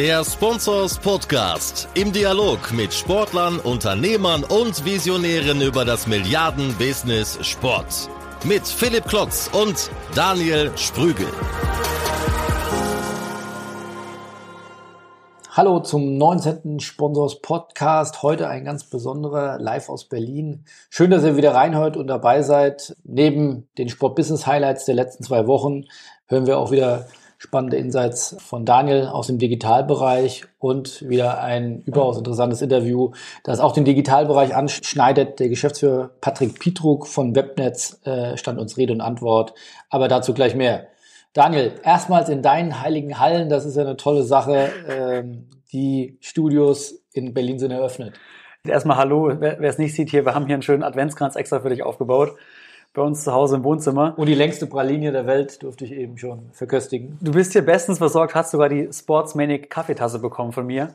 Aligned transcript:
Der 0.00 0.24
Sponsors 0.24 0.98
Podcast 0.98 1.86
im 1.92 2.10
Dialog 2.10 2.72
mit 2.72 2.94
Sportlern, 2.94 3.58
Unternehmern 3.58 4.44
und 4.44 4.82
Visionären 4.86 5.60
über 5.60 5.84
das 5.84 6.06
Milliarden-Business 6.06 7.38
Sport. 7.46 8.08
Mit 8.42 8.66
Philipp 8.66 9.04
Klotz 9.04 9.50
und 9.52 9.90
Daniel 10.14 10.72
Sprügel. 10.78 11.26
Hallo 15.50 15.80
zum 15.80 16.16
19. 16.16 16.80
Sponsors 16.80 17.42
Podcast. 17.42 18.22
Heute 18.22 18.48
ein 18.48 18.64
ganz 18.64 18.84
besonderer 18.84 19.58
live 19.58 19.90
aus 19.90 20.08
Berlin. 20.08 20.64
Schön, 20.88 21.10
dass 21.10 21.24
ihr 21.24 21.36
wieder 21.36 21.54
reinhört 21.54 21.98
und 21.98 22.06
dabei 22.06 22.40
seid. 22.40 22.96
Neben 23.04 23.68
den 23.76 23.90
Sport 23.90 24.14
Business 24.14 24.46
Highlights 24.46 24.86
der 24.86 24.94
letzten 24.94 25.24
zwei 25.24 25.46
Wochen 25.46 25.84
hören 26.26 26.46
wir 26.46 26.56
auch 26.56 26.70
wieder 26.70 27.06
spannende 27.40 27.78
Insights 27.78 28.36
von 28.38 28.66
Daniel 28.66 29.06
aus 29.06 29.28
dem 29.28 29.38
Digitalbereich 29.38 30.44
und 30.58 31.08
wieder 31.08 31.42
ein 31.42 31.82
überaus 31.86 32.18
interessantes 32.18 32.60
Interview, 32.60 33.12
das 33.44 33.60
auch 33.60 33.72
den 33.72 33.86
Digitalbereich 33.86 34.54
anschneidet. 34.54 35.40
Der 35.40 35.48
Geschäftsführer 35.48 36.10
Patrick 36.20 36.58
Pietruk 36.60 37.06
von 37.06 37.34
Webnetz 37.34 37.98
äh, 38.04 38.36
stand 38.36 38.58
uns 38.58 38.76
Rede 38.76 38.92
und 38.92 39.00
Antwort, 39.00 39.54
aber 39.88 40.06
dazu 40.06 40.34
gleich 40.34 40.54
mehr. 40.54 40.88
Daniel, 41.32 41.72
erstmals 41.82 42.28
in 42.28 42.42
deinen 42.42 42.82
heiligen 42.82 43.18
Hallen, 43.18 43.48
das 43.48 43.64
ist 43.64 43.76
ja 43.76 43.82
eine 43.82 43.96
tolle 43.96 44.24
Sache. 44.24 44.70
Ähm, 44.86 45.46
die 45.72 46.18
Studios 46.20 47.02
in 47.14 47.32
Berlin 47.32 47.58
sind 47.58 47.70
eröffnet. 47.70 48.20
Erstmal 48.64 48.98
hallo, 48.98 49.32
wer 49.38 49.62
es 49.62 49.78
nicht 49.78 49.94
sieht 49.94 50.10
hier, 50.10 50.26
wir 50.26 50.34
haben 50.34 50.44
hier 50.44 50.56
einen 50.56 50.62
schönen 50.62 50.82
Adventskranz 50.82 51.36
extra 51.36 51.60
für 51.60 51.70
dich 51.70 51.82
aufgebaut 51.82 52.36
bei 52.92 53.02
uns 53.02 53.24
zu 53.24 53.32
Hause 53.32 53.56
im 53.56 53.64
Wohnzimmer. 53.64 54.14
Und 54.16 54.26
die 54.26 54.34
längste 54.34 54.66
Praline 54.66 55.12
der 55.12 55.26
Welt 55.26 55.62
durfte 55.62 55.84
ich 55.84 55.92
eben 55.92 56.18
schon 56.18 56.50
verköstigen. 56.52 57.18
Du 57.20 57.32
bist 57.32 57.52
hier 57.52 57.62
bestens 57.62 57.98
versorgt, 57.98 58.34
hast 58.34 58.50
sogar 58.50 58.68
die 58.68 58.88
Sportsmanic 58.92 59.70
Kaffeetasse 59.70 60.18
bekommen 60.18 60.52
von 60.52 60.66
mir. 60.66 60.94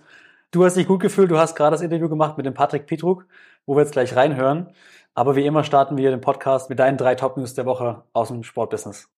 Du 0.52 0.64
hast 0.64 0.76
dich 0.76 0.88
gut 0.88 1.02
gefühlt, 1.02 1.32
du 1.32 1.38
hast 1.38 1.56
gerade 1.56 1.72
das 1.72 1.82
Interview 1.82 2.10
gemacht 2.10 2.38
mit 2.38 2.46
dem 2.46 2.54
Patrick 2.54 2.86
Pietruk, 2.86 3.26
wo 3.66 3.76
wir 3.76 3.82
jetzt 3.82 3.94
gleich 3.94 4.16
reinhören. 4.16 4.70
Aber 5.14 5.36
wie 5.36 5.46
immer 5.46 5.64
starten 5.64 5.98
wir 5.98 6.12
den 6.12 6.22
Podcast 6.22 6.70
mit 6.70 6.80
deinen 6.80 6.98
drei 6.98 7.16
Top-News 7.16 7.54
der 7.54 7.66
Woche 7.66 8.04
aus 8.14 8.28
dem 8.28 8.44
Sportbusiness. 8.44 9.10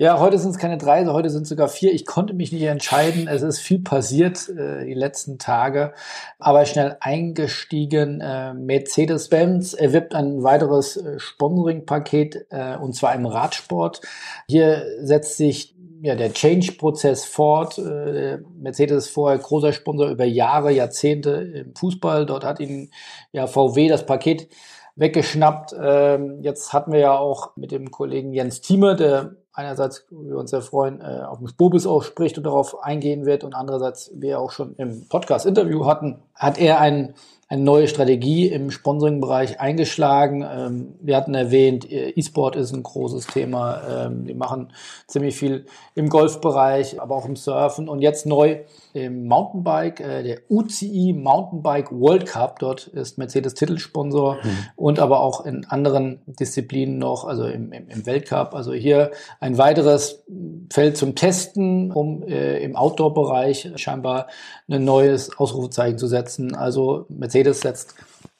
Ja, 0.00 0.20
heute 0.20 0.38
sind 0.38 0.52
es 0.52 0.58
keine 0.58 0.78
drei, 0.78 1.04
heute 1.06 1.28
sind 1.28 1.42
es 1.42 1.48
sogar 1.48 1.66
vier. 1.66 1.92
Ich 1.92 2.06
konnte 2.06 2.32
mich 2.32 2.52
nicht 2.52 2.62
entscheiden. 2.62 3.26
Es 3.26 3.42
ist 3.42 3.58
viel 3.58 3.80
passiert 3.80 4.48
äh, 4.48 4.84
die 4.84 4.94
letzten 4.94 5.40
Tage, 5.40 5.92
aber 6.38 6.64
schnell 6.66 6.96
eingestiegen. 7.00 8.20
Äh, 8.20 8.54
Mercedes-Benz 8.54 9.74
erwirbt 9.74 10.14
ein 10.14 10.44
weiteres 10.44 10.98
äh, 10.98 11.18
Sponsoring-Paket 11.18 12.46
äh, 12.50 12.76
und 12.76 12.94
zwar 12.94 13.12
im 13.16 13.26
Radsport. 13.26 14.00
Hier 14.48 14.84
setzt 15.00 15.36
sich 15.36 15.74
ja, 16.00 16.14
der 16.14 16.32
Change-Prozess 16.32 17.24
fort. 17.24 17.78
Äh, 17.78 18.38
Mercedes 18.56 19.08
vorher 19.08 19.40
großer 19.40 19.72
Sponsor 19.72 20.10
über 20.10 20.26
Jahre, 20.26 20.70
Jahrzehnte 20.70 21.30
im 21.32 21.74
Fußball. 21.74 22.24
Dort 22.24 22.44
hat 22.44 22.60
ihnen 22.60 22.92
ja 23.32 23.48
VW 23.48 23.88
das 23.88 24.06
Paket 24.06 24.48
weggeschnappt. 24.94 25.74
Ähm, 25.80 26.38
jetzt 26.42 26.72
hatten 26.72 26.92
wir 26.92 27.00
ja 27.00 27.18
auch 27.18 27.56
mit 27.56 27.72
dem 27.72 27.90
Kollegen 27.90 28.32
Jens 28.32 28.60
Thieme, 28.60 28.94
der 28.94 29.34
einerseits 29.58 30.06
wir 30.10 30.38
uns 30.38 30.50
sehr 30.50 30.62
freuen, 30.62 31.00
äh, 31.00 31.22
auf 31.26 31.38
den 31.38 31.50
Bobis 31.56 31.84
auch 31.84 32.04
spricht 32.04 32.38
und 32.38 32.44
darauf 32.44 32.80
eingehen 32.82 33.26
wird 33.26 33.42
und 33.42 33.54
andererseits 33.54 34.12
wir 34.14 34.38
auch 34.38 34.52
schon 34.52 34.76
im 34.76 35.08
Podcast-Interview 35.08 35.84
hatten, 35.84 36.22
hat 36.38 36.58
er 36.58 36.80
ein 36.80 37.14
eine 37.50 37.62
neue 37.62 37.88
Strategie 37.88 38.48
im 38.48 38.70
Sponsoring-Bereich 38.70 39.58
eingeschlagen. 39.58 40.42
Ähm, 40.46 40.94
wir 41.00 41.16
hatten 41.16 41.34
erwähnt, 41.34 41.90
äh, 41.90 42.10
E-Sport 42.10 42.56
ist 42.56 42.74
ein 42.74 42.82
großes 42.82 43.26
Thema. 43.26 44.06
Ähm, 44.06 44.26
die 44.26 44.34
machen 44.34 44.70
ziemlich 45.06 45.34
viel 45.34 45.64
im 45.94 46.10
Golfbereich, 46.10 47.00
aber 47.00 47.16
auch 47.16 47.24
im 47.24 47.36
Surfen. 47.36 47.88
Und 47.88 48.00
jetzt 48.00 48.26
neu 48.26 48.58
im 48.92 49.26
Mountainbike, 49.28 50.00
äh, 50.00 50.22
der 50.22 50.40
UCI 50.50 51.14
Mountainbike 51.14 51.90
World 51.90 52.26
Cup. 52.26 52.58
Dort 52.58 52.86
ist 52.88 53.16
Mercedes 53.16 53.54
Titelsponsor 53.54 54.34
mhm. 54.34 54.58
und 54.76 54.98
aber 54.98 55.20
auch 55.20 55.46
in 55.46 55.64
anderen 55.64 56.20
Disziplinen 56.26 56.98
noch, 56.98 57.24
also 57.24 57.46
im, 57.46 57.72
im, 57.72 57.88
im, 57.88 58.04
Weltcup. 58.04 58.54
Also 58.54 58.74
hier 58.74 59.10
ein 59.40 59.56
weiteres 59.56 60.22
Feld 60.70 60.98
zum 60.98 61.14
Testen, 61.14 61.92
um 61.92 62.22
äh, 62.24 62.62
im 62.62 62.76
Outdoor-Bereich 62.76 63.72
scheinbar 63.76 64.26
ein 64.68 64.84
neues 64.84 65.36
Ausrufezeichen 65.38 65.98
zu 65.98 66.06
setzen. 66.06 66.54
Also 66.54 67.06
Mercedes 67.08 67.60
setzt 67.60 67.94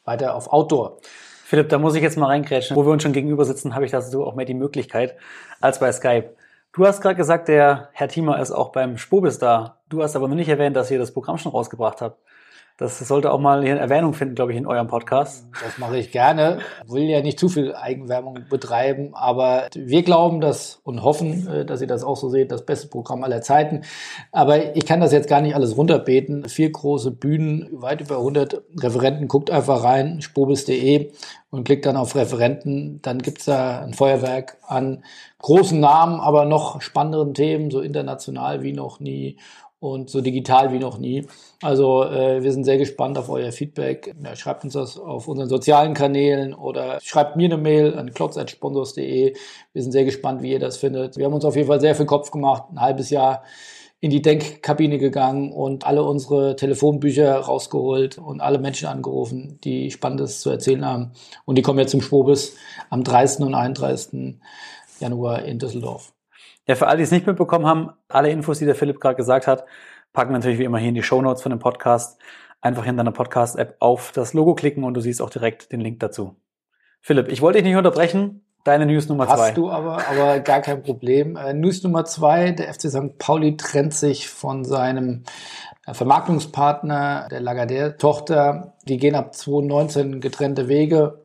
weiter 0.05 0.35
auf 0.35 0.53
Outdoor. 0.53 0.99
Philipp, 1.45 1.71
da 1.71 1.79
muss 1.79 1.95
ich 1.95 2.03
jetzt 2.03 2.19
mal 2.19 2.27
reingrätschen. 2.27 2.77
Wo 2.77 2.85
wir 2.85 2.93
uns 2.93 3.03
schon 3.03 3.13
gegenüber 3.13 3.45
sitzen, 3.45 3.75
habe 3.75 3.87
ich 3.87 3.91
dazu 3.91 4.25
auch 4.25 4.35
mehr 4.35 4.45
die 4.45 4.55
Möglichkeit 4.55 5.17
als 5.61 5.79
bei 5.79 5.91
Skype. 5.91 6.35
Du 6.73 6.87
hast 6.87 7.01
gerade 7.01 7.17
gesagt, 7.17 7.49
der 7.49 7.89
Herr 7.93 8.09
Thiemer 8.09 8.39
ist 8.41 8.53
auch 8.53 8.71
beim 8.71 8.99
Spobis 8.99 9.39
da. 9.39 9.79
Du 9.89 10.03
hast 10.03 10.15
aber 10.15 10.29
noch 10.29 10.37
nicht 10.37 10.51
erwähnt, 10.51 10.77
dass 10.77 10.91
ihr 10.91 10.99
das 10.99 11.13
Programm 11.13 11.39
schon 11.39 11.53
rausgebracht 11.53 12.03
habt. 12.03 12.21
Das 12.79 12.97
sollte 13.01 13.33
auch 13.33 13.41
mal 13.41 13.63
hier 13.63 13.73
eine 13.73 13.81
Erwähnung 13.81 14.15
finden, 14.15 14.37
glaube 14.37 14.53
ich, 14.53 14.59
in 14.59 14.65
eurem 14.65 14.87
Podcast. 14.87 15.49
Das 15.65 15.79
mache 15.79 15.99
ich 15.99 16.13
gerne. 16.13 16.61
Will 16.87 17.03
ja 17.03 17.21
nicht 17.21 17.37
zu 17.37 17.49
viel 17.49 17.75
Eigenwerbung 17.75 18.45
betreiben, 18.49 19.11
aber 19.15 19.67
wir 19.75 20.05
glauben 20.05 20.41
das 20.41 20.81
und 20.85 21.03
hoffen, 21.03 21.49
äh, 21.49 21.65
dass 21.67 21.81
ihr 21.81 21.89
das 21.89 22.05
auch 22.05 22.17
so 22.17 22.29
seht, 22.29 22.53
das 22.53 22.65
beste 22.65 22.87
Programm 22.87 23.25
aller 23.25 23.43
Zeiten. 23.43 23.83
Aber 24.31 24.77
ich 24.77 24.87
kann 24.87 25.01
das 25.01 25.11
jetzt 25.11 25.29
gar 25.29 25.41
nicht 25.41 25.57
alles 25.57 25.77
runterbeten. 25.77 26.49
Vier 26.49 26.71
große 26.71 27.11
Bühnen, 27.11 27.69
weit 27.73 28.01
über 28.01 28.19
100 28.19 28.63
Referenten. 28.81 29.27
Guckt 29.27 29.51
einfach 29.51 29.83
rein, 29.83 30.21
spobis.de 30.21 31.11
und 31.51 31.65
klickt 31.65 31.85
dann 31.85 31.97
auf 31.97 32.15
Referenten. 32.15 33.01
Dann 33.03 33.19
gibt's 33.19 33.47
da 33.47 33.81
ein 33.81 33.95
Feuerwerk 33.95 34.57
an 34.65 35.03
großen 35.41 35.81
Namen, 35.81 36.21
aber 36.21 36.45
noch 36.45 36.81
spannenderen 36.81 37.35
Themen, 37.35 37.73
so 37.73 37.81
international 37.81 38.63
wie 38.63 38.73
noch 38.73 39.01
nie 39.01 39.37
und 39.81 40.11
so 40.11 40.21
digital 40.21 40.73
wie 40.73 40.79
noch 40.79 40.99
nie. 40.99 41.27
Also 41.63 42.05
äh, 42.05 42.43
wir 42.43 42.53
sind 42.53 42.65
sehr 42.65 42.79
gespannt 42.79 43.17
auf 43.19 43.29
euer 43.29 43.53
Feedback. 43.53 44.15
Ja, 44.23 44.35
schreibt 44.35 44.65
uns 44.65 44.75
das 44.75 44.99
auf 44.99 45.29
unseren 45.29 45.49
sozialen 45.49 45.95
Kanälen 45.95 46.55
oder 46.55 46.99
schreibt 47.03 47.37
mir 47.37 47.47
eine 47.47 47.59
Mail 47.59 47.95
an 47.97 48.13
klotz.sponsors.de. 48.13 49.35
Wir 49.73 49.83
sind 49.83 49.93
sehr 49.93 50.05
gespannt, 50.05 50.43
wie 50.43 50.53
ihr 50.53 50.59
das 50.59 50.77
findet. 50.77 51.17
Wir 51.17 51.27
haben 51.27 51.35
uns 51.35 51.45
auf 51.45 51.57
jeden 51.57 51.69
Fall 51.69 51.81
sehr 51.81 51.95
viel 51.95 52.07
Kopf 52.07 52.31
gemacht, 52.31 52.65
ein 52.71 52.81
halbes 52.81 53.11
Jahr 53.11 53.43
in 54.01 54.11
die 54.11 54.23
Denkkabine 54.23 54.99
gegangen 54.99 55.53
und 55.53 55.87
alle 55.87 56.05
unsere 56.05 56.55
Telefonbücher 56.55 57.37
rausgeholt 57.37 58.19
und 58.19 58.41
alle 58.41 58.59
Menschen 58.59 58.87
angerufen, 58.87 59.59
die 59.65 59.91
Spannendes 59.91 60.41
zu 60.41 60.51
erzählen 60.51 60.85
haben. 60.85 61.13
Und 61.45 61.59
die 61.59 61.63
kommen 61.63 61.81
jetzt 61.81 61.91
zum 61.91 62.03
Schwobis 62.03 62.57
am 62.91 63.03
30. 63.03 63.47
und 63.47 63.55
31. 63.55 64.37
Januar 65.01 65.45
in 65.45 65.59
Düsseldorf. 65.59 66.18
Ja, 66.69 66.75
für 66.75 66.87
alle, 66.87 66.99
die 66.99 67.05
es 67.05 67.11
nicht 67.11 67.27
mitbekommen 67.27 67.65
haben, 67.65 67.91
alle 68.09 68.31
Infos, 68.31 68.59
die 68.59 68.67
der 68.67 68.75
Philipp 68.75 69.01
gerade 69.01 69.17
gesagt 69.17 69.47
hat, 69.47 69.65
packen 70.13 70.31
wir 70.31 70.39
natürlich 70.39 70.59
wie 70.59 70.65
immer 70.65 70.77
hier 70.77 70.91
in 70.91 70.95
die 70.95 71.03
Show 71.03 71.23
Notes 71.23 71.43
von 71.43 71.49
dem 71.49 71.59
Podcast. 71.59 72.21
Einfach 72.61 72.85
in 72.85 72.99
deiner 72.99 73.11
Podcast-App 73.11 73.77
auf 73.79 74.13
das 74.13 74.35
Logo 74.35 74.55
klicken 74.55 74.85
und 74.85 74.93
du 74.93 75.01
siehst 75.01 75.23
auch 75.23 75.31
direkt 75.31 75.73
den 75.73 75.81
Link 75.81 75.99
dazu. 76.01 76.37
Philipp, 77.01 77.29
ich 77.29 77.41
wollte 77.41 77.59
dich 77.59 77.67
nicht 77.67 77.77
unterbrechen. 77.77 78.45
Deine 78.65 78.85
News 78.85 79.09
Nummer 79.09 79.27
zwei. 79.27 79.49
Hast 79.49 79.57
du 79.57 79.71
aber, 79.71 80.07
aber 80.09 80.41
gar 80.41 80.61
kein 80.61 80.83
Problem. 80.83 81.37
Äh, 81.37 81.55
News 81.55 81.83
Nummer 81.85 82.05
zwei, 82.05 82.51
der 82.51 82.75
FC 82.75 82.91
St. 82.91 83.17
Pauli 83.17 83.57
trennt 83.57 83.95
sich 83.95 84.29
von 84.29 84.67
seinem 84.67 85.23
äh, 85.87 85.95
Vermarktungspartner, 85.95 87.29
der 87.31 87.41
Lagardère-Tochter. 87.41 88.75
Die 88.87 88.99
gehen 88.99 89.15
ab 89.15 89.35
2019 89.35 90.21
getrennte 90.21 90.69
Wege. 90.69 91.25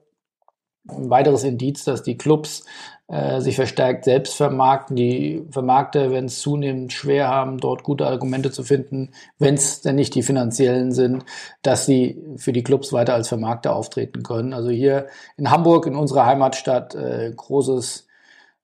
Ein 0.88 1.10
weiteres 1.10 1.44
Indiz, 1.44 1.84
dass 1.84 2.02
die 2.02 2.18
Clubs 2.18 2.64
äh, 3.08 3.42
sich 3.42 3.56
verstärkt 3.56 4.06
selbst 4.06 4.36
vermarkten. 4.36 4.96
Die 4.96 5.46
Vermarkter 5.50 6.12
werden 6.12 6.26
es 6.26 6.40
zunehmend 6.40 6.94
schwer 6.94 7.28
haben, 7.28 7.58
dort 7.58 7.84
gute 7.84 8.08
Argumente 8.08 8.52
zu 8.52 8.64
finden, 8.64 9.12
wenn 9.40 9.56
es 9.56 9.82
denn 9.82 9.96
nicht 9.96 10.16
die 10.16 10.24
finanziellen 10.24 10.92
sind, 10.92 11.26
dass 11.62 11.86
sie 11.86 12.24
für 12.38 12.54
die 12.54 12.64
Clubs 12.64 12.94
weiter 12.94 13.14
als 13.14 13.28
Vermarkter 13.28 13.76
auftreten 13.76 14.24
können. 14.24 14.54
Also 14.54 14.70
hier 14.70 15.08
in 15.38 15.52
Hamburg, 15.52 15.86
in 15.86 15.96
unserer 15.96 16.26
Heimatstadt, 16.26 16.96
äh, 16.96 17.32
großes 17.36 18.08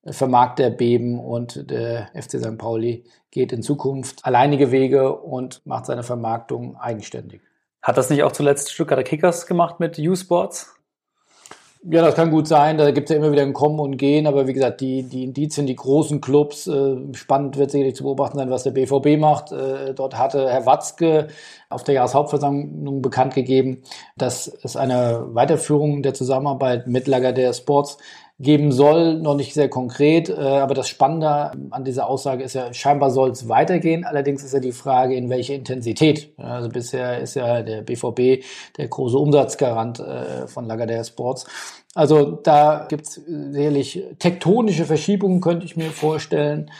Vermarkterbeben 0.06 1.18
und 1.18 1.70
der 1.70 2.08
FC 2.14 2.38
St. 2.38 2.56
Pauli 2.56 3.04
geht 3.30 3.52
in 3.52 3.62
Zukunft 3.62 4.24
alleinige 4.24 4.72
Wege 4.72 5.14
und 5.14 5.64
macht 5.66 5.86
seine 5.86 6.02
Vermarktung 6.02 6.76
eigenständig. 6.76 7.42
Hat 7.82 7.98
das 7.98 8.08
nicht 8.10 8.22
auch 8.22 8.32
zuletzt 8.32 8.72
Stuttgarter 8.72 9.04
Kickers 9.04 9.46
gemacht 9.46 9.80
mit 9.80 9.98
U-Sports? 9.98 10.74
Ja, 11.82 12.02
das 12.02 12.14
kann 12.14 12.30
gut 12.30 12.46
sein. 12.46 12.76
Da 12.76 12.90
gibt 12.90 13.08
es 13.08 13.14
ja 13.14 13.18
immer 13.18 13.32
wieder 13.32 13.40
ein 13.40 13.54
Kommen 13.54 13.80
und 13.80 13.96
Gehen. 13.96 14.26
Aber 14.26 14.46
wie 14.46 14.52
gesagt, 14.52 14.82
die, 14.82 15.02
die 15.02 15.24
Indizien, 15.24 15.66
die 15.66 15.76
großen 15.76 16.20
Clubs, 16.20 16.66
äh, 16.66 16.96
spannend 17.14 17.56
wird 17.56 17.70
sicherlich 17.70 17.94
zu 17.96 18.04
beobachten 18.04 18.36
sein, 18.36 18.50
was 18.50 18.64
der 18.64 18.72
BVB 18.72 19.18
macht. 19.18 19.50
Äh, 19.50 19.94
dort 19.94 20.18
hatte 20.18 20.50
Herr 20.50 20.66
Watzke 20.66 21.28
auf 21.70 21.82
der 21.82 21.94
Jahreshauptversammlung 21.94 23.00
bekannt 23.00 23.34
gegeben, 23.34 23.82
dass 24.18 24.46
es 24.62 24.76
eine 24.76 25.28
Weiterführung 25.34 26.02
der 26.02 26.12
Zusammenarbeit 26.12 26.86
mit 26.86 27.06
Lagardère 27.06 27.54
Sports 27.56 27.96
geben 28.40 28.72
soll, 28.72 29.20
noch 29.20 29.36
nicht 29.36 29.52
sehr 29.52 29.68
konkret. 29.68 30.30
Äh, 30.30 30.34
aber 30.34 30.74
das 30.74 30.88
Spannende 30.88 31.52
an 31.70 31.84
dieser 31.84 32.08
Aussage 32.08 32.42
ist 32.42 32.54
ja, 32.54 32.72
scheinbar 32.72 33.10
soll 33.10 33.30
es 33.30 33.48
weitergehen. 33.48 34.04
Allerdings 34.04 34.42
ist 34.42 34.54
ja 34.54 34.60
die 34.60 34.72
Frage, 34.72 35.14
in 35.14 35.28
welche 35.28 35.54
Intensität. 35.54 36.32
Also 36.38 36.70
bisher 36.70 37.20
ist 37.20 37.34
ja 37.34 37.62
der 37.62 37.82
BVB 37.82 38.42
der 38.78 38.88
große 38.88 39.18
Umsatzgarant 39.18 40.00
äh, 40.00 40.46
von 40.46 40.66
Lagardère 40.66 41.06
Sports. 41.06 41.46
Also 41.94 42.30
da 42.30 42.86
gibt 42.88 43.06
es 43.06 43.14
sicherlich 43.14 44.02
tektonische 44.18 44.86
Verschiebungen, 44.86 45.40
könnte 45.40 45.66
ich 45.66 45.76
mir 45.76 45.90
vorstellen 45.90 46.70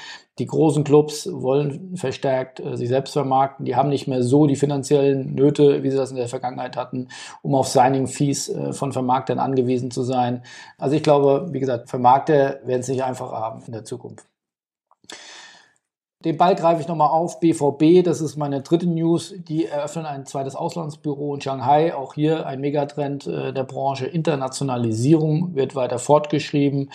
Die 0.40 0.46
großen 0.46 0.84
Clubs 0.84 1.28
wollen 1.30 1.98
verstärkt 1.98 2.60
äh, 2.60 2.74
sich 2.74 2.88
selbst 2.88 3.12
vermarkten. 3.12 3.66
Die 3.66 3.76
haben 3.76 3.90
nicht 3.90 4.08
mehr 4.08 4.22
so 4.22 4.46
die 4.46 4.56
finanziellen 4.56 5.34
Nöte, 5.34 5.82
wie 5.82 5.90
sie 5.90 5.98
das 5.98 6.10
in 6.10 6.16
der 6.16 6.28
Vergangenheit 6.28 6.78
hatten, 6.78 7.08
um 7.42 7.54
auf 7.54 7.68
Signing-Fees 7.68 8.48
äh, 8.48 8.72
von 8.72 8.92
Vermarktern 8.92 9.38
angewiesen 9.38 9.90
zu 9.90 10.02
sein. 10.02 10.42
Also 10.78 10.96
ich 10.96 11.02
glaube, 11.02 11.48
wie 11.52 11.60
gesagt, 11.60 11.90
Vermarkter 11.90 12.60
werden 12.64 12.80
es 12.80 12.88
nicht 12.88 13.04
einfacher 13.04 13.36
haben 13.36 13.62
in 13.66 13.72
der 13.72 13.84
Zukunft. 13.84 14.24
Den 16.22 16.36
Ball 16.36 16.54
greife 16.54 16.82
ich 16.82 16.88
nochmal 16.88 17.08
auf. 17.08 17.40
BVB, 17.40 18.04
das 18.04 18.20
ist 18.20 18.36
meine 18.36 18.60
dritte 18.60 18.86
News. 18.86 19.34
Die 19.36 19.64
eröffnen 19.64 20.04
ein 20.04 20.26
zweites 20.26 20.54
Auslandsbüro 20.54 21.34
in 21.34 21.40
Shanghai. 21.40 21.94
Auch 21.94 22.12
hier 22.12 22.46
ein 22.46 22.60
Megatrend 22.60 23.26
äh, 23.26 23.54
der 23.54 23.64
Branche. 23.64 24.06
Internationalisierung 24.06 25.54
wird 25.54 25.74
weiter 25.74 25.98
fortgeschrieben. 25.98 26.90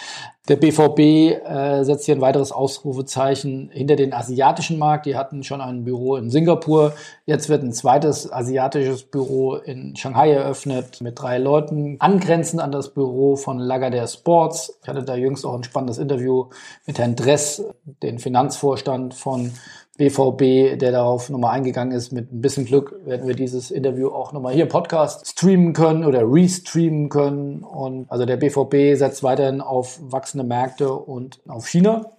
Der 0.48 0.58
BVB 0.58 1.00
äh, 1.00 1.84
setzt 1.84 2.06
hier 2.06 2.16
ein 2.16 2.22
weiteres 2.22 2.52
Ausrufezeichen 2.52 3.72
hinter 3.74 3.96
den 3.96 4.14
asiatischen 4.14 4.78
Markt. 4.78 5.08
Die 5.08 5.16
hatten 5.16 5.44
schon 5.44 5.60
ein 5.60 5.84
Büro 5.84 6.18
in 6.18 6.30
Singapur. 6.30 6.94
Jetzt 7.26 7.50
wird 7.50 7.64
ein 7.64 7.74
zweites 7.74 8.32
asiatisches 8.32 9.04
Büro 9.04 9.56
in 9.56 9.96
Shanghai 9.96 10.32
eröffnet 10.32 11.02
mit 11.02 11.20
drei 11.20 11.40
Leuten, 11.40 11.96
angrenzend 12.00 12.62
an 12.62 12.72
das 12.72 12.94
Büro 12.94 13.36
von 13.36 13.60
Lagardère 13.60 14.08
Sports. 14.08 14.78
Ich 14.84 14.88
hatte 14.88 15.02
da 15.02 15.16
jüngst 15.16 15.48
auch 15.48 15.56
ein 15.56 15.64
spannendes 15.64 15.98
Interview 15.98 16.50
mit 16.86 17.00
Herrn 17.00 17.16
Dress, 17.16 17.64
den 18.04 18.20
Finanzvorstand 18.20 19.16
von 19.16 19.52
BVB, 19.98 20.78
der 20.78 20.92
darauf 20.92 21.30
nochmal 21.30 21.56
eingegangen 21.56 21.96
ist. 21.96 22.12
Mit 22.12 22.32
ein 22.32 22.42
bisschen 22.42 22.66
Glück 22.66 23.00
werden 23.06 23.28
wir 23.28 23.36
dieses 23.36 23.72
Interview 23.72 24.10
auch 24.10 24.34
nochmal 24.34 24.54
hier 24.54 24.64
im 24.64 24.70
Podcast 24.70 25.28
streamen 25.28 25.74
können 25.74 26.04
oder 26.04 26.22
restreamen 26.24 27.10
können. 27.10 27.64
Und 27.64 28.12
also 28.12 28.26
der 28.26 28.38
BVB 28.38 28.98
setzt 28.98 29.24
weiterhin 29.24 29.62
auf 29.62 30.00
wachsende 30.02 30.46
Märkte 30.46 30.94
und 30.94 31.40
auf 31.48 31.68
China. 31.68 32.12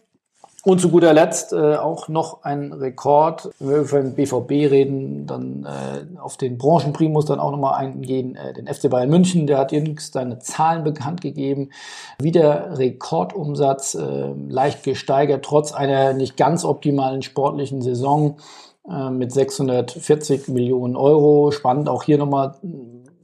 Und 0.66 0.80
zu 0.80 0.88
guter 0.88 1.12
Letzt 1.14 1.52
äh, 1.52 1.76
auch 1.76 2.08
noch 2.08 2.42
ein 2.42 2.72
Rekord. 2.72 3.50
Wenn 3.60 3.68
wir 3.68 3.76
über 3.76 4.00
den 4.00 4.14
BVB 4.16 4.50
reden, 4.68 5.24
dann 5.24 5.64
äh, 5.64 6.18
auf 6.18 6.36
den 6.36 6.58
Branchenprimus 6.58 7.24
dann 7.26 7.38
auch 7.38 7.52
nochmal 7.52 7.74
eingehen. 7.74 8.34
Äh, 8.34 8.52
den 8.52 8.66
FC 8.66 8.90
Bayern 8.90 9.08
München, 9.08 9.46
der 9.46 9.58
hat 9.58 9.70
jüngst 9.70 10.14
seine 10.14 10.40
Zahlen 10.40 10.82
bekannt 10.82 11.20
gegeben. 11.20 11.70
Wieder 12.18 12.76
Rekordumsatz, 12.80 13.94
äh, 13.94 14.32
leicht 14.48 14.82
gesteigert, 14.82 15.44
trotz 15.44 15.70
einer 15.70 16.14
nicht 16.14 16.36
ganz 16.36 16.64
optimalen 16.64 17.22
sportlichen 17.22 17.80
Saison 17.80 18.38
äh, 18.90 19.08
mit 19.10 19.30
640 19.30 20.48
Millionen 20.48 20.96
Euro. 20.96 21.52
Spannend 21.52 21.88
auch 21.88 22.02
hier 22.02 22.18
nochmal 22.18 22.56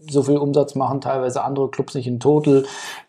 so 0.09 0.23
viel 0.23 0.37
Umsatz 0.37 0.75
machen 0.75 1.01
teilweise 1.01 1.43
andere 1.43 1.71
Clubs 1.71 1.95
nicht 1.95 2.07
in 2.07 2.21
Total. 2.21 2.65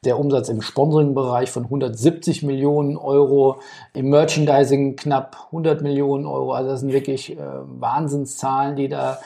Der 0.05 0.19
Umsatz 0.19 0.49
im 0.49 0.61
Sponsoring-Bereich 0.61 1.51
von 1.51 1.63
170 1.63 2.43
Millionen 2.43 2.97
Euro, 2.97 3.59
im 3.93 4.09
Merchandising 4.09 4.95
knapp 4.95 5.47
100 5.47 5.81
Millionen 5.81 6.25
Euro. 6.25 6.53
Also 6.53 6.69
das 6.69 6.79
sind 6.81 6.93
wirklich 6.93 7.37
äh, 7.37 7.37
Wahnsinnszahlen, 7.37 8.75
die 8.75 8.89
da 8.89 9.19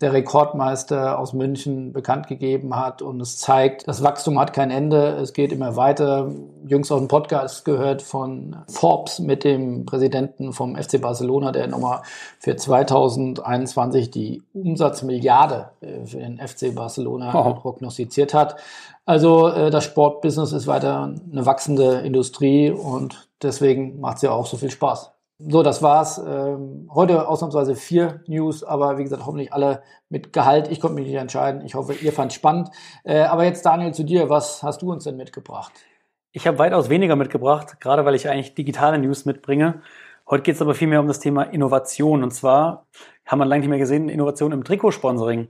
der 0.00 0.12
Rekordmeister 0.12 1.18
aus 1.18 1.32
München 1.34 1.92
bekannt 1.92 2.26
gegeben 2.26 2.74
hat. 2.74 3.00
Und 3.00 3.20
es 3.20 3.38
zeigt, 3.38 3.86
das 3.86 4.02
Wachstum 4.02 4.38
hat 4.40 4.52
kein 4.52 4.72
Ende. 4.72 5.16
Es 5.16 5.32
geht 5.32 5.52
immer 5.52 5.76
weiter. 5.76 6.32
Jüngst 6.66 6.90
auch 6.90 7.00
ein 7.00 7.06
Podcast 7.06 7.64
gehört 7.64 8.02
von 8.02 8.56
Forbes 8.68 9.20
mit 9.20 9.44
dem 9.44 9.86
Präsidenten 9.86 10.52
vom 10.52 10.76
FC 10.76 11.00
Barcelona, 11.00 11.52
der 11.52 11.68
nochmal 11.68 12.02
für 12.40 12.56
2021 12.56 14.10
die 14.10 14.42
Umsatzmilliarde 14.52 15.70
äh, 15.80 16.04
für 16.04 16.18
den 16.18 16.38
FC 16.38 16.74
Barcelona 16.74 17.32
oh. 17.34 17.54
prognostiziert 17.54 18.34
hat. 18.34 18.56
Also 19.06 19.48
äh, 19.48 19.70
das 19.70 19.84
Sportbusiness 19.84 20.52
ist 20.52 20.66
weiter 20.66 21.14
eine 21.30 21.46
wachsende 21.46 22.00
Industrie 22.00 22.70
und 22.70 23.28
deswegen 23.42 24.00
macht 24.00 24.16
es 24.16 24.22
ja 24.22 24.32
auch 24.32 24.46
so 24.46 24.56
viel 24.56 24.70
Spaß. 24.70 25.13
So, 25.38 25.64
das 25.64 25.82
war's. 25.82 26.18
Ähm, 26.18 26.88
heute 26.94 27.26
ausnahmsweise 27.26 27.74
vier 27.74 28.22
News, 28.28 28.62
aber 28.62 28.98
wie 28.98 29.02
gesagt, 29.02 29.26
hoffentlich 29.26 29.52
alle 29.52 29.82
mit 30.08 30.32
Gehalt. 30.32 30.70
Ich 30.70 30.80
konnte 30.80 30.94
mich 30.94 31.06
nicht 31.06 31.16
entscheiden. 31.16 31.64
Ich 31.66 31.74
hoffe, 31.74 31.92
ihr 31.94 32.12
fand 32.12 32.32
spannend. 32.32 32.70
Äh, 33.02 33.22
aber 33.22 33.44
jetzt, 33.44 33.66
Daniel, 33.66 33.92
zu 33.92 34.04
dir. 34.04 34.30
Was 34.30 34.62
hast 34.62 34.82
du 34.82 34.92
uns 34.92 35.04
denn 35.04 35.16
mitgebracht? 35.16 35.72
Ich 36.30 36.46
habe 36.46 36.58
weitaus 36.58 36.88
weniger 36.88 37.16
mitgebracht, 37.16 37.80
gerade 37.80 38.04
weil 38.04 38.14
ich 38.14 38.28
eigentlich 38.28 38.54
digitale 38.54 38.98
News 38.98 39.24
mitbringe. 39.24 39.82
Heute 40.30 40.44
geht 40.44 40.54
es 40.54 40.62
aber 40.62 40.74
vielmehr 40.74 41.00
um 41.00 41.08
das 41.08 41.18
Thema 41.18 41.42
Innovation. 41.42 42.22
Und 42.22 42.30
zwar 42.30 42.86
haben 43.26 43.40
wir 43.40 43.44
lange 43.44 43.60
nicht 43.60 43.70
mehr 43.70 43.78
gesehen, 43.78 44.08
Innovation 44.08 44.52
im 44.52 44.62
Trikotsponsoring. 44.62 45.48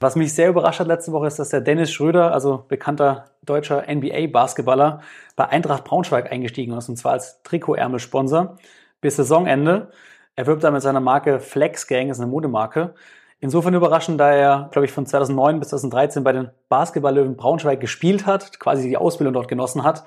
Was 0.00 0.16
mich 0.16 0.32
sehr 0.32 0.48
überrascht 0.48 0.80
hat 0.80 0.86
letzte 0.86 1.12
Woche 1.12 1.26
ist, 1.26 1.38
dass 1.38 1.50
der 1.50 1.60
Dennis 1.60 1.92
Schröder, 1.92 2.32
also 2.32 2.64
bekannter 2.68 3.26
deutscher 3.42 3.84
NBA-Basketballer, 3.86 5.02
bei 5.36 5.46
Eintracht 5.46 5.84
Braunschweig 5.84 6.32
eingestiegen 6.32 6.72
ist, 6.72 6.88
und 6.88 6.96
zwar 6.96 7.12
als 7.12 7.42
Trikotärmelsponsor 7.42 8.56
bis 9.00 9.16
Saisonende. 9.16 9.90
Er 10.36 10.46
wirbt 10.46 10.64
da 10.64 10.70
mit 10.70 10.82
seiner 10.82 11.00
Marke 11.00 11.40
Flex 11.40 11.86
Gang, 11.86 12.10
ist 12.10 12.20
eine 12.20 12.30
Modemarke. 12.30 12.94
Insofern 13.40 13.74
überraschend, 13.74 14.20
da 14.20 14.32
er, 14.32 14.68
glaube 14.70 14.84
ich, 14.84 14.92
von 14.92 15.06
2009 15.06 15.60
bis 15.60 15.70
2013 15.70 16.22
bei 16.22 16.32
den 16.32 16.50
Basketballlöwen 16.68 17.36
Braunschweig 17.36 17.80
gespielt 17.80 18.26
hat, 18.26 18.60
quasi 18.60 18.88
die 18.88 18.98
Ausbildung 18.98 19.32
dort 19.32 19.48
genossen 19.48 19.82
hat. 19.82 20.04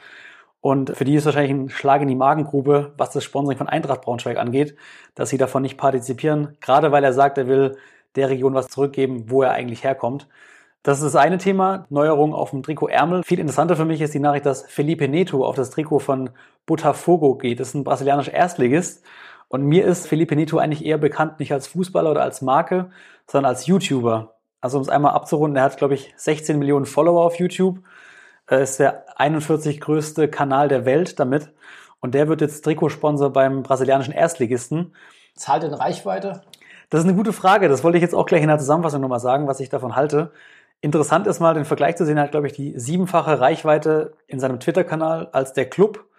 Und 0.62 0.96
für 0.96 1.04
die 1.04 1.16
ist 1.16 1.26
wahrscheinlich 1.26 1.52
ein 1.52 1.70
Schlag 1.70 2.02
in 2.02 2.08
die 2.08 2.16
Magengrube, 2.16 2.94
was 2.96 3.10
das 3.10 3.24
Sponsoring 3.24 3.58
von 3.58 3.68
Eintracht 3.68 4.02
Braunschweig 4.02 4.38
angeht, 4.38 4.78
dass 5.16 5.30
sie 5.30 5.38
davon 5.38 5.64
nicht 5.64 5.78
partizipieren, 5.78 6.58
gerade 6.62 6.92
weil 6.92 7.04
er 7.04 7.12
sagt, 7.12 7.38
er 7.38 7.48
will 7.48 7.78
der 8.16 8.30
Region 8.30 8.54
was 8.54 8.68
zurückgeben, 8.68 9.30
wo 9.30 9.42
er 9.42 9.52
eigentlich 9.52 9.84
herkommt. 9.84 10.28
Das 10.84 10.98
ist 10.98 11.06
das 11.06 11.16
eine 11.16 11.38
Thema, 11.38 11.86
Neuerung 11.90 12.34
auf 12.34 12.50
dem 12.50 12.62
Trikot 12.62 12.90
Ärmel. 12.90 13.24
Viel 13.24 13.40
interessanter 13.40 13.78
für 13.78 13.86
mich 13.86 14.02
ist 14.02 14.14
die 14.14 14.20
Nachricht, 14.20 14.46
dass 14.46 14.64
Felipe 14.64 15.08
Neto 15.08 15.46
auf 15.46 15.56
das 15.56 15.70
Trikot 15.70 16.00
von 16.00 16.32
Botafogo 16.66 17.36
geht. 17.36 17.62
Das 17.62 17.70
ist 17.70 17.76
ein 17.76 17.86
brasilianischer 17.86 18.34
Erstligist. 18.34 19.02
Und 19.48 19.64
mir 19.64 19.86
ist 19.86 20.08
Felipe 20.08 20.36
Neto 20.36 20.58
eigentlich 20.58 20.84
eher 20.86 20.98
bekannt, 20.98 21.40
nicht 21.40 21.54
als 21.54 21.68
Fußballer 21.68 22.12
oder 22.12 22.24
als 22.24 22.42
Marke, 22.42 22.92
sondern 23.28 23.52
als 23.52 23.66
YouTuber. 23.66 24.36
Also 24.60 24.78
um 24.78 24.82
es 24.82 24.90
einmal 24.90 25.14
abzurunden, 25.14 25.56
er 25.56 25.64
hat, 25.64 25.78
glaube 25.78 25.94
ich, 25.94 26.14
16 26.18 26.60
Millionen 26.60 26.86
Follower 26.86 27.24
auf 27.24 27.40
YouTube. 27.40 27.80
Er 28.48 28.60
ist 28.60 28.78
der 28.78 29.06
41 29.18 29.80
größte 29.80 30.28
Kanal 30.28 30.68
der 30.68 30.84
Welt 30.84 31.18
damit. 31.18 31.54
Und 32.02 32.14
der 32.14 32.28
wird 32.28 32.42
jetzt 32.42 32.62
Trikotsponsor 32.66 33.32
beim 33.32 33.64
brasilianischen 33.64 34.14
Erstligisten. 34.14 34.94
Zahlt 35.36 35.64
in 35.64 35.74
Reichweite? 35.74 36.42
Das 36.90 37.00
ist 37.00 37.08
eine 37.08 37.16
gute 37.16 37.32
Frage. 37.32 37.70
Das 37.70 37.86
wollte 37.86 37.98
ich 37.98 38.02
jetzt 38.02 38.14
auch 38.14 38.26
gleich 38.26 38.42
in 38.42 38.50
der 38.50 38.60
Zusammenfassung 38.60 39.00
nochmal 39.00 39.22
sagen, 39.22 39.48
was 39.48 39.62
ich 39.62 39.70
davon 39.70 39.96
halte. 39.96 40.32
Interessant 40.84 41.28
ist 41.28 41.40
mal 41.40 41.54
den 41.54 41.64
Vergleich 41.64 41.96
zu 41.96 42.06
sehen, 42.06 42.18
er 42.18 42.24
hat, 42.24 42.32
glaube 42.32 42.48
ich, 42.48 42.52
die 42.52 42.78
siebenfache 42.78 43.40
Reichweite 43.40 44.18
in 44.28 44.42
seinem 44.42 44.60
Twitter-Kanal 44.60 45.30
als 45.32 45.54
der 45.54 45.70
Club. 45.70 46.10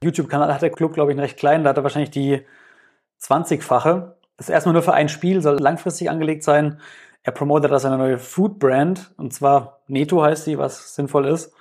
YouTube-Kanal 0.00 0.54
hat 0.54 0.62
der 0.62 0.70
Club, 0.70 0.94
glaube 0.94 1.10
ich, 1.10 1.16
einen 1.16 1.24
recht 1.24 1.36
kleinen, 1.36 1.64
da 1.64 1.70
hat 1.70 1.76
er 1.76 1.82
wahrscheinlich 1.82 2.12
die 2.12 2.46
20-fache. 3.20 4.12
Das 4.36 4.46
ist 4.46 4.50
erstmal 4.50 4.74
nur 4.74 4.84
für 4.84 4.92
ein 4.92 5.08
Spiel, 5.08 5.42
soll 5.42 5.58
langfristig 5.58 6.08
angelegt 6.08 6.44
sein. 6.44 6.80
Er 7.24 7.32
promotet 7.32 7.72
das 7.72 7.84
eine 7.84 7.98
neue 7.98 8.20
Food-Brand, 8.20 9.10
und 9.16 9.34
zwar 9.34 9.80
Neto 9.88 10.22
heißt 10.22 10.44
sie, 10.44 10.56
was 10.56 10.94
sinnvoll 10.94 11.26
ist. 11.26 11.52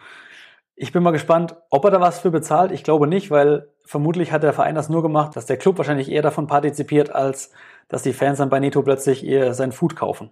Ich 0.75 0.91
bin 0.91 1.01
mal 1.01 1.10
gespannt, 1.10 1.56
ob 1.72 1.84
er 1.86 1.89
da 1.89 2.00
was 2.00 2.20
für 2.20 2.30
bezahlt. 2.30 2.72
Ich 2.72 2.84
glaube 2.84 3.08
nicht, 3.08 3.32
weil 3.32 3.70
vermutlich 3.86 4.32
hat 4.32 4.44
der 4.44 4.53
Verein 4.53 4.75
das 4.75 4.88
nur 4.88 5.01
gemacht, 5.01 5.36
dass 5.36 5.48
der 5.48 5.58
Club 5.58 5.80
wahrscheinlich 5.80 6.12
eher 6.12 6.22
davon 6.22 6.46
partizipiert, 6.46 7.10
als 7.10 7.53
dass 7.88 8.03
die 8.03 8.13
Fans 8.13 8.38
dann 8.38 8.50
bei 8.50 8.60
Neto 8.60 8.84
plötzlich 8.84 9.25
eher 9.25 9.56
sein 9.56 9.72
Food 9.72 9.96
kaufen. 9.96 10.30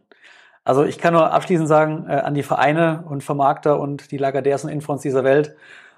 Also 0.63 0.83
ich 0.83 0.97
kann 0.97 1.13
nur 1.13 1.31
abschließend 1.31 1.67
sagen, 1.67 2.05
äh, 2.07 2.13
an 2.13 2.33
die 2.33 2.43
Vereine 2.43 3.03
und 3.09 3.23
Vermarkter 3.23 3.79
und 3.79 4.11
die 4.11 4.19
Lagardères 4.19 4.63
und 4.63 4.69
Infons 4.69 5.01
dieser 5.01 5.23
Welt, 5.23 5.55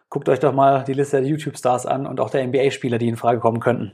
guckt 0.10 0.30
euch 0.30 0.40
doch 0.40 0.54
mal 0.54 0.84
die 0.84 0.94
Liste 0.94 1.22
der 1.22 1.30
YouTube-Stars 1.30 1.86
an 1.86 2.06
und 2.06 2.20
auch 2.20 2.30
der 2.30 2.46
NBA-Spieler, 2.46 2.98
die 2.98 3.08
in 3.08 3.18
Frage 3.18 3.40
kommen 3.40 3.60
könnten. 3.60 3.94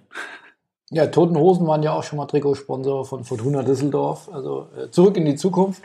Ja, 0.89 1.07
Toten 1.07 1.37
Hosen 1.37 1.67
waren 1.67 1.83
ja 1.83 1.91
auch 1.91 2.03
schon 2.03 2.17
mal 2.17 2.27
Trikotsponsor 2.27 3.05
von 3.05 3.23
Fortuna 3.25 3.61
Düsseldorf. 3.61 4.29
Also 4.31 4.69
äh, 4.77 4.89
zurück 4.89 5.17
in 5.17 5.25
die 5.25 5.35
Zukunft. 5.35 5.81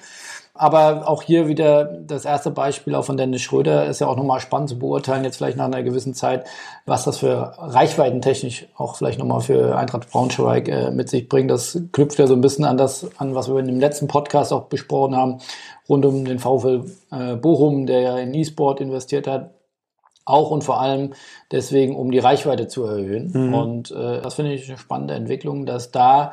Aber 0.62 1.08
auch 1.08 1.22
hier 1.22 1.48
wieder 1.48 1.84
das 1.84 2.24
erste 2.24 2.52
Beispiel 2.52 2.94
auch 2.94 3.04
von 3.04 3.16
Dennis 3.16 3.42
Schröder 3.42 3.86
ist 3.86 4.00
ja 4.00 4.06
auch 4.06 4.14
nochmal 4.14 4.38
spannend 4.38 4.68
zu 4.68 4.78
beurteilen, 4.78 5.24
jetzt 5.24 5.38
vielleicht 5.38 5.56
nach 5.56 5.64
einer 5.64 5.82
gewissen 5.82 6.14
Zeit, 6.14 6.46
was 6.86 7.02
das 7.02 7.18
für 7.18 7.54
reichweitentechnisch 7.58 8.68
auch 8.76 8.94
vielleicht 8.94 9.18
nochmal 9.18 9.40
für 9.40 9.76
Eintracht 9.76 10.08
Braunschweig 10.08 10.68
äh, 10.68 10.92
mit 10.92 11.08
sich 11.08 11.28
bringt. 11.28 11.50
Das 11.50 11.80
knüpft 11.90 12.20
ja 12.20 12.28
so 12.28 12.34
ein 12.34 12.42
bisschen 12.42 12.64
an 12.64 12.76
das, 12.76 13.10
an 13.18 13.34
was 13.34 13.48
wir 13.48 13.58
in 13.58 13.66
dem 13.66 13.80
letzten 13.80 14.06
Podcast 14.06 14.52
auch 14.52 14.66
besprochen 14.66 15.16
haben, 15.16 15.38
rund 15.88 16.06
um 16.06 16.24
den 16.24 16.38
VfL 16.38 16.84
äh, 17.10 17.34
Bochum, 17.34 17.86
der 17.86 18.00
ja 18.00 18.18
in 18.18 18.32
E-Sport 18.32 18.80
investiert 18.80 19.26
hat. 19.26 19.50
Auch 20.24 20.52
und 20.52 20.62
vor 20.62 20.80
allem 20.80 21.14
deswegen, 21.50 21.96
um 21.96 22.12
die 22.12 22.20
Reichweite 22.20 22.68
zu 22.68 22.84
erhöhen. 22.84 23.32
Mhm. 23.34 23.54
Und 23.54 23.90
äh, 23.90 24.20
das 24.22 24.34
finde 24.34 24.52
ich 24.52 24.68
eine 24.68 24.78
spannende 24.78 25.14
Entwicklung, 25.14 25.66
dass 25.66 25.90
da 25.90 26.30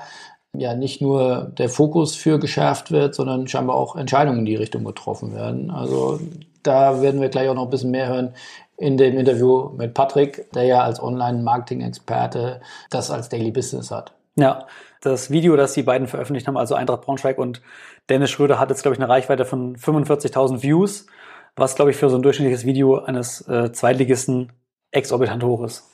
ja 0.55 0.73
nicht 0.73 1.01
nur 1.01 1.51
der 1.57 1.69
Fokus 1.69 2.15
für 2.15 2.39
geschärft 2.39 2.91
wird, 2.91 3.15
sondern 3.15 3.47
scheinbar 3.47 3.75
auch 3.75 3.95
Entscheidungen 3.95 4.39
in 4.39 4.45
die 4.45 4.55
Richtung 4.55 4.83
getroffen 4.83 5.33
werden. 5.33 5.71
Also 5.71 6.19
da 6.63 7.01
werden 7.01 7.21
wir 7.21 7.29
gleich 7.29 7.49
auch 7.49 7.55
noch 7.55 7.65
ein 7.65 7.69
bisschen 7.69 7.91
mehr 7.91 8.07
hören 8.07 8.33
in 8.77 8.97
dem 8.97 9.17
Interview 9.17 9.69
mit 9.77 9.93
Patrick, 9.93 10.51
der 10.53 10.63
ja 10.63 10.81
als 10.81 11.01
Online-Marketing-Experte 11.01 12.61
das 12.89 13.11
als 13.11 13.29
Daily 13.29 13.51
Business 13.51 13.91
hat. 13.91 14.13
Ja, 14.35 14.67
das 15.01 15.29
Video, 15.31 15.55
das 15.55 15.73
die 15.73 15.83
beiden 15.83 16.07
veröffentlicht 16.07 16.47
haben, 16.47 16.57
also 16.57 16.75
Eintracht 16.75 17.01
Braunschweig 17.01 17.37
und 17.37 17.61
Dennis 18.07 18.31
Schröder, 18.31 18.59
hat 18.59 18.69
jetzt, 18.69 18.81
glaube 18.81 18.95
ich, 18.95 19.01
eine 19.01 19.09
Reichweite 19.09 19.45
von 19.45 19.75
45.000 19.75 20.63
Views, 20.63 21.07
was, 21.55 21.75
glaube 21.75 21.91
ich, 21.91 21.97
für 21.97 22.09
so 22.09 22.17
ein 22.17 22.21
durchschnittliches 22.21 22.65
Video 22.65 22.99
eines 22.99 23.47
äh, 23.47 23.71
Zweitligisten 23.71 24.53
exorbitant 24.91 25.43
hoch 25.43 25.63
ist. 25.63 25.89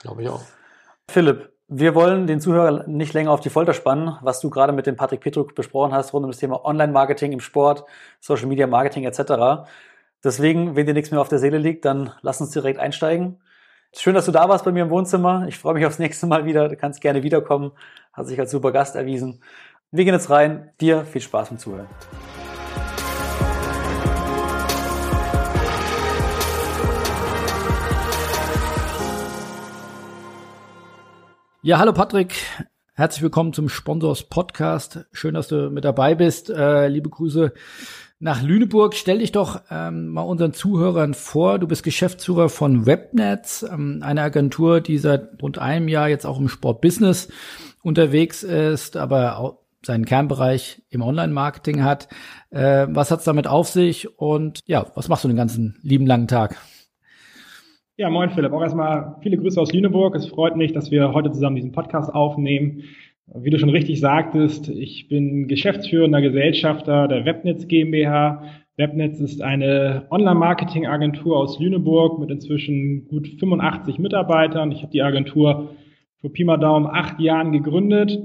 Glaube 0.00 0.22
ich 0.22 0.28
auch. 0.28 0.42
Philipp, 1.08 1.53
Wir 1.68 1.94
wollen 1.94 2.26
den 2.26 2.40
Zuhörer 2.40 2.86
nicht 2.86 3.14
länger 3.14 3.30
auf 3.30 3.40
die 3.40 3.48
Folter 3.48 3.72
spannen, 3.72 4.18
was 4.20 4.40
du 4.40 4.50
gerade 4.50 4.72
mit 4.72 4.86
dem 4.86 4.96
Patrick 4.96 5.20
Petruk 5.20 5.54
besprochen 5.54 5.94
hast 5.94 6.12
rund 6.12 6.24
um 6.24 6.30
das 6.30 6.38
Thema 6.38 6.62
Online-Marketing 6.62 7.32
im 7.32 7.40
Sport, 7.40 7.84
Social 8.20 8.46
Media 8.46 8.66
Marketing 8.66 9.04
etc. 9.04 9.66
Deswegen, 10.22 10.76
wenn 10.76 10.84
dir 10.84 10.92
nichts 10.92 11.10
mehr 11.10 11.22
auf 11.22 11.28
der 11.28 11.38
Seele 11.38 11.56
liegt, 11.56 11.86
dann 11.86 12.12
lass 12.20 12.40
uns 12.40 12.50
direkt 12.50 12.78
einsteigen. 12.78 13.40
Schön, 13.96 14.14
dass 14.14 14.26
du 14.26 14.32
da 14.32 14.48
warst 14.48 14.64
bei 14.66 14.72
mir 14.72 14.82
im 14.82 14.90
Wohnzimmer. 14.90 15.46
Ich 15.48 15.58
freue 15.58 15.74
mich 15.74 15.86
aufs 15.86 15.98
nächste 15.98 16.26
Mal 16.26 16.44
wieder. 16.44 16.68
Du 16.68 16.76
kannst 16.76 17.00
gerne 17.00 17.22
wiederkommen. 17.22 17.72
Hat 18.12 18.26
sich 18.26 18.38
als 18.38 18.50
super 18.50 18.70
Gast 18.70 18.94
erwiesen. 18.94 19.42
Wir 19.90 20.04
gehen 20.04 20.14
jetzt 20.14 20.28
rein. 20.30 20.72
Dir 20.80 21.04
viel 21.04 21.22
Spaß 21.22 21.48
beim 21.48 21.58
Zuhören. 21.58 21.86
Ja, 31.66 31.78
hallo 31.78 31.94
Patrick. 31.94 32.34
Herzlich 32.92 33.22
willkommen 33.22 33.54
zum 33.54 33.70
Sponsors 33.70 34.24
Podcast. 34.24 35.06
Schön, 35.12 35.32
dass 35.32 35.48
du 35.48 35.70
mit 35.70 35.86
dabei 35.86 36.14
bist. 36.14 36.50
Äh, 36.50 36.88
liebe 36.88 37.08
Grüße 37.08 37.54
nach 38.18 38.42
Lüneburg. 38.42 38.94
Stell 38.94 39.20
dich 39.20 39.32
doch 39.32 39.62
ähm, 39.70 40.08
mal 40.08 40.20
unseren 40.20 40.52
Zuhörern 40.52 41.14
vor. 41.14 41.58
Du 41.58 41.66
bist 41.66 41.82
Geschäftsführer 41.82 42.50
von 42.50 42.84
Webnetz, 42.84 43.62
ähm, 43.62 44.02
eine 44.04 44.20
Agentur, 44.20 44.82
die 44.82 44.98
seit 44.98 45.40
rund 45.40 45.56
einem 45.56 45.88
Jahr 45.88 46.10
jetzt 46.10 46.26
auch 46.26 46.38
im 46.38 46.50
Sportbusiness 46.50 47.28
unterwegs 47.82 48.42
ist, 48.42 48.98
aber 48.98 49.38
auch 49.38 49.56
seinen 49.86 50.04
Kernbereich 50.04 50.82
im 50.90 51.00
Online-Marketing 51.00 51.82
hat. 51.82 52.08
Äh, 52.50 52.88
was 52.90 53.10
hat's 53.10 53.24
damit 53.24 53.46
auf 53.46 53.70
sich 53.70 54.18
und 54.18 54.60
ja, 54.66 54.84
was 54.96 55.08
machst 55.08 55.24
du 55.24 55.28
den 55.28 55.38
ganzen 55.38 55.78
lieben 55.80 56.06
langen 56.06 56.28
Tag? 56.28 56.58
Ja, 57.96 58.10
moin 58.10 58.30
Philipp. 58.30 58.52
Auch 58.52 58.60
erstmal 58.60 59.14
viele 59.22 59.36
Grüße 59.36 59.60
aus 59.60 59.72
Lüneburg. 59.72 60.16
Es 60.16 60.26
freut 60.26 60.56
mich, 60.56 60.72
dass 60.72 60.90
wir 60.90 61.12
heute 61.12 61.30
zusammen 61.30 61.54
diesen 61.54 61.70
Podcast 61.70 62.12
aufnehmen. 62.12 62.82
Wie 63.32 63.50
du 63.50 63.58
schon 63.60 63.70
richtig 63.70 64.00
sagtest, 64.00 64.68
ich 64.68 65.06
bin 65.06 65.46
geschäftsführender 65.46 66.20
Gesellschafter 66.20 67.06
der 67.06 67.24
Webnetz 67.24 67.68
GmbH. 67.68 68.42
Webnetz 68.76 69.20
ist 69.20 69.42
eine 69.42 70.08
Online-Marketing-Agentur 70.10 71.38
aus 71.38 71.60
Lüneburg 71.60 72.18
mit 72.18 72.32
inzwischen 72.32 73.06
gut 73.06 73.28
85 73.38 74.00
Mitarbeitern. 74.00 74.72
Ich 74.72 74.82
habe 74.82 74.90
die 74.90 75.02
Agentur 75.02 75.76
vor 76.20 76.32
Pi 76.32 76.42
mal 76.42 76.56
Daumen 76.56 76.88
acht 76.88 77.20
Jahren 77.20 77.52
gegründet. 77.52 78.18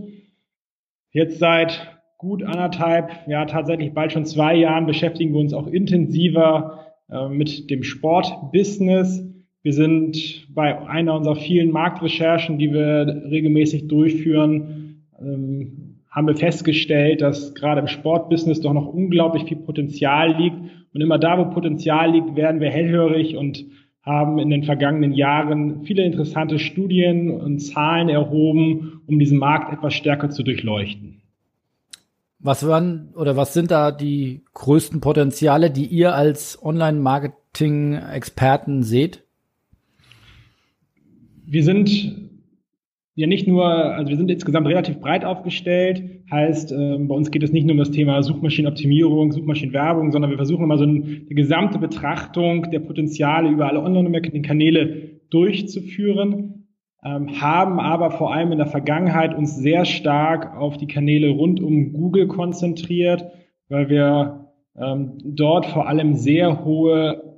Jetzt 1.11 1.37
seit 1.37 1.95
gut 2.17 2.41
anderthalb, 2.41 3.11
ja 3.27 3.45
tatsächlich 3.45 3.93
bald 3.93 4.13
schon 4.13 4.25
zwei 4.25 4.55
Jahren 4.55 4.87
beschäftigen 4.87 5.31
wir 5.31 5.41
uns 5.41 5.53
auch 5.53 5.67
intensiver 5.67 6.87
äh, 7.11 7.29
mit 7.29 7.69
dem 7.69 7.83
Sportbusiness. 7.83 9.29
Wir 9.61 9.73
sind 9.73 10.47
bei 10.53 10.87
einer 10.87 11.15
unserer 11.15 11.35
vielen 11.35 11.71
Marktrecherchen, 11.71 12.57
die 12.57 12.71
wir 12.71 13.23
regelmäßig 13.29 13.87
durchführen, 13.87 15.03
ähm, 15.19 15.97
haben 16.09 16.27
wir 16.27 16.35
festgestellt, 16.35 17.21
dass 17.21 17.53
gerade 17.53 17.81
im 17.81 17.87
Sportbusiness 17.87 18.61
doch 18.61 18.73
noch 18.73 18.87
unglaublich 18.87 19.43
viel 19.43 19.57
Potenzial 19.57 20.35
liegt. 20.35 20.55
Und 20.93 21.01
immer 21.01 21.19
da, 21.19 21.37
wo 21.37 21.45
Potenzial 21.53 22.11
liegt, 22.11 22.35
werden 22.35 22.61
wir 22.61 22.71
hellhörig 22.71 23.37
und 23.37 23.63
haben 24.01 24.39
in 24.39 24.49
den 24.49 24.63
vergangenen 24.63 25.13
Jahren 25.13 25.83
viele 25.83 26.03
interessante 26.03 26.57
Studien 26.57 27.29
und 27.29 27.59
Zahlen 27.59 28.09
erhoben, 28.09 29.03
um 29.05 29.19
diesen 29.19 29.37
Markt 29.37 29.71
etwas 29.71 29.93
stärker 29.93 30.31
zu 30.31 30.41
durchleuchten. 30.41 31.21
Was 32.39 32.65
waren 32.65 33.13
oder 33.15 33.35
was 33.35 33.53
sind 33.53 33.69
da 33.69 33.91
die 33.91 34.41
größten 34.53 34.99
Potenziale, 35.01 35.69
die 35.69 35.85
ihr 35.85 36.15
als 36.15 36.57
Online-Marketing-Experten 36.63 38.81
seht? 38.83 39.25
Wir 41.51 41.63
sind 41.63 42.29
ja 43.15 43.25
nicht 43.25 43.47
nur, 43.47 43.65
also 43.65 44.09
wir 44.09 44.17
sind 44.17 44.29
insgesamt 44.29 44.67
relativ 44.67 44.99
breit 44.99 45.25
aufgestellt, 45.25 46.03
heißt, 46.31 46.71
äh, 46.71 46.97
bei 46.99 47.15
uns 47.15 47.31
geht 47.31 47.41
es 47.41 47.51
nicht 47.51 47.65
nur 47.65 47.73
um 47.73 47.79
das 47.79 47.89
Thema 47.89 48.21
Suchmaschinenoptimierung, 48.21 49.31
Suchmaschinenwerbung, 49.31 50.11
sondern 50.11 50.29
wir 50.29 50.37
versuchen 50.37 50.63
immer 50.63 50.77
so 50.77 50.83
eine, 50.83 51.01
gesamte 51.29 51.79
Betrachtung 51.79 52.69
der 52.69 52.81
Potenziale 52.81 53.49
über 53.49 53.67
alle 53.67 53.81
Online-Marketing-Kanäle 53.81 55.21
durchzuführen, 55.31 56.67
ähm, 57.03 57.41
haben 57.41 57.79
aber 57.79 58.11
vor 58.11 58.31
allem 58.31 58.51
in 58.51 58.59
der 58.59 58.67
Vergangenheit 58.67 59.35
uns 59.35 59.57
sehr 59.57 59.85
stark 59.85 60.55
auf 60.55 60.77
die 60.77 60.87
Kanäle 60.87 61.29
rund 61.31 61.59
um 61.61 61.93
Google 61.93 62.27
konzentriert, 62.27 63.25
weil 63.69 63.89
wir 63.89 64.51
ähm, 64.77 65.17
dort 65.25 65.65
vor 65.65 65.87
allem 65.87 66.13
sehr 66.13 66.63
hohe 66.63 67.28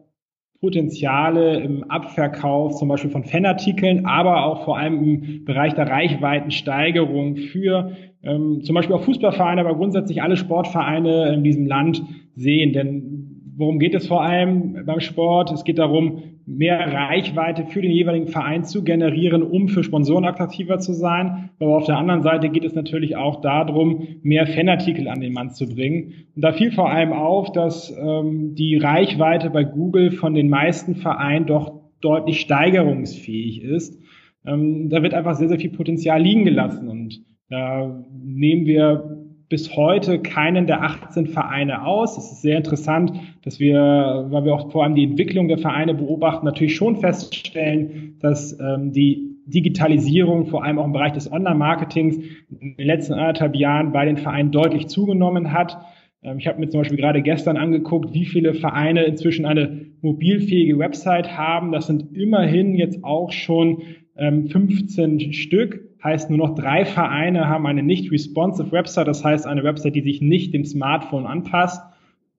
Potenziale 0.62 1.60
im 1.60 1.84
Abverkauf 1.90 2.76
zum 2.76 2.88
Beispiel 2.88 3.10
von 3.10 3.24
Fanartikeln, 3.24 4.06
aber 4.06 4.46
auch 4.46 4.64
vor 4.64 4.78
allem 4.78 5.04
im 5.04 5.44
Bereich 5.44 5.74
der 5.74 5.90
Reichweitensteigerung 5.90 7.36
für 7.36 7.92
ähm, 8.22 8.62
zum 8.62 8.76
Beispiel 8.76 8.96
auch 8.96 9.04
Fußballvereine, 9.04 9.62
aber 9.62 9.76
grundsätzlich 9.76 10.22
alle 10.22 10.38
Sportvereine 10.38 11.34
in 11.34 11.44
diesem 11.44 11.66
Land 11.66 12.04
sehen. 12.36 12.74
Denn 12.74 13.21
worum 13.56 13.80
geht 13.80 13.96
es 13.96 14.08
vor 14.08 14.24
allem 14.24 14.86
beim 14.86 15.00
Sport? 15.00 15.52
Es 15.52 15.64
geht 15.64 15.80
darum, 15.80 16.24
mehr 16.46 16.80
Reichweite 16.80 17.66
für 17.66 17.82
den 17.82 17.92
jeweiligen 17.92 18.28
Verein 18.28 18.64
zu 18.64 18.84
generieren, 18.84 19.44
um 19.44 19.68
für 19.68 19.84
Sponsoren 19.84 20.26
attraktiver 20.26 20.80
zu 20.80 20.94
sein. 20.94 21.50
Aber 21.60 21.78
auf 21.78 21.86
der 21.86 21.98
anderen 21.98 22.24
Seite 22.24 22.50
geht 22.50 22.66
es 22.66 22.74
natürlich 22.74 23.16
auch 23.16 23.42
darum, 23.42 24.08
mehr 24.24 24.48
Fanartikel 24.48 25.08
an 25.08 25.22
den 25.22 25.34
Mann 25.34 25.52
zu 25.52 25.68
bringen. 25.68 26.14
Und 26.36 26.44
da 26.44 26.52
fiel 26.52 26.72
vor 26.72 26.90
allem 26.90 27.14
auf, 27.14 27.52
dass 27.52 27.96
ähm, 27.98 28.56
die 28.56 28.78
Reichweite 28.78 29.50
bei 29.50 29.64
Google 29.64 30.12
von 30.12 30.34
den 30.34 30.50
meisten 30.50 30.96
Vereinen 30.96 31.46
doch 31.46 31.82
deutlich 32.02 32.42
steigerungsfähig 32.42 33.62
ist. 33.64 34.02
Ähm, 34.46 34.90
da 34.90 35.04
wird 35.04 35.14
einfach 35.14 35.36
sehr, 35.36 35.50
sehr 35.50 35.60
viel 35.60 35.72
Potenzial 35.72 36.22
liegen 36.22 36.46
gelassen. 36.46 36.90
Und 36.90 37.24
da 37.50 38.04
nehmen 38.24 38.66
wir 38.66 39.21
bis 39.52 39.76
heute 39.76 40.20
keinen 40.20 40.66
der 40.66 40.82
18 40.82 41.28
Vereine 41.28 41.86
aus. 41.86 42.18
Es 42.18 42.32
ist 42.32 42.42
sehr 42.42 42.56
interessant, 42.56 43.12
dass 43.44 43.60
wir, 43.60 44.26
weil 44.30 44.46
wir 44.46 44.54
auch 44.54 44.72
vor 44.72 44.86
allem 44.86 44.96
die 44.96 45.04
Entwicklung 45.04 45.50
der 45.50 45.58
Vereine 45.58 45.94
beobachten, 45.94 46.46
natürlich 46.46 46.74
schon 46.74 46.96
feststellen, 46.96 48.16
dass 48.22 48.58
ähm, 48.60 48.94
die 48.94 49.36
Digitalisierung 49.46 50.46
vor 50.46 50.64
allem 50.64 50.80
auch 50.80 50.86
im 50.86 50.94
Bereich 50.94 51.12
des 51.12 51.30
Online-Marketings 51.30 52.18
in 52.62 52.78
den 52.78 52.88
letzten 52.88 53.14
anderthalb 53.14 53.56
Jahren 53.56 53.92
bei 53.92 54.06
den 54.06 54.16
Vereinen 54.16 54.52
deutlich 54.52 54.88
zugenommen 54.88 55.52
hat. 55.52 55.78
Ähm, 56.24 56.38
ich 56.38 56.48
habe 56.48 56.58
mir 56.62 56.70
zum 56.70 56.80
Beispiel 56.80 56.98
gerade 56.98 57.22
gestern 57.22 57.58
angeguckt, 57.58 58.14
wie 58.14 58.26
viele 58.26 58.54
Vereine 58.54 59.04
inzwischen 59.04 59.46
eine 59.46 59.88
mobilfähige 60.02 60.80
Website 60.80 61.38
haben. 61.38 61.74
Das 61.74 61.88
sind 61.88 62.16
immerhin 62.16 62.76
jetzt 62.76 63.04
auch 63.04 63.34
schon 63.34 63.82
ähm, 64.16 64.48
15 64.48 65.34
Stück 65.34 65.91
heißt 66.04 66.30
nur 66.30 66.40
noch 66.40 66.56
drei 66.56 66.86
Vereine 66.86 67.48
haben 67.48 67.66
eine 67.68 67.84
nicht 67.84 68.12
responsive 68.12 68.72
Website, 68.72 69.08
das 69.08 69.24
heißt 69.24 69.46
eine 69.46 69.64
Website, 69.64 69.96
die 69.96 70.02
sich 70.02 70.22
nicht 70.22 70.54
dem 70.54 70.66
Smartphone 70.66 71.26
anpasst. 71.26 71.82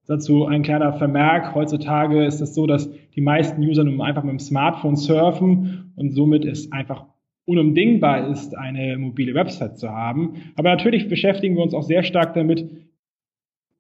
Dazu 0.07 0.47
ein 0.47 0.63
kleiner 0.63 0.93
Vermerk. 0.93 1.55
Heutzutage 1.55 2.25
ist 2.25 2.41
es 2.41 2.55
so, 2.55 2.67
dass 2.67 2.91
die 3.15 3.21
meisten 3.21 3.63
User 3.63 3.85
nun 3.85 4.01
einfach 4.01 4.25
mit 4.25 4.33
dem 4.33 4.41
Smartphone 4.41 4.97
surfen 4.97 5.93
und 5.95 6.11
somit 6.11 6.45
es 6.45 6.73
einfach 6.73 7.07
unumdingbar 7.45 8.29
ist, 8.29 8.57
eine 8.57 8.97
mobile 8.99 9.35
Website 9.35 9.79
zu 9.79 9.91
haben. 9.91 10.35
Aber 10.57 10.71
natürlich 10.71 11.09
beschäftigen 11.09 11.57
wir 11.57 11.63
uns 11.63 11.75
auch 11.75 11.83
sehr 11.83 12.03
stark 12.03 12.35
damit, 12.35 12.69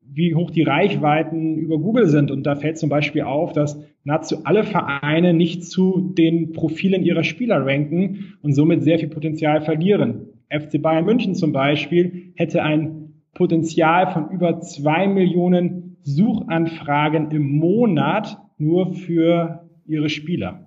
wie 0.06 0.34
hoch 0.34 0.50
die 0.50 0.62
Reichweiten 0.62 1.56
über 1.56 1.78
Google 1.78 2.06
sind. 2.06 2.30
Und 2.30 2.44
da 2.44 2.54
fällt 2.54 2.78
zum 2.78 2.88
Beispiel 2.88 3.22
auf, 3.22 3.52
dass 3.52 3.78
nahezu 4.04 4.44
alle 4.44 4.64
Vereine 4.64 5.32
nicht 5.32 5.64
zu 5.64 6.12
den 6.16 6.52
Profilen 6.52 7.02
ihrer 7.02 7.24
Spieler 7.24 7.64
ranken 7.64 8.34
und 8.42 8.54
somit 8.54 8.82
sehr 8.82 8.98
viel 8.98 9.08
Potenzial 9.08 9.62
verlieren. 9.62 10.26
FC 10.50 10.82
Bayern 10.82 11.04
München 11.04 11.34
zum 11.34 11.52
Beispiel 11.52 12.32
hätte 12.34 12.62
ein 12.62 13.14
Potenzial 13.34 14.12
von 14.12 14.30
über 14.30 14.60
zwei 14.60 15.06
Millionen 15.06 15.96
Suchanfragen 16.02 17.30
im 17.30 17.56
Monat 17.56 18.38
nur 18.58 18.92
für 18.92 19.64
ihre 19.86 20.08
Spieler. 20.08 20.66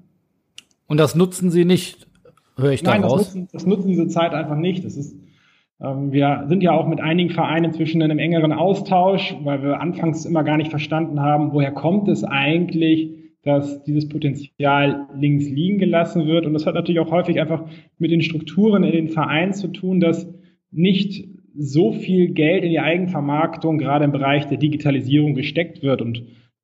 Und 0.88 1.00
das 1.00 1.16
nutzen 1.16 1.52
sie 1.52 1.66
nicht, 1.66 2.08
höre 2.58 2.72
ich 2.72 2.84
Nein, 2.84 3.02
daraus? 3.02 3.26
das 3.26 3.36
nutzen, 3.36 3.50
das 3.52 3.66
nutzen 3.66 3.88
diese 3.90 4.08
Zeit 4.08 4.34
einfach 4.34 4.58
nicht. 4.58 4.86
Das 4.86 4.98
ist 4.98 5.16
wir 5.78 6.46
sind 6.48 6.64
ja 6.64 6.72
auch 6.72 6.88
mit 6.88 7.02
einigen 7.02 7.32
Vereinen 7.32 7.66
inzwischen 7.66 8.02
in 8.02 8.10
einem 8.10 8.20
engeren 8.20 8.54
Austausch, 8.54 9.36
weil 9.44 9.62
wir 9.62 9.82
anfangs 9.82 10.26
immer 10.26 10.44
gar 10.44 10.58
nicht 10.58 10.70
verstanden 10.70 11.20
haben, 11.20 11.52
woher 11.52 11.72
kommt 11.72 12.08
es 12.08 12.24
eigentlich, 12.24 13.10
dass 13.44 13.84
dieses 13.84 14.10
Potenzial 14.10 15.08
links 15.16 15.50
liegen 15.50 15.78
gelassen 15.78 16.26
wird. 16.28 16.46
Und 16.46 16.54
das 16.54 16.66
hat 16.66 16.76
natürlich 16.76 17.00
auch 17.00 17.12
häufig 17.12 17.40
einfach 17.40 17.66
mit 18.00 18.12
den 18.12 18.22
Strukturen 18.22 18.84
in 18.84 18.92
den 18.92 19.10
Vereinen 19.10 19.54
zu 19.54 19.68
tun, 19.68 20.00
dass 20.00 20.34
nicht 20.72 21.28
so 21.58 21.92
viel 21.92 22.34
Geld 22.34 22.64
in 22.64 22.72
die 22.72 22.80
Eigenvermarktung 22.80 23.78
gerade 23.78 24.06
im 24.06 24.12
Bereich 24.12 24.46
der 24.48 24.58
Digitalisierung 24.58 25.36
gesteckt 25.36 25.84
wird. 25.84 26.02
Und 26.02 26.24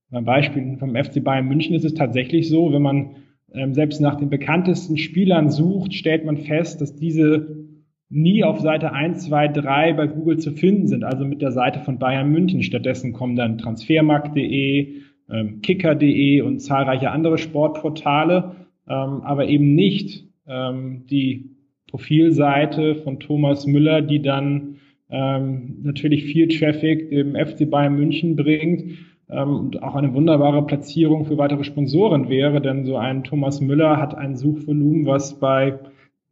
beim 0.09 0.25
Beispiel 0.25 0.77
vom 0.77 0.95
FC 0.95 1.23
Bayern 1.23 1.47
München 1.47 1.75
ist 1.75 1.85
es 1.85 1.93
tatsächlich 1.93 2.49
so, 2.49 2.73
wenn 2.73 2.81
man 2.81 3.11
ähm, 3.53 3.73
selbst 3.73 4.01
nach 4.01 4.15
den 4.15 4.29
bekanntesten 4.29 4.97
Spielern 4.97 5.49
sucht, 5.49 5.93
stellt 5.93 6.25
man 6.25 6.37
fest, 6.37 6.81
dass 6.81 6.95
diese 6.95 7.70
nie 8.11 8.43
auf 8.43 8.59
Seite 8.59 8.91
1, 8.91 9.25
2, 9.25 9.47
3 9.47 9.93
bei 9.93 10.07
Google 10.07 10.37
zu 10.37 10.51
finden 10.51 10.87
sind, 10.87 11.03
also 11.03 11.25
mit 11.25 11.41
der 11.41 11.51
Seite 11.51 11.79
von 11.79 11.97
Bayern 11.97 12.29
München. 12.29 12.61
Stattdessen 12.61 13.13
kommen 13.13 13.35
dann 13.35 13.57
transfermarkt.de, 13.57 14.95
ähm, 15.29 15.61
kicker.de 15.61 16.41
und 16.41 16.59
zahlreiche 16.59 17.11
andere 17.11 17.37
Sportportale, 17.37 18.55
ähm, 18.87 19.21
aber 19.23 19.47
eben 19.47 19.75
nicht 19.75 20.25
ähm, 20.45 21.05
die 21.09 21.51
Profilseite 21.87 22.95
von 22.95 23.19
Thomas 23.19 23.65
Müller, 23.65 24.01
die 24.01 24.21
dann 24.21 24.75
natürlich 25.13 26.23
viel 26.23 26.47
Traffic 26.47 27.11
im 27.11 27.35
FC 27.35 27.69
Bayern 27.69 27.97
München 27.97 28.37
bringt 28.37 28.97
und 29.27 29.83
auch 29.83 29.95
eine 29.95 30.13
wunderbare 30.13 30.65
Platzierung 30.65 31.25
für 31.25 31.37
weitere 31.37 31.65
Sponsoren 31.65 32.29
wäre, 32.29 32.61
denn 32.61 32.85
so 32.85 32.95
ein 32.95 33.25
Thomas 33.25 33.59
Müller 33.59 33.97
hat 33.97 34.15
ein 34.15 34.37
Suchvolumen, 34.37 35.05
was 35.05 35.37
bei 35.37 35.79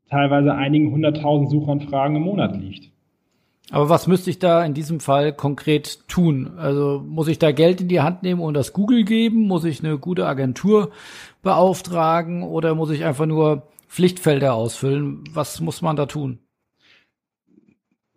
teilweise 0.09 0.53
einigen 0.53 0.91
hunderttausend 0.91 1.49
Suchanfragen 1.49 2.17
im 2.17 2.23
Monat 2.23 2.55
liegt. 2.55 2.91
Aber 3.71 3.89
was 3.89 4.07
müsste 4.07 4.31
ich 4.31 4.39
da 4.39 4.65
in 4.65 4.73
diesem 4.73 4.99
Fall 4.99 5.31
konkret 5.31 6.07
tun? 6.07 6.53
Also 6.57 7.03
muss 7.05 7.27
ich 7.27 7.37
da 7.37 7.51
Geld 7.51 7.81
in 7.81 7.87
die 7.87 8.01
Hand 8.01 8.23
nehmen 8.23 8.41
und 8.41 8.55
das 8.55 8.73
Google 8.73 9.03
geben? 9.03 9.47
Muss 9.47 9.63
ich 9.63 9.83
eine 9.83 9.99
gute 9.99 10.25
Agentur 10.25 10.89
beauftragen 11.43 12.41
oder 12.41 12.73
muss 12.73 12.89
ich 12.89 13.05
einfach 13.05 13.27
nur 13.27 13.67
Pflichtfelder 13.87 14.55
ausfüllen? 14.55 15.23
Was 15.33 15.61
muss 15.61 15.83
man 15.83 15.95
da 15.95 16.07
tun? 16.07 16.39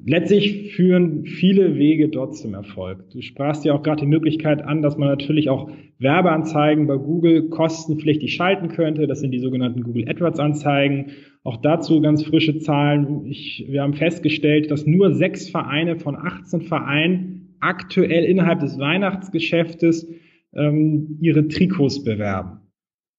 Letztlich 0.04 0.74
führen 0.74 1.24
viele 1.26 1.76
Wege 1.76 2.08
dort 2.08 2.36
zum 2.36 2.54
Erfolg. 2.54 3.08
Du 3.10 3.20
sprachst 3.20 3.64
ja 3.64 3.72
auch 3.72 3.82
gerade 3.82 4.00
die 4.00 4.08
Möglichkeit 4.08 4.62
an, 4.62 4.82
dass 4.82 4.96
man 4.98 5.08
natürlich 5.08 5.48
auch 5.48 5.70
Werbeanzeigen 5.98 6.88
bei 6.88 6.96
Google 6.96 7.50
kostenpflichtig 7.50 8.34
schalten 8.34 8.68
könnte. 8.68 9.06
Das 9.06 9.20
sind 9.20 9.30
die 9.30 9.38
sogenannten 9.38 9.84
Google 9.84 10.08
AdWords 10.08 10.40
Anzeigen. 10.40 11.12
Auch 11.44 11.56
dazu 11.58 12.00
ganz 12.00 12.24
frische 12.24 12.58
Zahlen. 12.58 13.26
Ich, 13.26 13.64
wir 13.68 13.82
haben 13.82 13.94
festgestellt, 13.94 14.70
dass 14.72 14.86
nur 14.86 15.14
sechs 15.14 15.48
Vereine 15.48 15.96
von 15.96 16.16
18 16.16 16.62
Vereinen 16.62 17.56
aktuell 17.60 18.24
innerhalb 18.24 18.58
des 18.58 18.78
Weihnachtsgeschäftes 18.78 20.12
ähm, 20.54 21.18
ihre 21.20 21.46
Trikots 21.46 22.02
bewerben. 22.02 22.58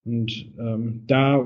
Und 0.03 0.53
ähm, 0.59 1.03
da 1.07 1.45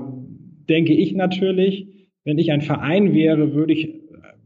denke 0.68 0.94
ich 0.94 1.14
natürlich, 1.14 1.86
wenn 2.24 2.38
ich 2.38 2.50
ein 2.50 2.60
Verein 2.60 3.14
wäre, 3.14 3.54
würde 3.54 3.72
ich 3.72 3.97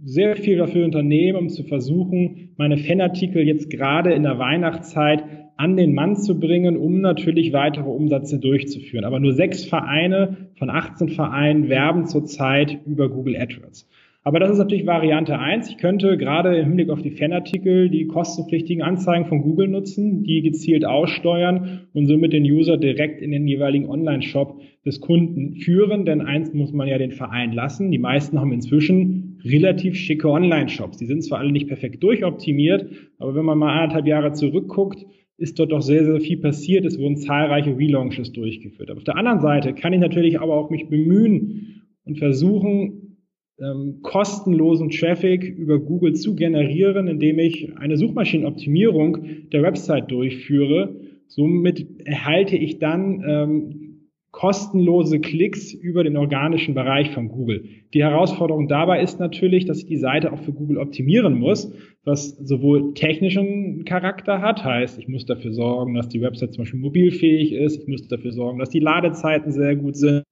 sehr 0.04 0.36
viel 0.36 0.56
dafür 0.56 0.84
unternehmen, 0.84 1.38
um 1.38 1.48
zu 1.48 1.62
versuchen, 1.62 2.50
meine 2.56 2.76
Fanartikel 2.76 3.46
jetzt 3.46 3.70
gerade 3.70 4.12
in 4.12 4.24
der 4.24 4.38
Weihnachtszeit 4.38 5.24
an 5.56 5.76
den 5.76 5.94
Mann 5.94 6.16
zu 6.16 6.40
bringen, 6.40 6.76
um 6.76 7.00
natürlich 7.00 7.52
weitere 7.52 7.88
Umsätze 7.88 8.40
durchzuführen. 8.40 9.04
Aber 9.04 9.20
nur 9.20 9.32
sechs 9.32 9.64
Vereine 9.64 10.48
von 10.58 10.70
18 10.70 11.08
Vereinen 11.10 11.68
werben 11.68 12.06
zurzeit 12.06 12.78
über 12.86 13.08
Google 13.08 13.36
AdWords. 13.36 13.88
Aber 14.24 14.38
das 14.38 14.50
ist 14.50 14.58
natürlich 14.58 14.86
Variante 14.86 15.38
eins. 15.38 15.68
Ich 15.68 15.78
könnte 15.78 16.16
gerade 16.16 16.56
im 16.56 16.66
Hinblick 16.66 16.90
auf 16.90 17.02
die 17.02 17.10
Fanartikel 17.10 17.90
die 17.90 18.06
kostenpflichtigen 18.06 18.82
Anzeigen 18.82 19.26
von 19.26 19.42
Google 19.42 19.66
nutzen, 19.66 20.22
die 20.22 20.42
gezielt 20.42 20.84
aussteuern 20.84 21.88
und 21.92 22.06
somit 22.06 22.32
den 22.32 22.44
User 22.44 22.76
direkt 22.76 23.20
in 23.20 23.32
den 23.32 23.48
jeweiligen 23.48 23.88
Online-Shop 23.88 24.60
des 24.86 25.00
Kunden 25.00 25.56
führen. 25.56 26.04
Denn 26.04 26.20
eins 26.20 26.54
muss 26.54 26.72
man 26.72 26.86
ja 26.86 26.98
den 26.98 27.10
Verein 27.10 27.52
lassen. 27.52 27.90
Die 27.90 27.98
meisten 27.98 28.40
haben 28.40 28.52
inzwischen 28.52 29.31
relativ 29.44 29.96
schicke 29.96 30.28
Online-Shops. 30.28 30.98
Die 30.98 31.06
sind 31.06 31.22
zwar 31.22 31.38
alle 31.38 31.52
nicht 31.52 31.68
perfekt 31.68 32.02
durchoptimiert, 32.02 32.86
aber 33.18 33.34
wenn 33.34 33.44
man 33.44 33.58
mal 33.58 33.72
anderthalb 33.72 34.06
Jahre 34.06 34.32
zurückguckt, 34.32 35.04
ist 35.36 35.58
dort 35.58 35.72
doch 35.72 35.82
sehr, 35.82 36.04
sehr 36.04 36.20
viel 36.20 36.38
passiert. 36.38 36.84
Es 36.84 36.98
wurden 36.98 37.16
zahlreiche 37.16 37.76
Relaunches 37.76 38.32
durchgeführt. 38.32 38.90
Aber 38.90 38.98
auf 38.98 39.04
der 39.04 39.16
anderen 39.16 39.40
Seite 39.40 39.74
kann 39.74 39.92
ich 39.92 40.00
natürlich 40.00 40.40
aber 40.40 40.54
auch 40.56 40.70
mich 40.70 40.88
bemühen 40.88 41.82
und 42.04 42.18
versuchen, 42.18 43.18
ähm, 43.58 44.00
kostenlosen 44.02 44.90
Traffic 44.90 45.44
über 45.44 45.78
Google 45.78 46.14
zu 46.14 46.34
generieren, 46.34 47.06
indem 47.08 47.38
ich 47.38 47.76
eine 47.76 47.96
Suchmaschinenoptimierung 47.96 49.48
der 49.52 49.62
Website 49.62 50.10
durchführe. 50.10 50.96
Somit 51.26 51.86
erhalte 52.04 52.56
ich 52.56 52.78
dann 52.78 53.22
ähm, 53.26 53.91
kostenlose 54.32 55.20
Klicks 55.20 55.74
über 55.74 56.02
den 56.04 56.16
organischen 56.16 56.74
Bereich 56.74 57.10
von 57.10 57.28
Google. 57.28 57.64
Die 57.92 58.02
Herausforderung 58.02 58.66
dabei 58.66 59.02
ist 59.02 59.20
natürlich, 59.20 59.66
dass 59.66 59.78
ich 59.78 59.86
die 59.86 59.98
Seite 59.98 60.32
auch 60.32 60.40
für 60.40 60.54
Google 60.54 60.78
optimieren 60.78 61.38
muss, 61.38 61.70
was 62.04 62.30
sowohl 62.38 62.94
technischen 62.94 63.84
Charakter 63.84 64.40
hat, 64.40 64.64
heißt, 64.64 64.98
ich 64.98 65.06
muss 65.06 65.26
dafür 65.26 65.52
sorgen, 65.52 65.94
dass 65.94 66.08
die 66.08 66.22
Website 66.22 66.54
zum 66.54 66.62
Beispiel 66.62 66.80
mobilfähig 66.80 67.52
ist, 67.52 67.82
ich 67.82 67.88
muss 67.88 68.08
dafür 68.08 68.32
sorgen, 68.32 68.58
dass 68.58 68.70
die 68.70 68.80
Ladezeiten 68.80 69.52
sehr 69.52 69.76
gut 69.76 69.96
sind, 69.96 70.24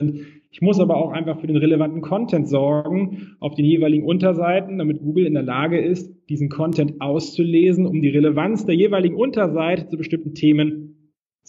ich 0.50 0.62
muss 0.62 0.80
aber 0.80 0.96
auch 0.96 1.12
einfach 1.12 1.38
für 1.38 1.46
den 1.46 1.58
relevanten 1.58 2.00
Content 2.00 2.48
sorgen 2.48 3.36
auf 3.38 3.54
den 3.54 3.66
jeweiligen 3.66 4.04
Unterseiten, 4.04 4.78
damit 4.78 5.00
Google 5.00 5.26
in 5.26 5.34
der 5.34 5.44
Lage 5.44 5.78
ist, 5.78 6.10
diesen 6.28 6.48
Content 6.48 7.00
auszulesen, 7.00 7.86
um 7.86 8.00
die 8.00 8.08
Relevanz 8.08 8.64
der 8.64 8.74
jeweiligen 8.74 9.14
Unterseite 9.14 9.86
zu 9.88 9.96
bestimmten 9.96 10.34
Themen 10.34 10.96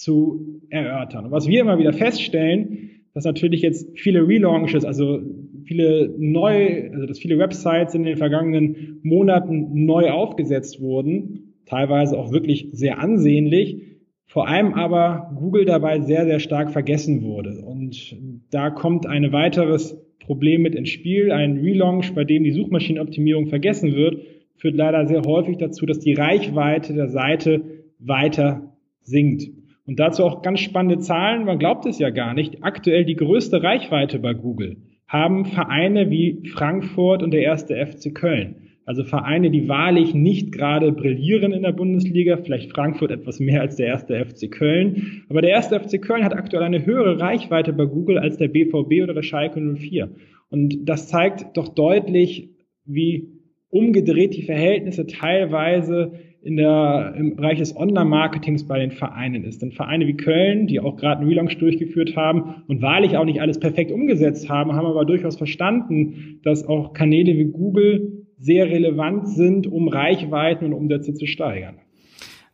zu 0.01 0.61
erörtern. 0.69 1.25
Und 1.25 1.31
was 1.31 1.47
wir 1.47 1.61
immer 1.61 1.77
wieder 1.77 1.93
feststellen, 1.93 2.89
dass 3.13 3.25
natürlich 3.25 3.61
jetzt 3.61 3.99
viele 3.99 4.27
Relaunches, 4.27 4.83
also 4.83 5.19
viele 5.65 6.13
neu, 6.17 6.89
also 6.91 7.05
dass 7.05 7.19
viele 7.19 7.37
Websites 7.37 7.93
in 7.93 8.03
den 8.03 8.17
vergangenen 8.17 8.99
Monaten 9.03 9.85
neu 9.85 10.09
aufgesetzt 10.09 10.81
wurden, 10.81 11.53
teilweise 11.65 12.17
auch 12.17 12.31
wirklich 12.31 12.69
sehr 12.71 12.99
ansehnlich, 12.99 13.83
vor 14.25 14.47
allem 14.47 14.73
aber 14.73 15.35
Google 15.37 15.65
dabei 15.65 15.99
sehr, 15.99 16.25
sehr 16.25 16.39
stark 16.39 16.71
vergessen 16.71 17.21
wurde. 17.21 17.61
Und 17.63 18.17
da 18.49 18.69
kommt 18.69 19.05
ein 19.05 19.31
weiteres 19.31 20.01
Problem 20.19 20.61
mit 20.61 20.73
ins 20.73 20.89
Spiel. 20.89 21.31
Ein 21.31 21.57
Relaunch, 21.57 22.13
bei 22.15 22.23
dem 22.23 22.43
die 22.43 22.53
Suchmaschinenoptimierung 22.53 23.47
vergessen 23.47 23.93
wird, 23.93 24.21
führt 24.55 24.75
leider 24.75 25.05
sehr 25.05 25.23
häufig 25.23 25.57
dazu, 25.57 25.85
dass 25.85 25.99
die 25.99 26.13
Reichweite 26.13 26.93
der 26.93 27.09
Seite 27.09 27.61
weiter 27.99 28.73
sinkt. 29.01 29.51
Und 29.85 29.99
dazu 29.99 30.23
auch 30.23 30.41
ganz 30.41 30.59
spannende 30.59 30.99
Zahlen, 30.99 31.45
man 31.45 31.59
glaubt 31.59 31.85
es 31.85 31.99
ja 31.99 32.09
gar 32.09 32.33
nicht. 32.33 32.63
Aktuell 32.63 33.05
die 33.05 33.15
größte 33.15 33.63
Reichweite 33.63 34.19
bei 34.19 34.33
Google 34.33 34.77
haben 35.07 35.45
Vereine 35.45 36.09
wie 36.09 36.43
Frankfurt 36.47 37.23
und 37.23 37.31
der 37.31 37.41
erste 37.41 37.75
FC 37.85 38.13
Köln. 38.13 38.55
Also 38.85 39.03
Vereine, 39.03 39.51
die 39.51 39.69
wahrlich 39.69 40.13
nicht 40.13 40.51
gerade 40.51 40.91
brillieren 40.91 41.51
in 41.51 41.63
der 41.63 41.71
Bundesliga, 41.71 42.37
vielleicht 42.37 42.71
Frankfurt 42.71 43.11
etwas 43.11 43.39
mehr 43.39 43.61
als 43.61 43.75
der 43.75 43.87
erste 43.87 44.25
FC 44.25 44.49
Köln. 44.49 45.23
Aber 45.29 45.41
der 45.41 45.51
erste 45.51 45.79
FC 45.79 46.01
Köln 46.01 46.23
hat 46.23 46.33
aktuell 46.33 46.63
eine 46.63 46.85
höhere 46.85 47.19
Reichweite 47.19 47.73
bei 47.73 47.85
Google 47.85 48.17
als 48.17 48.37
der 48.37 48.47
BVB 48.47 49.03
oder 49.03 49.13
der 49.13 49.21
Schalke 49.21 49.59
04. 49.59 50.09
Und 50.49 50.89
das 50.89 51.07
zeigt 51.07 51.55
doch 51.57 51.69
deutlich, 51.69 52.49
wie 52.85 53.29
umgedreht 53.69 54.35
die 54.35 54.43
Verhältnisse 54.43 55.07
teilweise 55.07 56.13
in 56.43 56.57
der, 56.57 57.13
im 57.17 57.35
Bereich 57.35 57.59
des 57.59 57.75
Online-Marketings 57.75 58.65
bei 58.65 58.79
den 58.79 58.91
Vereinen 58.91 59.43
ist. 59.43 59.61
Denn 59.61 59.71
Vereine 59.71 60.07
wie 60.07 60.17
Köln, 60.17 60.67
die 60.67 60.79
auch 60.79 60.95
gerade 60.95 61.21
einen 61.21 61.29
Relaunch 61.29 61.57
durchgeführt 61.59 62.15
haben 62.15 62.63
und 62.67 62.81
wahrlich 62.81 63.17
auch 63.17 63.25
nicht 63.25 63.41
alles 63.41 63.59
perfekt 63.59 63.91
umgesetzt 63.91 64.49
haben, 64.49 64.73
haben 64.73 64.87
aber 64.87 65.05
durchaus 65.05 65.37
verstanden, 65.37 66.39
dass 66.43 66.67
auch 66.67 66.93
Kanäle 66.93 67.37
wie 67.37 67.45
Google 67.45 68.25
sehr 68.39 68.65
relevant 68.65 69.27
sind, 69.27 69.67
um 69.67 69.87
Reichweiten 69.87 70.65
und 70.65 70.73
Umsätze 70.73 71.13
zu 71.13 71.27
steigern. 71.27 71.75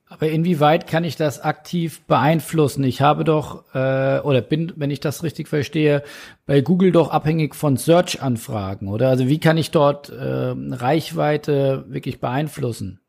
Aber 0.09 0.29
inwieweit 0.29 0.87
kann 0.87 1.03
ich 1.03 1.17
das 1.17 1.41
aktiv 1.41 2.01
beeinflussen? 2.07 2.83
Ich 2.83 3.01
habe 3.01 3.25
doch, 3.25 3.65
äh, 3.73 4.19
oder 4.19 4.41
bin, 4.41 4.71
wenn 4.77 4.91
ich 4.91 5.01
das 5.01 5.23
richtig 5.23 5.49
verstehe, 5.49 6.01
bei 6.45 6.61
Google 6.61 6.93
doch 6.93 7.11
abhängig 7.11 7.55
von 7.55 7.75
Search-Anfragen, 7.75 8.87
oder? 8.87 9.09
Also 9.09 9.27
wie 9.27 9.39
kann 9.39 9.57
ich 9.57 9.71
dort 9.71 10.09
äh, 10.09 10.53
Reichweite 10.55 11.85
wirklich 11.89 12.21
beeinflussen? 12.21 13.01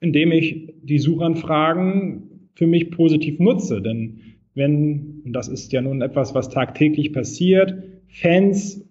Indem 0.00 0.32
ich 0.32 0.74
die 0.82 0.98
Suchanfragen 0.98 2.50
für 2.54 2.66
mich 2.66 2.90
positiv 2.90 3.38
nutze. 3.38 3.82
Denn 3.82 4.20
wenn, 4.54 5.22
und 5.24 5.32
das 5.32 5.48
ist 5.48 5.72
ja 5.72 5.82
nun 5.82 6.02
etwas, 6.02 6.34
was 6.34 6.48
tagtäglich 6.48 7.12
passiert, 7.12 7.74
Fans, 8.08 8.82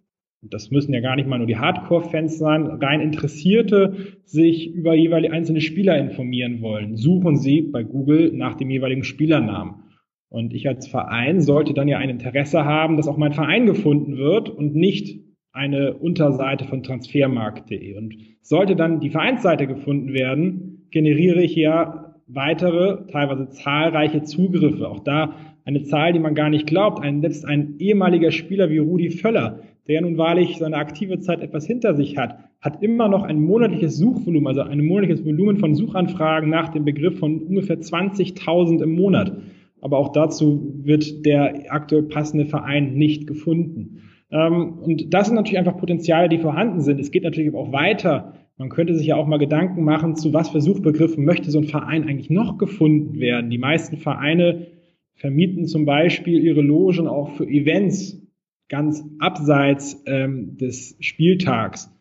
das 0.41 0.69
müssen 0.69 0.93
ja 0.93 0.99
gar 0.99 1.15
nicht 1.15 1.27
mal 1.27 1.37
nur 1.37 1.47
die 1.47 1.57
Hardcore-Fans 1.57 2.37
sein, 2.37 2.67
rein 2.67 3.01
Interessierte 3.01 3.95
sich 4.25 4.73
über 4.73 4.93
jeweilige 4.93 5.33
einzelne 5.33 5.61
Spieler 5.61 5.97
informieren 5.97 6.61
wollen, 6.61 6.97
suchen 6.97 7.37
sie 7.37 7.61
bei 7.61 7.83
Google 7.83 8.31
nach 8.33 8.55
dem 8.55 8.69
jeweiligen 8.69 9.03
Spielernamen. 9.03 9.83
Und 10.29 10.53
ich 10.53 10.67
als 10.67 10.87
Verein 10.87 11.41
sollte 11.41 11.73
dann 11.73 11.87
ja 11.87 11.97
ein 11.97 12.09
Interesse 12.09 12.65
haben, 12.65 12.97
dass 12.97 13.07
auch 13.07 13.17
mein 13.17 13.33
Verein 13.33 13.65
gefunden 13.65 14.17
wird 14.17 14.49
und 14.49 14.75
nicht 14.75 15.19
eine 15.51 15.93
Unterseite 15.93 16.65
von 16.65 16.83
transfermarkt.de. 16.83 17.97
Und 17.97 18.15
sollte 18.41 18.75
dann 18.75 18.99
die 18.99 19.09
Vereinsseite 19.09 19.65
gefunden 19.65 20.13
werden, 20.13 20.84
generiere 20.95 21.43
ich 21.43 21.53
ja 21.57 22.15
weitere, 22.25 23.05
teilweise 23.07 23.49
zahlreiche 23.49 24.23
Zugriffe. 24.23 24.87
Auch 24.87 24.99
da 24.99 25.35
eine 25.65 25.83
Zahl, 25.83 26.13
die 26.13 26.19
man 26.19 26.35
gar 26.35 26.49
nicht 26.49 26.67
glaubt. 26.67 27.03
Ein, 27.03 27.19
selbst 27.19 27.45
ein 27.45 27.75
ehemaliger 27.79 28.31
Spieler 28.31 28.69
wie 28.69 28.77
Rudi 28.77 29.09
Völler, 29.09 29.59
der 29.89 29.99
nun 29.99 30.17
wahrlich 30.17 30.57
seine 30.57 30.77
aktive 30.77 31.19
Zeit 31.19 31.41
etwas 31.41 31.67
hinter 31.67 31.95
sich 31.95 32.17
hat, 32.17 32.37
hat 32.61 32.81
immer 32.81 33.09
noch 33.09 33.23
ein 33.23 33.41
monatliches 33.41 33.97
Suchvolumen, 33.97 34.47
also 34.47 34.61
ein 34.61 34.85
monatliches 34.85 35.25
Volumen 35.25 35.57
von 35.57 35.75
Suchanfragen 35.75 36.49
nach 36.49 36.69
dem 36.69 36.85
Begriff 36.85 37.19
von 37.19 37.41
ungefähr 37.41 37.77
20.000 37.77 38.81
im 38.81 38.95
Monat. 38.95 39.33
Aber 39.81 39.97
auch 39.97 40.13
dazu 40.13 40.79
wird 40.81 41.25
der 41.25 41.73
aktuell 41.73 42.03
passende 42.03 42.45
Verein 42.45 42.93
nicht 42.93 43.27
gefunden. 43.27 44.01
Ähm, 44.31 44.79
und 44.79 45.13
das 45.13 45.27
sind 45.27 45.35
natürlich 45.35 45.59
einfach 45.59 45.77
Potenziale, 45.77 46.29
die 46.29 46.37
vorhanden 46.37 46.79
sind. 46.79 47.01
Es 47.01 47.11
geht 47.11 47.23
natürlich 47.23 47.53
auch 47.53 47.73
weiter 47.73 48.31
man 48.57 48.69
könnte 48.69 48.95
sich 48.95 49.07
ja 49.07 49.15
auch 49.15 49.27
mal 49.27 49.37
Gedanken 49.37 49.83
machen, 49.83 50.15
zu 50.15 50.33
was 50.33 50.49
für 50.49 50.61
Suchbegriffen 50.61 51.25
möchte 51.25 51.51
so 51.51 51.59
ein 51.59 51.65
Verein 51.65 52.07
eigentlich 52.07 52.29
noch 52.29 52.57
gefunden 52.57 53.19
werden. 53.19 53.49
Die 53.49 53.57
meisten 53.57 53.97
Vereine 53.97 54.67
vermieten 55.15 55.65
zum 55.65 55.85
Beispiel 55.85 56.43
ihre 56.43 56.61
Logen 56.61 57.07
auch 57.07 57.31
für 57.31 57.47
Events. 57.47 58.21
ganz 58.67 59.03
abseits 59.19 60.01
ähm, 60.07 60.57
des 60.57 60.97
Spieltags. 60.99 61.91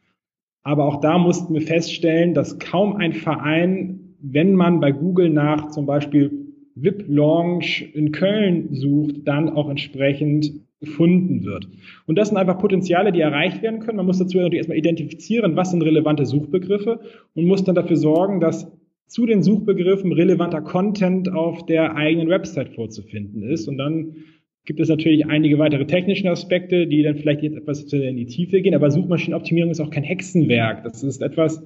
Aber 0.63 0.87
auch 0.87 1.01
da 1.01 1.19
mussten 1.19 1.53
wir 1.53 1.61
feststellen, 1.61 2.33
dass 2.33 2.59
kaum 2.59 2.97
ein 2.97 3.13
Verein, 3.13 4.17
wenn 4.21 4.55
man 4.55 4.81
bei 4.81 4.91
Google 4.91 5.29
nach 5.29 5.69
zum 5.69 5.85
Beispiel 5.85 6.55
VIP 6.75 7.05
Launch 7.07 7.91
in 7.95 8.13
Köln 8.13 8.75
sucht, 8.75 9.29
dann 9.29 9.51
auch 9.51 9.69
entsprechend 9.69 10.65
gefunden 10.85 11.45
wird. 11.45 11.69
Und 12.07 12.17
das 12.17 12.29
sind 12.29 12.37
einfach 12.37 12.59
Potenziale, 12.59 13.13
die 13.13 13.21
erreicht 13.21 13.63
werden 13.63 13.81
können. 13.81 13.97
Man 13.97 14.07
muss 14.07 14.19
dazu 14.19 14.37
natürlich 14.37 14.59
erstmal 14.59 14.79
identifizieren, 14.79 15.57
was 15.57 15.71
sind 15.71 15.83
relevante 15.83 16.27
Suchbegriffe 16.27 17.01
und 17.35 17.47
muss 17.47 17.65
dann 17.65 17.75
dafür 17.75 17.97
sorgen, 17.97 18.41
dass 18.41 18.71
zu 19.07 19.27
den 19.27 19.43
Suchbegriffen 19.43 20.13
relevanter 20.13 20.61
Content 20.61 21.31
auf 21.31 21.67
der 21.67 21.97
eigenen 21.97 22.29
Website 22.29 22.71
vorzufinden 22.71 23.43
ist. 23.43 23.69
Und 23.69 23.79
dann 23.79 24.17
gibt 24.65 24.81
es 24.81 24.89
natürlich 24.89 25.27
einige 25.27 25.59
weitere 25.59 25.87
technische 25.87 26.31
Aspekte, 26.31 26.87
die 26.87 27.03
dann 27.03 27.17
vielleicht 27.17 27.43
jetzt 27.43 27.57
etwas 27.57 27.93
in 27.93 28.17
die 28.17 28.27
Tiefe 28.27 28.63
gehen. 28.63 28.75
Aber 28.75 28.91
Suchmaschinenoptimierung 28.91 29.71
ist 29.71 29.81
auch 29.81 29.91
kein 29.91 30.05
Hexenwerk. 30.05 30.85
Das 30.85 31.03
ist 31.03 31.23
etwas, 31.23 31.63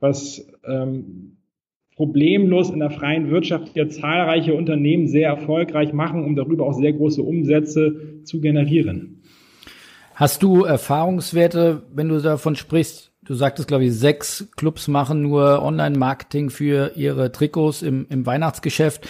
was 0.00 0.48
ähm, 0.64 1.37
problemlos 1.98 2.70
in 2.70 2.78
der 2.78 2.90
freien 2.90 3.28
Wirtschaft 3.28 3.74
ja 3.74 3.88
zahlreiche 3.88 4.54
Unternehmen 4.54 5.08
sehr 5.08 5.28
erfolgreich 5.28 5.92
machen, 5.92 6.24
um 6.24 6.36
darüber 6.36 6.64
auch 6.64 6.74
sehr 6.74 6.92
große 6.92 7.20
Umsätze 7.20 8.22
zu 8.22 8.40
generieren. 8.40 9.20
Hast 10.14 10.44
du 10.44 10.62
Erfahrungswerte, 10.62 11.82
wenn 11.92 12.08
du 12.08 12.20
davon 12.20 12.54
sprichst? 12.54 13.10
Du 13.24 13.34
sagtest, 13.34 13.66
glaube 13.66 13.86
ich, 13.86 13.94
sechs 13.94 14.48
Clubs 14.56 14.86
machen 14.86 15.22
nur 15.22 15.60
Online-Marketing 15.60 16.50
für 16.50 16.92
ihre 16.94 17.32
Trikots 17.32 17.82
im, 17.82 18.06
im 18.10 18.24
Weihnachtsgeschäft. 18.24 19.06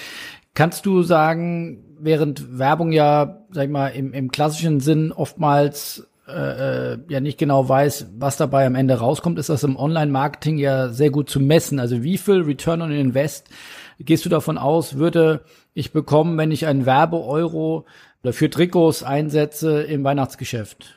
Kannst 0.54 0.86
du 0.86 1.02
sagen, 1.02 1.84
während 2.00 2.58
Werbung 2.58 2.90
ja, 2.92 3.44
sag 3.50 3.64
ich 3.64 3.70
mal, 3.70 3.88
im, 3.88 4.14
im 4.14 4.30
klassischen 4.30 4.80
Sinn 4.80 5.12
oftmals 5.12 6.07
äh, 6.28 6.92
äh, 6.92 6.98
ja 7.08 7.20
nicht 7.20 7.38
genau 7.38 7.68
weiß, 7.68 8.12
was 8.18 8.36
dabei 8.36 8.66
am 8.66 8.74
Ende 8.74 8.94
rauskommt, 8.94 9.38
ist 9.38 9.48
das 9.48 9.64
im 9.64 9.76
Online-Marketing 9.76 10.58
ja 10.58 10.88
sehr 10.88 11.10
gut 11.10 11.30
zu 11.30 11.40
messen. 11.40 11.78
Also 11.78 12.02
wie 12.02 12.18
viel 12.18 12.42
Return 12.42 12.82
on 12.82 12.92
Invest 12.92 13.48
gehst 13.98 14.24
du 14.24 14.28
davon 14.28 14.58
aus, 14.58 14.98
würde 14.98 15.40
ich 15.72 15.92
bekommen, 15.92 16.36
wenn 16.36 16.50
ich 16.50 16.66
einen 16.66 16.84
Werbe-Euro 16.84 17.86
für 18.24 18.50
Trikots 18.50 19.02
einsetze 19.02 19.82
im 19.82 20.04
Weihnachtsgeschäft? 20.04 20.96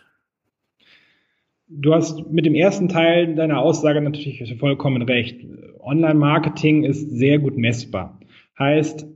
Du 1.70 1.94
hast 1.94 2.30
mit 2.30 2.46
dem 2.46 2.54
ersten 2.54 2.90
Teil 2.90 3.34
deiner 3.36 3.60
Aussage 3.60 4.02
natürlich 4.02 4.54
vollkommen 4.60 5.02
recht. 5.04 5.40
Online-Marketing 5.80 6.84
ist 6.84 7.10
sehr 7.10 7.40
gut 7.40 7.58
messbar. 7.58 8.20
Heißt, 8.60 9.08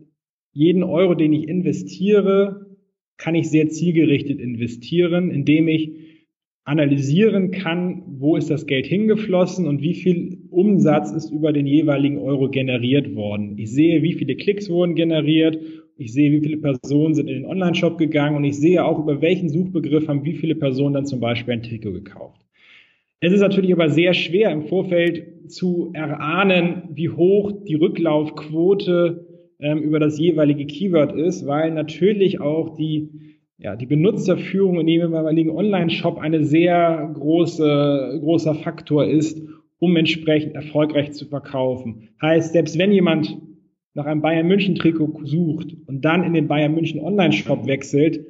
jeden 0.53 0.83
Euro, 0.83 1.15
den 1.15 1.33
ich 1.33 1.49
investiere, 1.49 2.64
kann 3.17 3.35
ich 3.35 3.49
sehr 3.49 3.69
zielgerichtet 3.69 4.39
investieren, 4.39 5.31
indem 5.31 5.67
ich 5.67 5.91
analysieren 6.65 7.51
kann, 7.51 8.03
wo 8.07 8.35
ist 8.35 8.49
das 8.49 8.65
Geld 8.65 8.87
hingeflossen 8.87 9.67
und 9.67 9.81
wie 9.81 9.93
viel 9.93 10.39
Umsatz 10.49 11.11
ist 11.11 11.29
über 11.29 11.53
den 11.53 11.67
jeweiligen 11.67 12.17
Euro 12.17 12.49
generiert 12.49 13.15
worden. 13.15 13.57
Ich 13.57 13.71
sehe, 13.71 14.01
wie 14.01 14.13
viele 14.13 14.35
Klicks 14.35 14.67
wurden 14.69 14.95
generiert, 14.95 15.59
ich 15.97 16.11
sehe, 16.11 16.31
wie 16.31 16.41
viele 16.41 16.57
Personen 16.57 17.13
sind 17.13 17.29
in 17.29 17.35
den 17.35 17.45
Online-Shop 17.45 17.97
gegangen 17.97 18.35
und 18.35 18.43
ich 18.43 18.57
sehe 18.57 18.83
auch, 18.83 18.99
über 18.99 19.21
welchen 19.21 19.49
Suchbegriff 19.49 20.07
haben 20.07 20.25
wie 20.25 20.33
viele 20.33 20.55
Personen 20.55 20.95
dann 20.95 21.05
zum 21.05 21.19
Beispiel 21.19 21.53
ein 21.53 21.63
Trikot 21.63 21.93
gekauft. 21.93 22.41
Es 23.21 23.31
ist 23.31 23.41
natürlich 23.41 23.71
aber 23.71 23.89
sehr 23.89 24.13
schwer 24.13 24.51
im 24.51 24.63
Vorfeld 24.63 25.51
zu 25.51 25.91
erahnen, 25.93 26.89
wie 26.93 27.09
hoch 27.09 27.53
die 27.65 27.75
Rücklaufquote 27.75 29.34
ähm, 29.65 29.81
über 29.81 29.99
das 29.99 30.19
jeweilige 30.19 30.65
Keyword 30.67 31.13
ist, 31.13 31.47
weil 31.47 31.71
natürlich 31.71 32.39
auch 32.39 32.75
die 32.75 33.09
ja, 33.57 33.75
die 33.75 33.85
Benutzerführung 33.85 34.81
in 34.81 34.87
dem 34.87 35.01
jeweiligen 35.01 35.49
Online-Shop 35.49 36.19
eine 36.19 36.43
sehr 36.43 37.09
große, 37.13 38.19
großer 38.21 38.53
Faktor 38.55 39.05
ist, 39.05 39.41
um 39.79 39.95
entsprechend 39.95 40.55
erfolgreich 40.55 41.13
zu 41.13 41.25
verkaufen. 41.25 42.09
Heißt, 42.21 42.51
selbst 42.51 42.77
wenn 42.77 42.91
jemand 42.91 43.37
nach 43.93 44.05
einem 44.05 44.21
Bayern 44.21 44.47
München 44.47 44.75
Trikot 44.75 45.21
sucht 45.23 45.75
und 45.87 46.03
dann 46.03 46.23
in 46.25 46.33
den 46.33 46.47
Bayern 46.47 46.75
München 46.75 46.99
Online-Shop 46.99 47.65
wechselt, 47.65 48.25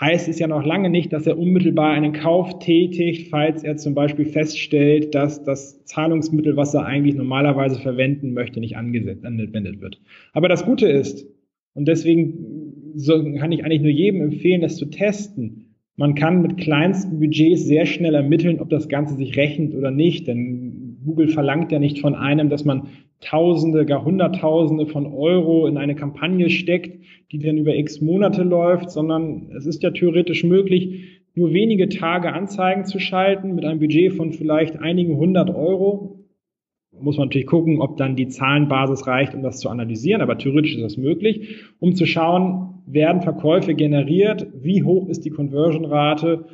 heißt 0.00 0.28
es 0.28 0.38
ja 0.38 0.46
noch 0.46 0.64
lange 0.64 0.88
nicht, 0.88 1.12
dass 1.12 1.26
er 1.26 1.38
unmittelbar 1.38 1.92
einen 1.92 2.12
Kauf 2.12 2.58
tätigt, 2.58 3.28
falls 3.28 3.62
er 3.62 3.76
zum 3.76 3.94
Beispiel 3.94 4.24
feststellt, 4.24 5.14
dass 5.14 5.44
das 5.44 5.84
Zahlungsmittel, 5.84 6.56
was 6.56 6.72
er 6.74 6.86
eigentlich 6.86 7.14
normalerweise 7.14 7.78
verwenden 7.78 8.32
möchte, 8.32 8.60
nicht 8.60 8.76
angewendet 8.76 9.80
wird. 9.80 10.00
Aber 10.32 10.48
das 10.48 10.64
Gute 10.64 10.88
ist, 10.88 11.26
und 11.74 11.86
deswegen 11.86 13.36
kann 13.38 13.52
ich 13.52 13.64
eigentlich 13.64 13.82
nur 13.82 13.90
jedem 13.90 14.22
empfehlen, 14.22 14.62
das 14.62 14.76
zu 14.76 14.86
testen. 14.86 15.76
Man 15.96 16.14
kann 16.14 16.40
mit 16.40 16.56
kleinsten 16.56 17.20
Budgets 17.20 17.66
sehr 17.66 17.84
schnell 17.84 18.14
ermitteln, 18.14 18.58
ob 18.60 18.70
das 18.70 18.88
Ganze 18.88 19.16
sich 19.16 19.36
rechnet 19.36 19.74
oder 19.74 19.90
nicht, 19.90 20.26
denn 20.26 20.69
Google 21.04 21.28
verlangt 21.28 21.72
ja 21.72 21.78
nicht 21.78 22.00
von 22.00 22.14
einem, 22.14 22.48
dass 22.48 22.64
man 22.64 22.88
Tausende, 23.20 23.84
gar 23.84 24.02
Hunderttausende 24.02 24.86
von 24.86 25.06
Euro 25.06 25.66
in 25.66 25.76
eine 25.76 25.94
Kampagne 25.94 26.48
steckt, 26.48 27.04
die 27.30 27.38
dann 27.38 27.58
über 27.58 27.74
x 27.74 28.00
Monate 28.00 28.42
läuft, 28.42 28.90
sondern 28.90 29.50
es 29.54 29.66
ist 29.66 29.82
ja 29.82 29.90
theoretisch 29.90 30.42
möglich, 30.42 31.20
nur 31.34 31.52
wenige 31.52 31.90
Tage 31.90 32.32
Anzeigen 32.32 32.86
zu 32.86 32.98
schalten 32.98 33.54
mit 33.54 33.64
einem 33.64 33.78
Budget 33.78 34.14
von 34.14 34.32
vielleicht 34.32 34.78
einigen 34.78 35.16
hundert 35.18 35.50
Euro. 35.50 36.24
Muss 36.98 37.18
man 37.18 37.26
natürlich 37.26 37.46
gucken, 37.46 37.80
ob 37.80 37.98
dann 37.98 38.16
die 38.16 38.28
Zahlenbasis 38.28 39.06
reicht, 39.06 39.34
um 39.34 39.42
das 39.42 39.60
zu 39.60 39.68
analysieren, 39.68 40.22
aber 40.22 40.38
theoretisch 40.38 40.74
ist 40.74 40.82
das 40.82 40.96
möglich, 40.96 41.56
um 41.78 41.94
zu 41.94 42.06
schauen, 42.06 42.82
werden 42.86 43.22
Verkäufe 43.22 43.74
generiert, 43.74 44.46
wie 44.54 44.82
hoch 44.82 45.08
ist 45.08 45.24
die 45.24 45.30
Conversion-Rate 45.30 46.46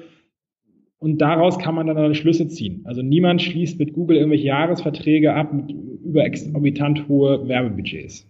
und 0.98 1.18
daraus 1.18 1.58
kann 1.58 1.74
man 1.74 1.86
dann 1.86 2.14
Schlüsse 2.14 2.48
ziehen. 2.48 2.82
Also 2.84 3.02
niemand 3.02 3.42
schließt 3.42 3.78
mit 3.78 3.92
Google 3.92 4.16
irgendwelche 4.16 4.46
Jahresverträge 4.46 5.34
ab 5.34 5.52
mit 5.52 5.70
über 5.70 6.24
exorbitant 6.24 7.08
hohe 7.08 7.46
Werbebudgets. 7.48 8.26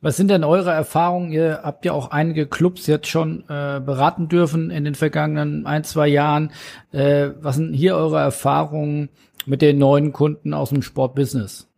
Was 0.00 0.16
sind 0.16 0.28
denn 0.28 0.44
eure 0.44 0.70
Erfahrungen? 0.70 1.32
Ihr 1.32 1.60
habt 1.62 1.84
ja 1.84 1.92
auch 1.92 2.10
einige 2.10 2.46
Clubs 2.46 2.86
jetzt 2.86 3.08
schon 3.08 3.44
äh, 3.48 3.80
beraten 3.80 4.28
dürfen 4.28 4.70
in 4.70 4.84
den 4.84 4.94
vergangenen 4.94 5.66
ein, 5.66 5.84
zwei 5.84 6.08
Jahren. 6.08 6.50
Äh, 6.92 7.30
was 7.40 7.56
sind 7.56 7.74
hier 7.74 7.96
eure 7.96 8.18
Erfahrungen 8.20 9.08
mit 9.46 9.62
den 9.62 9.78
neuen 9.78 10.12
Kunden 10.12 10.54
aus 10.54 10.70
dem 10.70 10.82
Sportbusiness? 10.82 11.69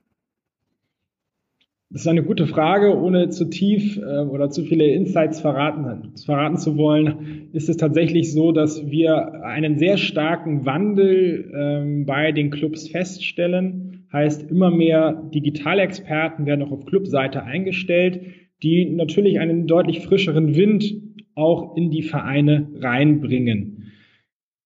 Das 1.92 2.02
ist 2.02 2.08
eine 2.08 2.22
gute 2.22 2.46
Frage. 2.46 2.98
Ohne 2.98 3.28
zu 3.28 3.50
tief 3.50 3.98
äh, 3.98 4.20
oder 4.20 4.48
zu 4.48 4.64
viele 4.64 4.86
Insights 4.86 5.42
verraten, 5.42 6.14
verraten 6.24 6.56
zu 6.56 6.78
wollen, 6.78 7.50
ist 7.52 7.68
es 7.68 7.76
tatsächlich 7.76 8.32
so, 8.32 8.50
dass 8.50 8.90
wir 8.90 9.44
einen 9.44 9.76
sehr 9.78 9.98
starken 9.98 10.64
Wandel 10.64 11.52
ähm, 11.54 12.06
bei 12.06 12.32
den 12.32 12.50
Clubs 12.50 12.88
feststellen. 12.88 14.06
Heißt, 14.10 14.50
immer 14.50 14.70
mehr 14.70 15.22
Digitalexperten 15.34 16.46
werden 16.46 16.62
auch 16.62 16.72
auf 16.72 16.86
Clubseite 16.86 17.42
eingestellt, 17.42 18.20
die 18.62 18.86
natürlich 18.86 19.38
einen 19.38 19.66
deutlich 19.66 20.00
frischeren 20.00 20.56
Wind 20.56 20.94
auch 21.34 21.76
in 21.76 21.90
die 21.90 22.02
Vereine 22.02 22.68
reinbringen. 22.80 23.92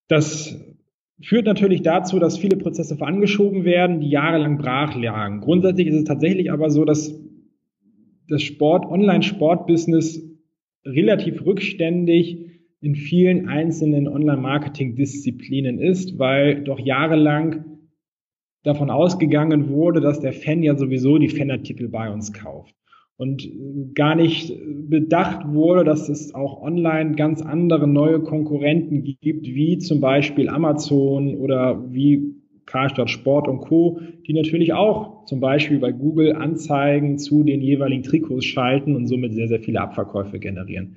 Das 0.06 0.65
führt 1.22 1.46
natürlich 1.46 1.82
dazu, 1.82 2.18
dass 2.18 2.38
viele 2.38 2.56
Prozesse 2.56 2.96
vorangeschoben 2.96 3.64
werden, 3.64 4.00
die 4.00 4.10
jahrelang 4.10 4.58
brach 4.58 4.94
lagen. 4.96 5.40
Grundsätzlich 5.40 5.88
ist 5.88 5.96
es 5.96 6.04
tatsächlich 6.04 6.52
aber 6.52 6.70
so, 6.70 6.84
dass 6.84 7.18
das 8.28 8.42
Sport, 8.42 8.86
Online-Sport-Business 8.86 10.22
relativ 10.84 11.44
rückständig 11.44 12.46
in 12.80 12.94
vielen 12.94 13.48
einzelnen 13.48 14.08
Online-Marketing-Disziplinen 14.08 15.78
ist, 15.78 16.18
weil 16.18 16.62
doch 16.62 16.78
jahrelang 16.78 17.64
davon 18.62 18.90
ausgegangen 18.90 19.70
wurde, 19.70 20.00
dass 20.00 20.20
der 20.20 20.32
Fan 20.32 20.62
ja 20.62 20.76
sowieso 20.76 21.18
die 21.18 21.28
Fanartikel 21.28 21.88
bei 21.88 22.10
uns 22.10 22.32
kauft 22.32 22.74
und 23.16 23.48
gar 23.94 24.14
nicht 24.14 24.52
bedacht 24.88 25.48
wurde, 25.48 25.84
dass 25.84 26.08
es 26.08 26.34
auch 26.34 26.60
online 26.60 27.14
ganz 27.14 27.40
andere 27.40 27.88
neue 27.88 28.20
Konkurrenten 28.20 29.02
gibt, 29.02 29.46
wie 29.46 29.78
zum 29.78 30.00
Beispiel 30.00 30.48
Amazon 30.48 31.36
oder 31.36 31.82
wie 31.92 32.34
Karstadt 32.66 33.08
Sport 33.08 33.48
und 33.48 33.60
Co., 33.60 34.00
die 34.26 34.32
natürlich 34.32 34.72
auch 34.74 35.24
zum 35.24 35.40
Beispiel 35.40 35.78
bei 35.78 35.92
Google 35.92 36.34
Anzeigen 36.34 37.18
zu 37.18 37.42
den 37.42 37.62
jeweiligen 37.62 38.02
Trikots 38.02 38.44
schalten 38.44 38.96
und 38.96 39.06
somit 39.06 39.32
sehr, 39.32 39.48
sehr 39.48 39.60
viele 39.60 39.80
Abverkäufe 39.80 40.38
generieren. 40.38 40.96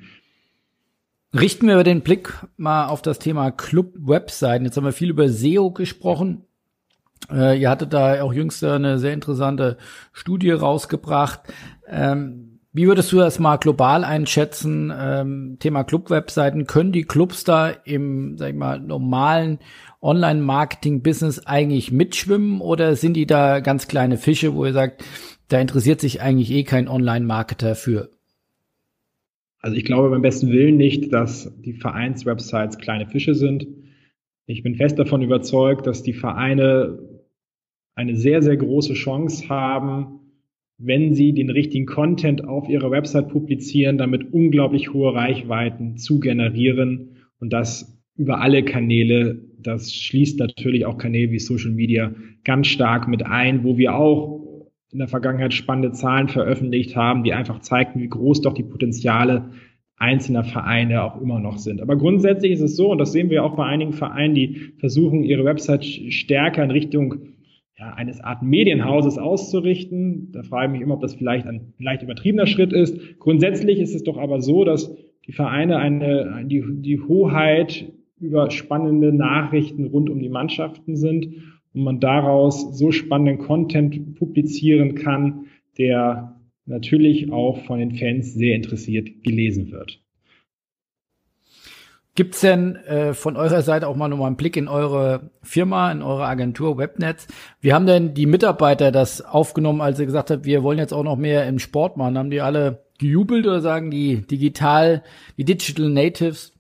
Richten 1.34 1.68
wir 1.68 1.84
den 1.84 2.02
Blick 2.02 2.34
mal 2.58 2.88
auf 2.88 3.04
das 3.04 3.20
Thema 3.20 3.52
Club-Webseiten. 3.52 4.66
Jetzt 4.66 4.78
haben 4.78 4.86
wir 4.86 4.92
viel 4.92 5.12
über 5.12 5.30
SEO 5.30 5.72
gesprochen. 5.72 6.42
Äh, 7.32 7.60
ihr 7.60 7.70
hattet 7.70 7.94
da 7.94 8.22
auch 8.22 8.34
jüngst 8.34 8.64
eine 8.64 9.00
sehr 9.00 9.14
interessante 9.14 9.78
Studie 10.14 10.52
rausgebracht. 10.52 11.42
Ähm, 11.88 12.60
wie 12.72 12.88
würdest 12.88 13.12
du 13.12 13.18
das 13.18 13.40
mal 13.40 13.58
global 13.58 14.04
einschätzen? 14.04 14.94
Ähm, 14.96 15.58
Thema 15.60 15.84
Club-Webseiten. 15.84 16.68
Können 16.68 16.92
die 16.92 17.04
Clubs 17.04 17.44
da 17.44 17.70
im, 17.70 18.38
sag 18.38 18.50
ich 18.50 18.56
mal, 18.56 18.80
normalen 18.80 19.60
Online-Marketing-Business 20.02 21.46
eigentlich 21.46 21.92
mitschwimmen 21.92 22.62
oder 22.62 22.96
sind 22.96 23.16
die 23.16 23.26
da 23.26 23.60
ganz 23.60 23.88
kleine 23.88 24.18
Fische, 24.18 24.54
wo 24.54 24.66
ihr 24.66 24.74
sagt, 24.74 25.04
da 25.48 25.60
interessiert 25.60 26.00
sich 26.00 26.22
eigentlich 26.22 26.52
eh 26.52 26.64
kein 26.64 26.88
Online-Marketer 26.88 27.76
für? 27.76 28.12
Also 29.62 29.76
ich 29.76 29.84
glaube 29.84 30.10
beim 30.10 30.22
besten 30.22 30.52
Willen 30.52 30.78
nicht, 30.78 31.12
dass 31.12 31.52
die 31.60 31.74
Vereinswebsites 31.74 32.78
kleine 32.78 33.08
Fische 33.08 33.36
sind. 33.36 33.68
Ich 34.50 34.64
bin 34.64 34.74
fest 34.74 34.98
davon 34.98 35.22
überzeugt, 35.22 35.86
dass 35.86 36.02
die 36.02 36.14
Vereine 36.14 36.98
eine 37.94 38.16
sehr, 38.16 38.42
sehr 38.42 38.58
große 38.58 38.96
Chance 38.96 39.48
haben, 39.48 40.22
wenn 40.80 41.14
sie 41.14 41.34
den 41.34 41.52
richtigen 41.52 41.86
Content 41.86 42.46
auf 42.46 42.68
ihrer 42.68 42.90
Website 42.90 43.30
publizieren, 43.30 44.00
damit 44.00 44.34
unglaublich 44.34 44.92
hohe 44.92 45.14
Reichweiten 45.14 45.98
zu 45.98 46.20
generieren 46.20 47.18
und 47.40 47.54
das 47.54 48.02
über 48.16 48.42
alle 48.42 48.64
Kanäle. 48.66 49.40
Das 49.60 49.94
schließt 49.94 50.40
natürlich 50.40 50.88
auch 50.88 50.98
Kanäle 50.98 51.30
wie 51.30 51.38
Social 51.38 51.72
Media 51.72 52.16
ganz 52.44 52.66
stark 52.70 53.08
mit 53.08 53.24
ein, 53.24 53.64
wo 53.64 53.78
wir 53.78 53.94
auch 53.94 54.40
in 54.92 54.98
der 54.98 55.08
Vergangenheit 55.08 55.54
spannende 55.54 55.92
Zahlen 55.92 56.28
veröffentlicht 56.28 56.96
haben, 56.96 57.24
die 57.24 57.34
einfach 57.34 57.60
zeigten, 57.60 58.02
wie 58.02 58.10
groß 58.10 58.42
doch 58.42 58.56
die 58.56 58.64
Potenziale 58.64 59.52
einzelner 60.00 60.44
Vereine 60.44 61.04
auch 61.04 61.22
immer 61.22 61.40
noch 61.40 61.58
sind. 61.58 61.82
Aber 61.82 61.98
grundsätzlich 61.98 62.54
ist 62.54 62.62
es 62.62 62.76
so, 62.76 62.92
und 62.92 62.98
das 62.98 63.12
sehen 63.12 63.30
wir 63.30 63.44
auch 63.44 63.56
bei 63.56 63.66
einigen 63.66 63.94
Vereinen, 63.94 64.34
die 64.34 64.72
versuchen, 64.78 65.24
ihre 65.24 65.44
Website 65.46 65.86
stärker 65.86 66.64
in 66.64 66.72
Richtung 66.72 67.16
ja, 67.78 67.94
eines 67.94 68.22
Art 68.22 68.42
Medienhauses 68.42 69.18
auszurichten. 69.18 70.32
Da 70.32 70.44
frage 70.44 70.68
ich 70.68 70.72
mich 70.72 70.82
immer, 70.82 70.96
ob 70.96 71.02
das 71.02 71.16
vielleicht 71.16 71.46
ein 71.46 71.74
leicht 71.80 72.02
übertriebener 72.02 72.48
Schritt 72.48 72.74
ist. 72.74 73.20
Grundsätzlich 73.20 73.80
ist 73.80 73.94
es 73.94 74.04
doch 74.04 74.18
aber 74.18 74.42
so, 74.42 74.64
dass 74.64 74.96
die 75.28 75.34
Vereine 75.34 75.78
eine, 75.78 76.44
die, 76.46 76.64
die 76.82 77.00
Hoheit 77.02 77.92
über 78.20 78.50
spannende 78.52 79.14
Nachrichten 79.14 79.86
rund 79.88 80.10
um 80.10 80.20
die 80.20 80.30
Mannschaften 80.30 80.96
sind 80.96 81.28
und 81.74 81.84
man 81.84 82.00
daraus 82.00 82.78
so 82.78 82.92
spannenden 82.92 83.46
Content 83.46 84.16
publizieren 84.16 84.96
kann, 84.96 85.46
der 85.78 86.39
natürlich 86.70 87.32
auch 87.32 87.66
von 87.66 87.80
den 87.80 87.96
Fans 87.96 88.34
sehr 88.34 88.56
interessiert 88.56 89.24
gelesen 89.24 89.72
wird. 89.72 90.00
Gibt 92.16 92.36
es 92.36 92.42
denn 92.42 92.76
äh, 92.76 93.14
von 93.14 93.38
eurer 93.38 93.62
Seite 93.62 93.88
auch 93.88 93.96
mal 93.96 94.10
nochmal 94.10 94.28
einen 94.28 94.36
Blick 94.36 94.58
in 94.58 94.68
eure 94.68 95.32
Firma, 95.42 95.92
in 95.92 96.02
eure 96.02 96.26
Agentur 96.26 96.78
Webnetz? 96.78 97.28
Wie 97.62 97.72
haben 97.72 97.86
denn 97.86 98.14
die 98.14 98.26
Mitarbeiter 98.26 98.92
das 98.92 99.22
aufgenommen, 99.22 99.80
als 99.80 100.00
ihr 100.00 100.06
gesagt 100.06 100.30
habt, 100.30 100.46
wir 100.46 100.62
wollen 100.62 100.80
jetzt 100.80 100.94
auch 100.94 101.04
noch 101.04 101.16
mehr 101.16 101.48
im 101.48 101.60
Sport 101.60 101.96
machen? 101.96 102.18
Haben 102.18 102.30
die 102.30 102.42
alle 102.42 102.84
gejubelt 102.98 103.48
oder 103.48 103.62
sagen 103.62 103.90
die 103.90 104.28
digital, 104.28 105.04
die 105.38 105.46
Digital 105.46 105.90
Natives, 105.90 106.52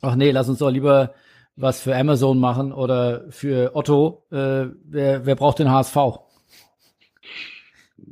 ach 0.00 0.16
nee, 0.16 0.32
lass 0.32 0.48
uns 0.48 0.58
doch 0.58 0.70
lieber 0.70 1.14
was 1.56 1.80
für 1.80 1.94
Amazon 1.94 2.40
machen 2.40 2.72
oder 2.72 3.26
für 3.30 3.76
Otto. 3.76 4.26
Äh, 4.32 4.66
wer, 4.84 5.26
wer 5.26 5.36
braucht 5.36 5.60
den 5.60 5.70
HSV? 5.70 5.96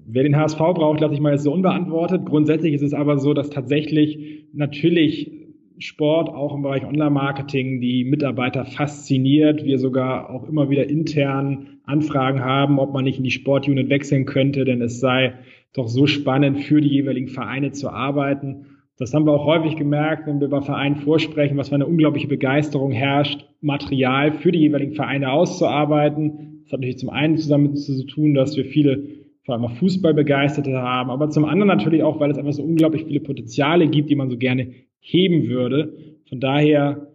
Wer 0.06 0.24
den 0.24 0.36
HSV 0.36 0.58
braucht, 0.58 1.00
lasse 1.00 1.14
ich 1.14 1.20
mal 1.20 1.32
jetzt 1.32 1.44
so 1.44 1.52
unbeantwortet. 1.52 2.24
Grundsätzlich 2.24 2.74
ist 2.74 2.82
es 2.82 2.94
aber 2.94 3.18
so, 3.18 3.34
dass 3.34 3.50
tatsächlich 3.50 4.46
natürlich 4.52 5.30
Sport 5.78 6.28
auch 6.28 6.54
im 6.54 6.62
Bereich 6.62 6.84
Online-Marketing 6.84 7.80
die 7.80 8.04
Mitarbeiter 8.04 8.64
fasziniert. 8.64 9.64
Wir 9.64 9.78
sogar 9.78 10.30
auch 10.30 10.48
immer 10.48 10.70
wieder 10.70 10.88
intern 10.88 11.78
Anfragen 11.84 12.44
haben, 12.44 12.78
ob 12.78 12.92
man 12.92 13.04
nicht 13.04 13.18
in 13.18 13.24
die 13.24 13.30
Sportunit 13.30 13.88
wechseln 13.88 14.24
könnte, 14.24 14.64
denn 14.64 14.80
es 14.80 15.00
sei 15.00 15.34
doch 15.74 15.88
so 15.88 16.06
spannend 16.06 16.60
für 16.60 16.80
die 16.80 16.88
jeweiligen 16.88 17.28
Vereine 17.28 17.72
zu 17.72 17.88
arbeiten. 17.88 18.66
Das 18.98 19.14
haben 19.14 19.26
wir 19.26 19.32
auch 19.32 19.46
häufig 19.46 19.76
gemerkt, 19.76 20.26
wenn 20.26 20.40
wir 20.40 20.48
bei 20.48 20.60
Vereinen 20.60 20.96
vorsprechen, 20.96 21.56
was 21.56 21.70
für 21.70 21.74
eine 21.74 21.86
unglaubliche 21.86 22.28
Begeisterung 22.28 22.92
herrscht, 22.92 23.44
Material 23.60 24.32
für 24.32 24.52
die 24.52 24.60
jeweiligen 24.60 24.92
Vereine 24.92 25.32
auszuarbeiten. 25.32 26.60
Das 26.64 26.72
hat 26.72 26.80
natürlich 26.80 26.98
zum 26.98 27.10
einen 27.10 27.36
zusammen 27.36 27.74
zu 27.74 28.06
tun, 28.06 28.34
dass 28.34 28.56
wir 28.56 28.64
viele 28.64 29.21
vor 29.44 29.54
allem 29.54 29.64
auch 29.64 29.72
Fußballbegeisterte 29.72 30.72
haben, 30.72 31.10
aber 31.10 31.30
zum 31.30 31.44
anderen 31.44 31.68
natürlich 31.68 32.02
auch, 32.02 32.20
weil 32.20 32.30
es 32.30 32.38
einfach 32.38 32.52
so 32.52 32.62
unglaublich 32.62 33.04
viele 33.04 33.20
Potenziale 33.20 33.88
gibt, 33.88 34.08
die 34.08 34.16
man 34.16 34.30
so 34.30 34.36
gerne 34.36 34.72
heben 35.00 35.48
würde. 35.48 35.94
Von 36.28 36.40
daher, 36.40 37.08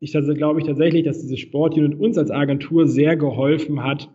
ich 0.00 0.12
glaube 0.12 0.60
ich 0.60 0.66
tatsächlich, 0.66 1.04
dass 1.04 1.20
diese 1.20 1.36
Sportunit 1.36 1.98
uns 1.98 2.16
als 2.16 2.30
Agentur 2.30 2.86
sehr 2.86 3.16
geholfen 3.16 3.84
hat, 3.84 4.08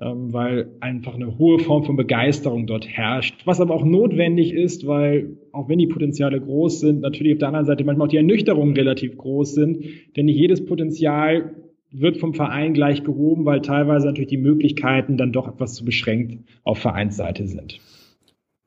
ähm, 0.00 0.32
weil 0.32 0.76
einfach 0.80 1.14
eine 1.14 1.38
hohe 1.38 1.58
Form 1.58 1.84
von 1.84 1.96
Begeisterung 1.96 2.66
dort 2.66 2.86
herrscht. 2.86 3.46
Was 3.46 3.60
aber 3.60 3.74
auch 3.74 3.84
notwendig 3.84 4.52
ist, 4.52 4.86
weil 4.86 5.38
auch 5.52 5.68
wenn 5.68 5.78
die 5.78 5.86
Potenziale 5.86 6.40
groß 6.40 6.80
sind, 6.80 7.00
natürlich 7.00 7.34
auf 7.34 7.38
der 7.38 7.48
anderen 7.48 7.66
Seite 7.66 7.84
manchmal 7.84 8.06
auch 8.06 8.10
die 8.10 8.18
Ernüchterungen 8.18 8.74
relativ 8.74 9.16
groß 9.16 9.54
sind, 9.54 9.84
denn 10.16 10.26
nicht 10.26 10.38
jedes 10.38 10.64
Potenzial 10.64 11.54
wird 12.00 12.18
vom 12.18 12.34
Verein 12.34 12.74
gleich 12.74 13.04
gehoben, 13.04 13.44
weil 13.44 13.62
teilweise 13.62 14.06
natürlich 14.06 14.30
die 14.30 14.36
Möglichkeiten 14.36 15.16
dann 15.16 15.32
doch 15.32 15.48
etwas 15.48 15.74
zu 15.74 15.84
beschränkt 15.84 16.44
auf 16.64 16.78
Vereinsseite 16.78 17.46
sind. 17.46 17.80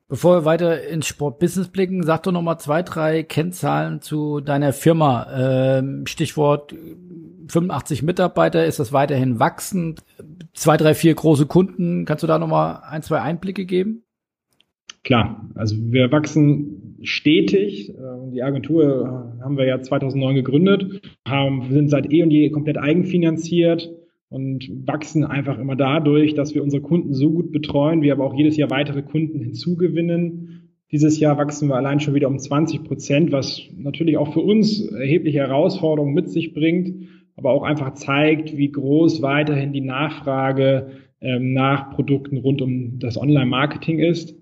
Bevor 0.08 0.38
wir 0.38 0.44
weiter 0.44 0.88
ins 0.88 1.06
Sportbusiness 1.06 1.68
blicken, 1.68 2.02
sag 2.02 2.24
doch 2.24 2.32
noch 2.32 2.42
mal 2.42 2.58
zwei, 2.58 2.82
drei 2.82 3.22
Kennzahlen 3.22 4.00
zu 4.00 4.40
deiner 4.40 4.72
Firma. 4.72 5.28
Ähm, 5.32 6.04
Stichwort 6.06 6.74
85 7.46 8.02
Mitarbeiter, 8.02 8.66
ist 8.66 8.80
das 8.80 8.92
weiterhin 8.92 9.38
wachsend? 9.38 10.02
Zwei, 10.52 10.76
drei, 10.76 10.94
vier 10.94 11.14
große 11.14 11.46
Kunden. 11.46 12.06
Kannst 12.06 12.24
du 12.24 12.26
da 12.26 12.40
noch 12.40 12.48
mal 12.48 12.82
ein, 12.88 13.02
zwei 13.02 13.20
Einblicke 13.20 13.66
geben? 13.66 14.02
Klar, 15.02 15.48
also 15.54 15.76
wir 15.78 16.12
wachsen 16.12 16.96
stetig. 17.02 17.90
Ähm, 17.90 18.32
die 18.32 18.42
Agentur 18.42 19.34
haben 19.42 19.56
wir 19.56 19.66
ja 19.66 19.80
2009 19.80 20.34
gegründet, 20.34 21.02
haben, 21.26 21.70
sind 21.70 21.88
seit 21.88 22.12
eh 22.12 22.22
und 22.22 22.30
je 22.30 22.50
komplett 22.50 22.78
eigenfinanziert 22.78 23.90
und 24.28 24.70
wachsen 24.86 25.24
einfach 25.24 25.58
immer 25.58 25.76
dadurch, 25.76 26.34
dass 26.34 26.54
wir 26.54 26.62
unsere 26.62 26.82
Kunden 26.82 27.14
so 27.14 27.30
gut 27.30 27.50
betreuen, 27.50 28.02
wir 28.02 28.12
aber 28.12 28.24
auch 28.24 28.34
jedes 28.34 28.56
Jahr 28.56 28.70
weitere 28.70 29.02
Kunden 29.02 29.40
hinzugewinnen. 29.40 30.70
Dieses 30.92 31.18
Jahr 31.18 31.38
wachsen 31.38 31.68
wir 31.68 31.76
allein 31.76 32.00
schon 32.00 32.14
wieder 32.14 32.28
um 32.28 32.38
20 32.38 32.84
Prozent, 32.84 33.32
was 33.32 33.62
natürlich 33.76 34.16
auch 34.16 34.32
für 34.32 34.40
uns 34.40 34.86
erhebliche 34.86 35.38
Herausforderungen 35.38 36.14
mit 36.14 36.28
sich 36.28 36.52
bringt, 36.52 37.08
aber 37.36 37.50
auch 37.52 37.62
einfach 37.62 37.94
zeigt, 37.94 38.56
wie 38.56 38.70
groß 38.70 39.22
weiterhin 39.22 39.72
die 39.72 39.80
Nachfrage 39.80 40.88
ähm, 41.20 41.52
nach 41.52 41.90
Produkten 41.90 42.38
rund 42.38 42.60
um 42.60 42.98
das 42.98 43.16
Online-Marketing 43.16 43.98
ist. 43.98 44.39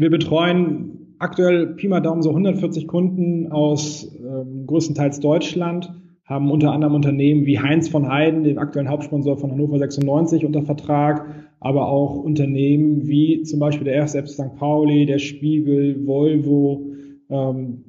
Wir 0.00 0.08
betreuen 0.08 1.14
aktuell 1.18 1.74
Pi 1.74 1.86
mal 1.86 2.00
Daumen 2.00 2.22
so 2.22 2.30
140 2.30 2.88
Kunden 2.88 3.52
aus 3.52 4.10
ähm, 4.18 4.66
größtenteils 4.66 5.20
Deutschland 5.20 5.92
haben 6.24 6.50
unter 6.50 6.72
anderem 6.72 6.94
Unternehmen 6.94 7.44
wie 7.44 7.60
Heinz 7.60 7.90
von 7.90 8.08
Heiden, 8.08 8.44
dem 8.44 8.56
aktuellen 8.56 8.88
Hauptsponsor 8.88 9.36
von 9.36 9.50
Hannover 9.50 9.78
96, 9.78 10.46
unter 10.46 10.62
Vertrag, 10.62 11.26
aber 11.60 11.88
auch 11.88 12.16
Unternehmen 12.16 13.08
wie 13.08 13.42
zum 13.42 13.60
Beispiel 13.60 13.84
der 13.84 14.00
1. 14.00 14.12
St. 14.12 14.56
Pauli, 14.56 15.04
der 15.04 15.18
Spiegel, 15.18 16.06
Volvo, 16.06 16.86
ähm, 17.28 17.84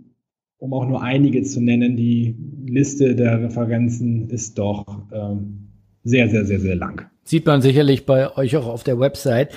um 0.58 0.74
auch 0.74 0.86
nur 0.86 1.02
einige 1.02 1.44
zu 1.44 1.62
nennen. 1.62 1.96
Die 1.96 2.36
Liste 2.66 3.16
der 3.16 3.42
Referenzen 3.42 4.30
ist 4.30 4.60
doch 4.60 4.86
ähm, 5.14 5.70
sehr, 6.04 6.28
sehr, 6.28 6.44
sehr, 6.44 6.60
sehr 6.60 6.76
lang. 6.76 7.04
Sieht 7.24 7.46
man 7.46 7.62
sicherlich 7.62 8.06
bei 8.06 8.36
euch 8.36 8.58
auch 8.58 8.68
auf 8.68 8.84
der 8.84 9.00
Website. 9.00 9.54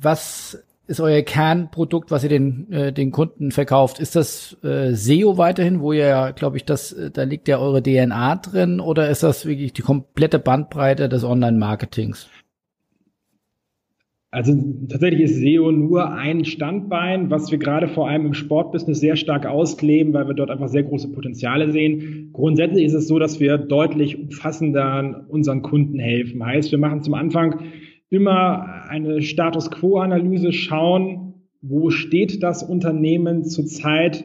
Was 0.00 0.62
ist 0.86 1.00
euer 1.00 1.22
Kernprodukt, 1.22 2.10
was 2.10 2.22
ihr 2.22 2.28
den, 2.28 2.70
äh, 2.72 2.92
den 2.92 3.10
Kunden 3.10 3.50
verkauft? 3.50 3.98
Ist 3.98 4.16
das 4.16 4.56
äh, 4.62 4.92
SEO 4.92 5.36
weiterhin, 5.36 5.80
wo 5.80 5.92
ihr 5.92 6.06
ja, 6.06 6.30
glaube 6.30 6.56
ich, 6.56 6.64
das, 6.64 6.92
äh, 6.92 7.10
da 7.10 7.24
liegt 7.24 7.48
ja 7.48 7.58
eure 7.58 7.82
DNA 7.82 8.36
drin, 8.36 8.80
oder 8.80 9.10
ist 9.10 9.22
das 9.22 9.46
wirklich 9.46 9.72
die 9.72 9.82
komplette 9.82 10.38
Bandbreite 10.38 11.08
des 11.08 11.24
Online-Marketings? 11.24 12.28
Also 14.30 14.54
tatsächlich 14.88 15.22
ist 15.22 15.40
SEO 15.40 15.72
nur 15.72 16.12
ein 16.12 16.44
Standbein, 16.44 17.30
was 17.30 17.50
wir 17.50 17.58
gerade 17.58 17.88
vor 17.88 18.08
allem 18.08 18.26
im 18.26 18.34
Sportbusiness 18.34 19.00
sehr 19.00 19.16
stark 19.16 19.46
auskleben, 19.46 20.12
weil 20.12 20.26
wir 20.26 20.34
dort 20.34 20.50
einfach 20.50 20.68
sehr 20.68 20.82
große 20.82 21.10
Potenziale 21.12 21.72
sehen. 21.72 22.30
Grundsätzlich 22.32 22.84
ist 22.84 22.92
es 22.92 23.08
so, 23.08 23.18
dass 23.18 23.40
wir 23.40 23.56
deutlich 23.56 24.18
umfassender 24.18 25.24
unseren 25.28 25.62
Kunden 25.62 25.98
helfen. 25.98 26.44
Heißt, 26.44 26.70
wir 26.70 26.78
machen 26.78 27.02
zum 27.02 27.14
Anfang 27.14 27.60
immer 28.10 28.88
eine 28.88 29.22
Status 29.22 29.70
Quo-Analyse 29.70 30.52
schauen, 30.52 31.34
wo 31.62 31.90
steht 31.90 32.42
das 32.42 32.62
Unternehmen 32.62 33.44
zurzeit 33.44 34.24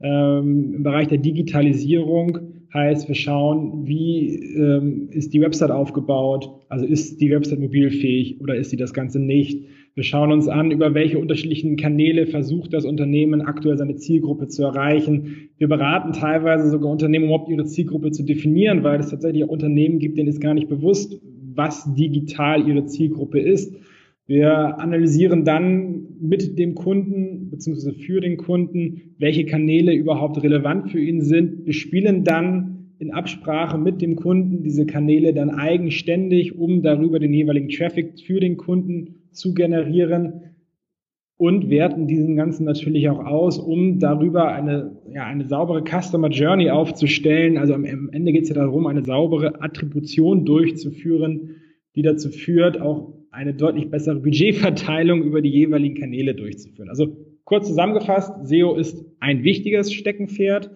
ähm, 0.00 0.74
im 0.76 0.82
Bereich 0.82 1.08
der 1.08 1.18
Digitalisierung. 1.18 2.38
Heißt, 2.74 3.08
wir 3.08 3.14
schauen, 3.14 3.86
wie 3.86 4.34
ähm, 4.56 5.08
ist 5.10 5.34
die 5.34 5.40
Website 5.42 5.70
aufgebaut, 5.70 6.50
also 6.68 6.86
ist 6.86 7.20
die 7.20 7.30
Website 7.30 7.60
mobilfähig 7.60 8.40
oder 8.40 8.56
ist 8.56 8.70
sie 8.70 8.78
das 8.78 8.94
Ganze 8.94 9.20
nicht. 9.20 9.66
Wir 9.94 10.04
schauen 10.04 10.32
uns 10.32 10.48
an, 10.48 10.70
über 10.70 10.94
welche 10.94 11.18
unterschiedlichen 11.18 11.76
Kanäle 11.76 12.26
versucht 12.26 12.72
das 12.72 12.86
Unternehmen 12.86 13.42
aktuell 13.42 13.76
seine 13.76 13.96
Zielgruppe 13.96 14.48
zu 14.48 14.62
erreichen. 14.62 15.50
Wir 15.58 15.68
beraten 15.68 16.14
teilweise 16.14 16.70
sogar 16.70 16.90
Unternehmen, 16.90 17.26
überhaupt 17.26 17.50
ihre 17.50 17.66
Zielgruppe 17.66 18.10
zu 18.10 18.22
definieren, 18.22 18.84
weil 18.84 19.00
es 19.00 19.10
tatsächlich 19.10 19.44
auch 19.44 19.50
Unternehmen 19.50 19.98
gibt, 19.98 20.16
denen 20.16 20.30
ist 20.30 20.40
gar 20.40 20.54
nicht 20.54 20.70
bewusst, 20.70 21.20
was 21.54 21.94
digital 21.94 22.68
ihre 22.68 22.86
Zielgruppe 22.86 23.40
ist. 23.40 23.74
Wir 24.26 24.78
analysieren 24.78 25.44
dann 25.44 26.06
mit 26.20 26.58
dem 26.58 26.74
Kunden 26.74 27.50
bzw. 27.50 27.92
für 27.92 28.20
den 28.20 28.36
Kunden, 28.36 29.14
welche 29.18 29.44
Kanäle 29.44 29.92
überhaupt 29.94 30.42
relevant 30.42 30.90
für 30.90 31.00
ihn 31.00 31.22
sind. 31.22 31.66
Wir 31.66 31.72
spielen 31.72 32.24
dann 32.24 32.94
in 32.98 33.12
Absprache 33.12 33.78
mit 33.78 34.00
dem 34.00 34.14
Kunden 34.14 34.62
diese 34.62 34.86
Kanäle 34.86 35.34
dann 35.34 35.50
eigenständig, 35.50 36.56
um 36.56 36.82
darüber 36.82 37.18
den 37.18 37.34
jeweiligen 37.34 37.68
Traffic 37.68 38.20
für 38.20 38.38
den 38.38 38.56
Kunden 38.56 39.16
zu 39.32 39.54
generieren. 39.54 40.51
Und 41.36 41.70
werten 41.70 42.06
diesen 42.06 42.36
Ganzen 42.36 42.64
natürlich 42.64 43.08
auch 43.08 43.24
aus, 43.24 43.58
um 43.58 43.98
darüber 43.98 44.48
eine, 44.48 44.96
ja, 45.12 45.24
eine 45.24 45.46
saubere 45.46 45.82
Customer 45.82 46.28
Journey 46.28 46.70
aufzustellen. 46.70 47.58
Also 47.58 47.74
am 47.74 47.84
Ende 47.84 48.32
geht 48.32 48.44
es 48.44 48.48
ja 48.48 48.54
darum, 48.54 48.86
eine 48.86 49.04
saubere 49.04 49.60
Attribution 49.60 50.44
durchzuführen, 50.44 51.56
die 51.96 52.02
dazu 52.02 52.30
führt, 52.30 52.80
auch 52.80 53.12
eine 53.30 53.54
deutlich 53.54 53.90
bessere 53.90 54.20
Budgetverteilung 54.20 55.22
über 55.22 55.40
die 55.40 55.50
jeweiligen 55.50 55.94
Kanäle 55.94 56.34
durchzuführen. 56.34 56.90
Also 56.90 57.16
kurz 57.44 57.66
zusammengefasst, 57.66 58.46
SEO 58.46 58.76
ist 58.76 59.04
ein 59.20 59.42
wichtiges 59.42 59.92
Steckenpferd 59.92 60.70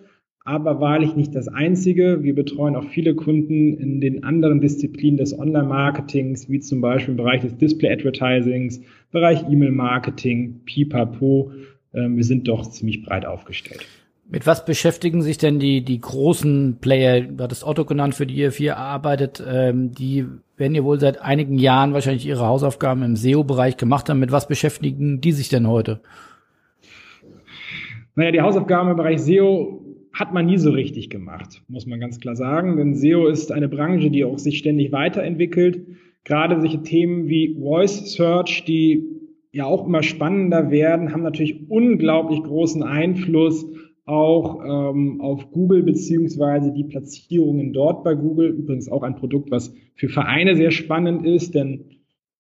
aber 0.47 0.81
wahrlich 0.81 1.17
nicht 1.17 1.35
das 1.35 1.49
einzige. 1.49 2.23
Wir 2.23 2.35
betreuen 2.35 2.77
auch 2.77 2.85
viele 2.85 3.17
Kunden 3.17 3.75
in 3.75 4.01
den 4.01 4.23
anderen 4.23 4.61
Disziplinen 4.61 5.17
des 5.17 5.37
Online-Marketings, 5.37 6.49
wie 6.49 6.61
zum 6.61 6.81
Beispiel 6.81 7.13
im 7.13 7.17
Bereich 7.17 7.43
des 7.43 7.57
Display-Advertisings, 7.57 8.81
Bereich 9.11 9.43
E-Mail-Marketing, 9.51 10.61
Pipapo. 10.65 11.51
Ähm, 11.93 12.17
wir 12.17 12.23
sind 12.23 12.47
doch 12.47 12.71
ziemlich 12.71 13.03
breit 13.03 13.27
aufgestellt. 13.27 13.85
Mit 14.29 14.47
was 14.47 14.65
beschäftigen 14.65 15.21
sich 15.21 15.37
denn 15.37 15.59
die, 15.59 15.83
die 15.83 15.99
großen 15.99 16.79
Player, 16.81 17.23
du 17.23 17.43
hattest 17.43 17.65
Otto 17.65 17.85
genannt, 17.85 18.15
für 18.15 18.27
die 18.27 18.37
ihr 18.37 18.53
vier 18.53 18.77
arbeitet, 18.77 19.43
ähm, 19.49 19.93
die 19.93 20.27
werden 20.57 20.77
ja 20.77 20.85
wohl 20.85 21.01
seit 21.01 21.21
einigen 21.21 21.59
Jahren 21.59 21.93
wahrscheinlich 21.93 22.25
ihre 22.25 22.47
Hausaufgaben 22.47 23.03
im 23.03 23.17
SEO-Bereich 23.17 23.77
gemacht 23.77 24.09
haben. 24.09 24.21
Mit 24.21 24.31
was 24.31 24.47
beschäftigen 24.47 25.21
die 25.21 25.33
sich 25.33 25.49
denn 25.49 25.67
heute? 25.67 26.01
Naja, 28.15 28.31
die 28.31 28.41
Hausaufgaben 28.41 28.91
im 28.91 28.97
Bereich 28.97 29.21
SEO 29.21 29.86
hat 30.17 30.33
man 30.33 30.47
nie 30.47 30.57
so 30.57 30.71
richtig 30.71 31.11
gemacht, 31.11 31.63
muss 31.69 31.87
man 31.87 32.01
ganz 32.01 32.19
klar 32.19 32.37
sagen. 32.37 32.79
Denn 32.79 32.95
SEO 32.95 33.27
ist 33.27 33.53
eine 33.53 33.69
Branche, 33.69 34.11
die 34.11 34.25
auch 34.25 34.39
sich 34.39 34.57
ständig 34.59 34.91
weiterentwickelt. 34.91 35.87
Gerade 36.25 36.59
solche 36.59 36.83
Themen 36.83 37.29
wie 37.29 37.55
Voice 37.61 38.13
Search, 38.15 38.65
die 38.65 39.05
ja 39.53 39.67
auch 39.67 39.87
immer 39.87 40.03
spannender 40.03 40.71
werden, 40.71 41.13
haben 41.13 41.23
natürlich 41.23 41.69
unglaublich 41.69 42.43
großen 42.43 42.83
Einfluss 42.83 43.67
auch 44.07 44.63
ähm, 44.65 45.21
auf 45.21 45.51
Google 45.51 45.83
beziehungsweise 45.83 46.73
die 46.73 46.85
Platzierungen 46.85 47.75
dort 47.75 48.03
bei 48.03 48.15
Google. 48.15 48.49
Übrigens 48.49 48.91
auch 48.91 49.03
ein 49.03 49.17
Produkt, 49.17 49.51
was 49.51 49.75
für 49.97 50.09
Vereine 50.09 50.57
sehr 50.57 50.71
spannend 50.71 51.27
ist, 51.27 51.55
denn 51.55 51.96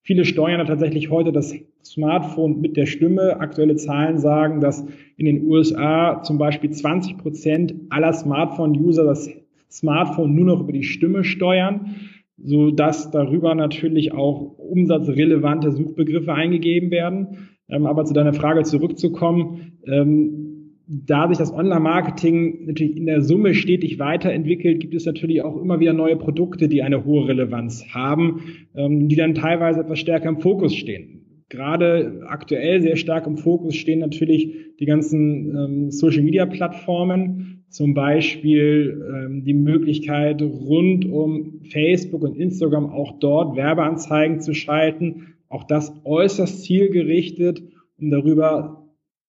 viele 0.06 0.24
steuern 0.24 0.64
tatsächlich 0.66 1.10
heute 1.10 1.32
das 1.32 1.52
Smartphone 1.84 2.60
mit 2.60 2.76
der 2.76 2.86
Stimme. 2.86 3.40
Aktuelle 3.40 3.74
Zahlen 3.74 4.18
sagen, 4.18 4.60
dass 4.60 4.86
in 5.16 5.26
den 5.26 5.44
USA 5.46 6.22
zum 6.22 6.38
Beispiel 6.38 6.70
20 6.70 7.18
Prozent 7.18 7.74
aller 7.90 8.12
Smartphone-User 8.12 9.04
das 9.04 9.28
Smartphone 9.68 10.34
nur 10.34 10.46
noch 10.46 10.60
über 10.60 10.72
die 10.72 10.84
Stimme 10.84 11.24
steuern, 11.24 11.96
so 12.38 12.70
dass 12.70 13.10
darüber 13.10 13.56
natürlich 13.56 14.12
auch 14.12 14.56
umsatzrelevante 14.58 15.72
Suchbegriffe 15.72 16.32
eingegeben 16.32 16.92
werden. 16.92 17.48
Ähm, 17.68 17.84
aber 17.84 18.04
zu 18.04 18.14
deiner 18.14 18.32
Frage 18.32 18.62
zurückzukommen, 18.62 19.72
ähm, 19.86 20.45
da 20.88 21.28
sich 21.28 21.38
das 21.38 21.52
Online-Marketing 21.52 22.66
natürlich 22.66 22.96
in 22.96 23.06
der 23.06 23.22
Summe 23.22 23.54
stetig 23.54 23.98
weiterentwickelt, 23.98 24.80
gibt 24.80 24.94
es 24.94 25.04
natürlich 25.04 25.42
auch 25.42 25.60
immer 25.60 25.80
wieder 25.80 25.92
neue 25.92 26.16
Produkte, 26.16 26.68
die 26.68 26.82
eine 26.82 27.04
hohe 27.04 27.28
Relevanz 27.28 27.86
haben, 27.92 28.42
ähm, 28.74 29.08
die 29.08 29.16
dann 29.16 29.34
teilweise 29.34 29.80
etwas 29.80 29.98
stärker 29.98 30.28
im 30.28 30.40
Fokus 30.40 30.74
stehen 30.74 31.16
gerade 31.48 32.22
aktuell 32.26 32.80
sehr 32.80 32.96
stark 32.96 33.26
im 33.26 33.36
Fokus 33.36 33.76
stehen 33.76 34.00
natürlich 34.00 34.76
die 34.80 34.86
ganzen 34.86 35.54
ähm, 35.56 35.90
Social-Media-Plattformen, 35.90 37.64
zum 37.68 37.94
Beispiel 37.94 39.04
ähm, 39.08 39.44
die 39.44 39.54
Möglichkeit 39.54 40.42
rund 40.42 41.04
um 41.06 41.60
Facebook 41.70 42.22
und 42.22 42.36
Instagram 42.36 42.86
auch 42.86 43.18
dort 43.20 43.56
Werbeanzeigen 43.56 44.40
zu 44.40 44.54
schalten. 44.54 45.34
Auch 45.48 45.64
das 45.64 45.92
äußerst 46.04 46.64
zielgerichtet, 46.64 47.62
um 47.98 48.10
darüber 48.10 48.85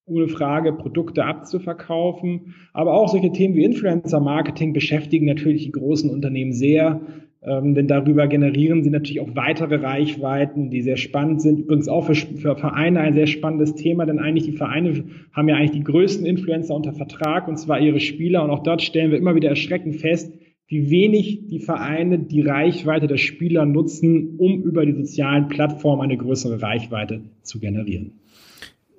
ohne 0.07 0.27
Frage 0.27 0.73
Produkte 0.73 1.25
abzuverkaufen. 1.25 2.55
Aber 2.73 2.93
auch 2.93 3.09
solche 3.09 3.31
Themen 3.31 3.55
wie 3.55 3.63
Influencer-Marketing 3.63 4.73
beschäftigen 4.73 5.25
natürlich 5.25 5.65
die 5.65 5.71
großen 5.71 6.09
Unternehmen 6.09 6.53
sehr. 6.53 7.01
Ähm, 7.43 7.75
denn 7.75 7.87
darüber 7.87 8.27
generieren 8.27 8.83
sie 8.83 8.89
natürlich 8.89 9.21
auch 9.21 9.35
weitere 9.35 9.75
Reichweiten, 9.75 10.71
die 10.71 10.81
sehr 10.81 10.97
spannend 10.97 11.41
sind. 11.41 11.59
Übrigens 11.59 11.87
auch 11.87 12.05
für, 12.05 12.15
für, 12.15 12.55
Vereine 12.55 12.99
ein 13.01 13.13
sehr 13.13 13.27
spannendes 13.27 13.75
Thema, 13.75 14.05
denn 14.05 14.19
eigentlich 14.19 14.45
die 14.45 14.57
Vereine 14.57 15.03
haben 15.33 15.47
ja 15.47 15.55
eigentlich 15.55 15.71
die 15.71 15.83
größten 15.83 16.25
Influencer 16.25 16.73
unter 16.73 16.93
Vertrag 16.93 17.47
und 17.47 17.57
zwar 17.57 17.79
ihre 17.79 17.99
Spieler. 17.99 18.43
Und 18.43 18.49
auch 18.49 18.63
dort 18.63 18.81
stellen 18.81 19.11
wir 19.11 19.17
immer 19.17 19.35
wieder 19.35 19.49
erschreckend 19.49 19.97
fest, 19.97 20.33
wie 20.67 20.89
wenig 20.89 21.47
die 21.47 21.59
Vereine 21.59 22.19
die 22.19 22.41
Reichweite 22.41 23.07
der 23.07 23.17
Spieler 23.17 23.65
nutzen, 23.65 24.35
um 24.37 24.63
über 24.63 24.85
die 24.85 24.93
sozialen 24.93 25.47
Plattformen 25.47 26.01
eine 26.01 26.17
größere 26.17 26.61
Reichweite 26.61 27.21
zu 27.43 27.59
generieren. 27.59 28.19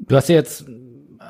Du 0.00 0.16
hast 0.16 0.28
ja 0.28 0.36
jetzt 0.36 0.70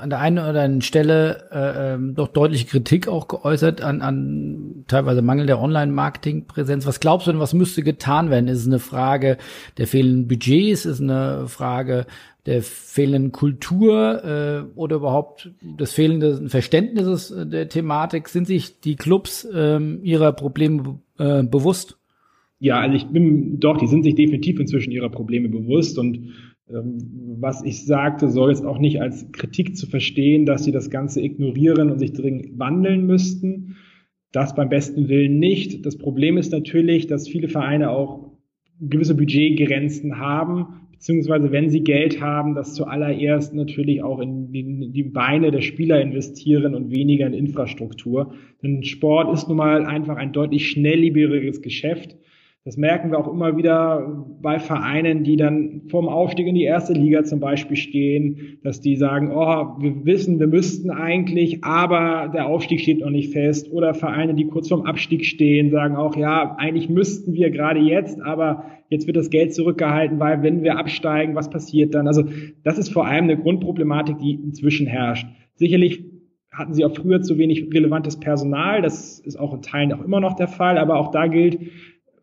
an 0.00 0.10
der 0.10 0.20
einen 0.20 0.38
oder 0.38 0.48
anderen 0.48 0.82
Stelle 0.82 1.48
äh, 1.50 1.94
ähm, 1.94 2.14
doch 2.14 2.28
deutliche 2.28 2.66
Kritik 2.66 3.08
auch 3.08 3.28
geäußert 3.28 3.82
an, 3.82 4.00
an 4.00 4.84
teilweise 4.86 5.22
Mangel 5.22 5.46
der 5.46 5.60
Online-Marketing-Präsenz. 5.60 6.86
Was 6.86 7.00
glaubst 7.00 7.26
du 7.26 7.32
denn, 7.32 7.40
was 7.40 7.54
müsste 7.54 7.82
getan 7.82 8.30
werden? 8.30 8.48
Ist 8.48 8.60
es 8.60 8.66
eine 8.66 8.78
Frage 8.78 9.38
der 9.76 9.86
fehlenden 9.86 10.28
Budgets? 10.28 10.86
Ist 10.86 10.94
es 10.94 11.00
eine 11.00 11.48
Frage 11.48 12.06
der 12.46 12.62
fehlenden 12.62 13.32
Kultur 13.32 14.24
äh, 14.24 14.78
oder 14.78 14.96
überhaupt 14.96 15.50
des 15.60 15.92
fehlenden 15.92 16.48
Verständnisses 16.48 17.34
der 17.36 17.68
Thematik? 17.68 18.28
Sind 18.28 18.46
sich 18.46 18.80
die 18.80 18.96
Clubs 18.96 19.44
äh, 19.44 19.78
ihrer 20.02 20.32
Probleme 20.32 21.00
äh, 21.18 21.42
bewusst? 21.42 21.98
Ja, 22.60 22.80
also 22.80 22.96
ich 22.96 23.06
bin 23.06 23.60
doch, 23.60 23.76
die 23.76 23.86
sind 23.86 24.02
sich 24.02 24.16
definitiv 24.16 24.58
inzwischen 24.58 24.90
ihrer 24.90 25.10
Probleme 25.10 25.48
bewusst 25.48 25.98
und 25.98 26.34
was 26.70 27.62
ich 27.64 27.86
sagte, 27.86 28.28
soll 28.28 28.50
jetzt 28.50 28.64
auch 28.64 28.78
nicht 28.78 29.00
als 29.00 29.32
Kritik 29.32 29.76
zu 29.76 29.86
verstehen, 29.86 30.44
dass 30.44 30.64
sie 30.64 30.72
das 30.72 30.90
Ganze 30.90 31.22
ignorieren 31.22 31.90
und 31.90 31.98
sich 31.98 32.12
dringend 32.12 32.58
wandeln 32.58 33.06
müssten. 33.06 33.76
Das 34.32 34.54
beim 34.54 34.68
besten 34.68 35.08
Willen 35.08 35.38
nicht. 35.38 35.86
Das 35.86 35.96
Problem 35.96 36.36
ist 36.36 36.52
natürlich, 36.52 37.06
dass 37.06 37.28
viele 37.28 37.48
Vereine 37.48 37.90
auch 37.90 38.32
gewisse 38.80 39.14
Budgetgrenzen 39.14 40.18
haben, 40.18 40.88
beziehungsweise 40.92 41.52
wenn 41.52 41.70
sie 41.70 41.82
Geld 41.82 42.20
haben, 42.20 42.54
das 42.54 42.74
zuallererst 42.74 43.54
natürlich 43.54 44.02
auch 44.02 44.20
in 44.20 44.52
die, 44.52 45.02
Beine 45.04 45.50
der 45.50 45.62
Spieler 45.62 46.00
investieren 46.00 46.74
und 46.74 46.90
weniger 46.90 47.26
in 47.26 47.32
Infrastruktur. 47.32 48.34
Denn 48.62 48.82
Sport 48.82 49.32
ist 49.32 49.48
nun 49.48 49.56
mal 49.56 49.86
einfach 49.86 50.16
ein 50.16 50.32
deutlich 50.32 50.68
schnelllebigeres 50.68 51.62
Geschäft. 51.62 52.16
Das 52.64 52.76
merken 52.76 53.10
wir 53.10 53.18
auch 53.18 53.32
immer 53.32 53.56
wieder 53.56 54.26
bei 54.42 54.58
Vereinen, 54.58 55.24
die 55.24 55.36
dann 55.36 55.82
vorm 55.88 56.06
Aufstieg 56.08 56.46
in 56.46 56.54
die 56.54 56.64
erste 56.64 56.92
Liga 56.92 57.24
zum 57.24 57.40
Beispiel 57.40 57.76
stehen, 57.76 58.58
dass 58.62 58.80
die 58.80 58.96
sagen, 58.96 59.30
oh, 59.32 59.80
wir 59.80 60.04
wissen, 60.04 60.38
wir 60.38 60.48
müssten 60.48 60.90
eigentlich, 60.90 61.64
aber 61.64 62.30
der 62.32 62.46
Aufstieg 62.46 62.80
steht 62.80 63.00
noch 63.00 63.10
nicht 63.10 63.32
fest. 63.32 63.72
Oder 63.72 63.94
Vereine, 63.94 64.34
die 64.34 64.48
kurz 64.48 64.68
vorm 64.68 64.82
Abstieg 64.82 65.24
stehen, 65.24 65.70
sagen 65.70 65.96
auch, 65.96 66.14
ja, 66.16 66.56
eigentlich 66.58 66.90
müssten 66.90 67.32
wir 67.32 67.50
gerade 67.50 67.80
jetzt, 67.80 68.20
aber 68.20 68.64
jetzt 68.90 69.06
wird 69.06 69.16
das 69.16 69.30
Geld 69.30 69.54
zurückgehalten, 69.54 70.18
weil 70.18 70.42
wenn 70.42 70.62
wir 70.62 70.78
absteigen, 70.78 71.34
was 71.34 71.48
passiert 71.48 71.94
dann? 71.94 72.06
Also 72.06 72.24
das 72.64 72.76
ist 72.76 72.92
vor 72.92 73.06
allem 73.06 73.24
eine 73.24 73.38
Grundproblematik, 73.38 74.18
die 74.18 74.34
inzwischen 74.34 74.86
herrscht. 74.86 75.26
Sicherlich 75.54 76.04
hatten 76.52 76.74
sie 76.74 76.84
auch 76.84 76.94
früher 76.94 77.22
zu 77.22 77.38
wenig 77.38 77.72
relevantes 77.72 78.18
Personal. 78.18 78.82
Das 78.82 79.20
ist 79.20 79.38
auch 79.38 79.54
in 79.54 79.62
Teilen 79.62 79.92
auch 79.92 80.04
immer 80.04 80.20
noch 80.20 80.34
der 80.34 80.48
Fall. 80.48 80.76
Aber 80.76 80.98
auch 80.98 81.10
da 81.10 81.28
gilt, 81.28 81.58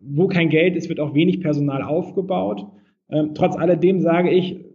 wo 0.07 0.27
kein 0.27 0.49
Geld 0.49 0.75
ist, 0.75 0.89
wird 0.89 0.99
auch 0.99 1.13
wenig 1.13 1.41
Personal 1.41 1.81
aufgebaut. 1.81 2.65
Ähm, 3.09 3.31
trotz 3.33 3.55
alledem 3.55 3.99
sage 3.99 4.31
ich, 4.31 4.65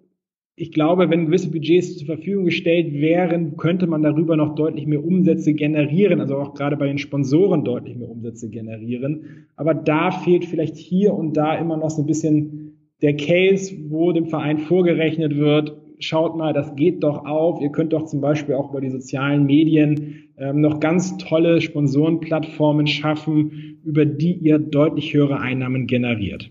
ich 0.56 0.72
glaube, 0.72 1.08
wenn 1.08 1.26
gewisse 1.26 1.50
Budgets 1.50 1.96
zur 1.96 2.06
Verfügung 2.06 2.44
gestellt 2.44 2.92
wären, 2.92 3.56
könnte 3.56 3.86
man 3.86 4.02
darüber 4.02 4.36
noch 4.36 4.54
deutlich 4.54 4.86
mehr 4.86 5.02
Umsätze 5.02 5.54
generieren, 5.54 6.20
also 6.20 6.36
auch 6.36 6.52
gerade 6.52 6.76
bei 6.76 6.86
den 6.86 6.98
Sponsoren 6.98 7.64
deutlich 7.64 7.96
mehr 7.96 8.10
Umsätze 8.10 8.50
generieren. 8.50 9.46
Aber 9.56 9.72
da 9.72 10.10
fehlt 10.10 10.44
vielleicht 10.44 10.76
hier 10.76 11.14
und 11.14 11.34
da 11.34 11.56
immer 11.56 11.78
noch 11.78 11.88
so 11.88 12.02
ein 12.02 12.06
bisschen 12.06 12.76
der 13.00 13.16
Case, 13.16 13.74
wo 13.88 14.12
dem 14.12 14.26
Verein 14.26 14.58
vorgerechnet 14.58 15.36
wird, 15.38 15.76
schaut 16.00 16.36
mal, 16.36 16.52
das 16.52 16.74
geht 16.76 17.02
doch 17.02 17.24
auf. 17.24 17.60
Ihr 17.60 17.70
könnt 17.70 17.92
doch 17.92 18.06
zum 18.06 18.20
Beispiel 18.20 18.54
auch 18.54 18.70
über 18.70 18.80
die 18.80 18.90
sozialen 18.90 19.46
Medien 19.46 20.30
ähm, 20.36 20.60
noch 20.60 20.80
ganz 20.80 21.16
tolle 21.18 21.60
Sponsorenplattformen 21.60 22.86
schaffen, 22.86 23.78
über 23.84 24.04
die 24.04 24.32
ihr 24.34 24.58
deutlich 24.58 25.14
höhere 25.14 25.40
Einnahmen 25.40 25.86
generiert. 25.86 26.50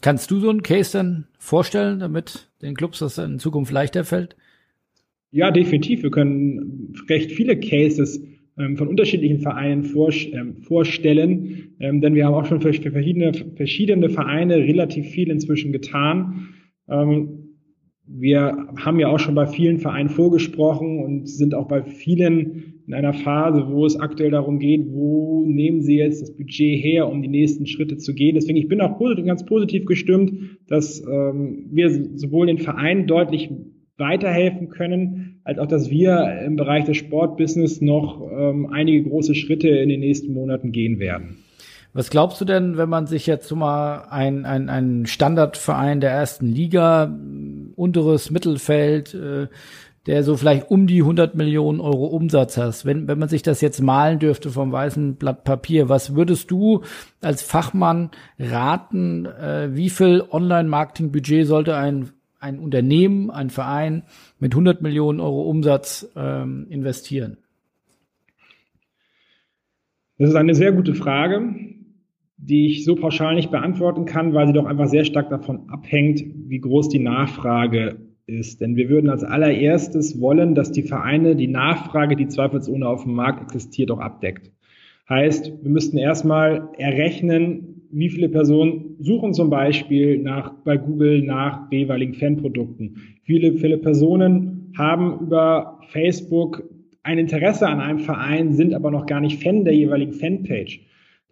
Kannst 0.00 0.30
du 0.30 0.38
so 0.38 0.50
einen 0.50 0.62
Case 0.62 0.96
dann 0.96 1.26
vorstellen, 1.38 1.98
damit 1.98 2.50
den 2.60 2.74
Clubs 2.74 2.98
das 2.98 3.18
in 3.18 3.38
Zukunft 3.38 3.72
leichter 3.72 4.04
fällt? 4.04 4.36
Ja, 5.30 5.50
definitiv. 5.50 6.02
Wir 6.02 6.10
können 6.10 6.94
recht 7.08 7.32
viele 7.32 7.58
Cases 7.58 8.22
ähm, 8.58 8.76
von 8.76 8.86
unterschiedlichen 8.86 9.40
Vereinen 9.40 9.82
vor, 9.82 10.12
ähm, 10.12 10.58
vorstellen, 10.58 11.74
ähm, 11.80 12.00
denn 12.00 12.14
wir 12.14 12.26
haben 12.26 12.34
auch 12.34 12.46
schon 12.46 12.60
für, 12.60 12.72
für 12.72 12.92
verschiedene, 12.92 13.32
verschiedene 13.56 14.10
Vereine 14.10 14.58
relativ 14.58 15.08
viel 15.08 15.30
inzwischen 15.30 15.72
getan. 15.72 16.50
Ähm, 16.88 17.43
wir 18.06 18.68
haben 18.76 19.00
ja 19.00 19.08
auch 19.08 19.18
schon 19.18 19.34
bei 19.34 19.46
vielen 19.46 19.78
Vereinen 19.78 20.10
vorgesprochen 20.10 21.02
und 21.02 21.28
sind 21.28 21.54
auch 21.54 21.68
bei 21.68 21.82
vielen 21.82 22.74
in 22.86 22.92
einer 22.92 23.14
Phase, 23.14 23.66
wo 23.70 23.86
es 23.86 23.98
aktuell 23.98 24.30
darum 24.30 24.58
geht, 24.58 24.92
wo 24.92 25.44
nehmen 25.46 25.80
Sie 25.80 25.96
jetzt 25.96 26.20
das 26.20 26.36
Budget 26.36 26.82
her, 26.82 27.08
um 27.08 27.22
die 27.22 27.28
nächsten 27.28 27.66
Schritte 27.66 27.96
zu 27.96 28.14
gehen. 28.14 28.34
Deswegen, 28.34 28.58
ich 28.58 28.68
bin 28.68 28.82
auch 28.82 28.98
positiv, 28.98 29.24
ganz 29.24 29.46
positiv 29.46 29.86
gestimmt, 29.86 30.58
dass 30.68 31.00
ähm, 31.00 31.70
wir 31.70 31.90
sowohl 32.18 32.46
den 32.46 32.58
Vereinen 32.58 33.06
deutlich 33.06 33.50
weiterhelfen 33.96 34.68
können, 34.68 35.40
als 35.44 35.58
auch, 35.58 35.66
dass 35.66 35.90
wir 35.90 36.42
im 36.44 36.56
Bereich 36.56 36.84
des 36.84 36.98
Sportbusiness 36.98 37.80
noch 37.80 38.20
ähm, 38.30 38.66
einige 38.66 39.08
große 39.08 39.34
Schritte 39.34 39.68
in 39.68 39.88
den 39.88 40.00
nächsten 40.00 40.34
Monaten 40.34 40.72
gehen 40.72 40.98
werden. 40.98 41.36
Was 41.94 42.10
glaubst 42.10 42.40
du 42.40 42.44
denn, 42.44 42.76
wenn 42.76 42.88
man 42.88 43.06
sich 43.06 43.24
jetzt 43.24 43.54
mal 43.54 44.08
ein, 44.10 44.44
ein, 44.46 44.68
ein 44.68 45.06
Standardverein 45.06 46.00
der 46.00 46.10
ersten 46.10 46.46
Liga, 46.46 47.16
unteres 47.76 48.32
Mittelfeld, 48.32 49.14
äh, 49.14 49.46
der 50.06 50.24
so 50.24 50.36
vielleicht 50.36 50.70
um 50.72 50.88
die 50.88 51.02
100 51.02 51.36
Millionen 51.36 51.80
Euro 51.80 52.06
Umsatz 52.06 52.56
hast, 52.56 52.84
wenn, 52.84 53.06
wenn 53.06 53.20
man 53.20 53.28
sich 53.28 53.42
das 53.42 53.60
jetzt 53.60 53.80
malen 53.80 54.18
dürfte 54.18 54.50
vom 54.50 54.72
weißen 54.72 55.14
Blatt 55.14 55.44
Papier, 55.44 55.88
was 55.88 56.16
würdest 56.16 56.50
du 56.50 56.82
als 57.20 57.42
Fachmann 57.42 58.10
raten, 58.40 59.26
äh, 59.26 59.68
wie 59.72 59.88
viel 59.88 60.24
Online-Marketing-Budget 60.28 61.46
sollte 61.46 61.76
ein, 61.76 62.10
ein 62.40 62.58
Unternehmen, 62.58 63.30
ein 63.30 63.50
Verein 63.50 64.02
mit 64.40 64.52
100 64.52 64.82
Millionen 64.82 65.20
Euro 65.20 65.42
Umsatz 65.42 66.10
ähm, 66.16 66.66
investieren? 66.68 67.38
Das 70.18 70.30
ist 70.30 70.36
eine 70.36 70.54
sehr 70.54 70.72
gute 70.72 70.94
Frage, 70.94 71.54
die 72.46 72.66
ich 72.66 72.84
so 72.84 72.94
pauschal 72.94 73.34
nicht 73.34 73.50
beantworten 73.50 74.04
kann, 74.04 74.34
weil 74.34 74.46
sie 74.46 74.52
doch 74.52 74.66
einfach 74.66 74.88
sehr 74.88 75.04
stark 75.04 75.30
davon 75.30 75.68
abhängt, 75.68 76.22
wie 76.46 76.60
groß 76.60 76.90
die 76.90 76.98
Nachfrage 76.98 77.96
ist. 78.26 78.60
Denn 78.60 78.76
wir 78.76 78.90
würden 78.90 79.08
als 79.08 79.24
allererstes 79.24 80.20
wollen, 80.20 80.54
dass 80.54 80.70
die 80.70 80.82
Vereine 80.82 81.36
die 81.36 81.48
Nachfrage, 81.48 82.16
die 82.16 82.28
zweifelsohne 82.28 82.86
auf 82.86 83.04
dem 83.04 83.14
Markt 83.14 83.42
existiert, 83.42 83.90
auch 83.90 83.98
abdeckt. 83.98 84.50
Heißt, 85.08 85.52
wir 85.62 85.70
müssten 85.70 85.96
erstmal 85.96 86.68
errechnen, 86.76 87.82
wie 87.90 88.10
viele 88.10 88.28
Personen 88.28 88.96
suchen 88.98 89.32
zum 89.32 89.48
Beispiel 89.48 90.18
nach, 90.18 90.52
bei 90.64 90.76
Google 90.76 91.22
nach 91.22 91.70
jeweiligen 91.70 92.14
Fanprodukten. 92.14 92.96
Viele, 93.22 93.54
viele 93.54 93.78
Personen 93.78 94.72
haben 94.76 95.20
über 95.20 95.80
Facebook 95.88 96.64
ein 97.02 97.18
Interesse 97.18 97.68
an 97.68 97.80
einem 97.80 98.00
Verein, 98.00 98.52
sind 98.52 98.74
aber 98.74 98.90
noch 98.90 99.06
gar 99.06 99.20
nicht 99.20 99.42
Fan 99.42 99.64
der 99.64 99.74
jeweiligen 99.74 100.12
Fanpage. 100.12 100.80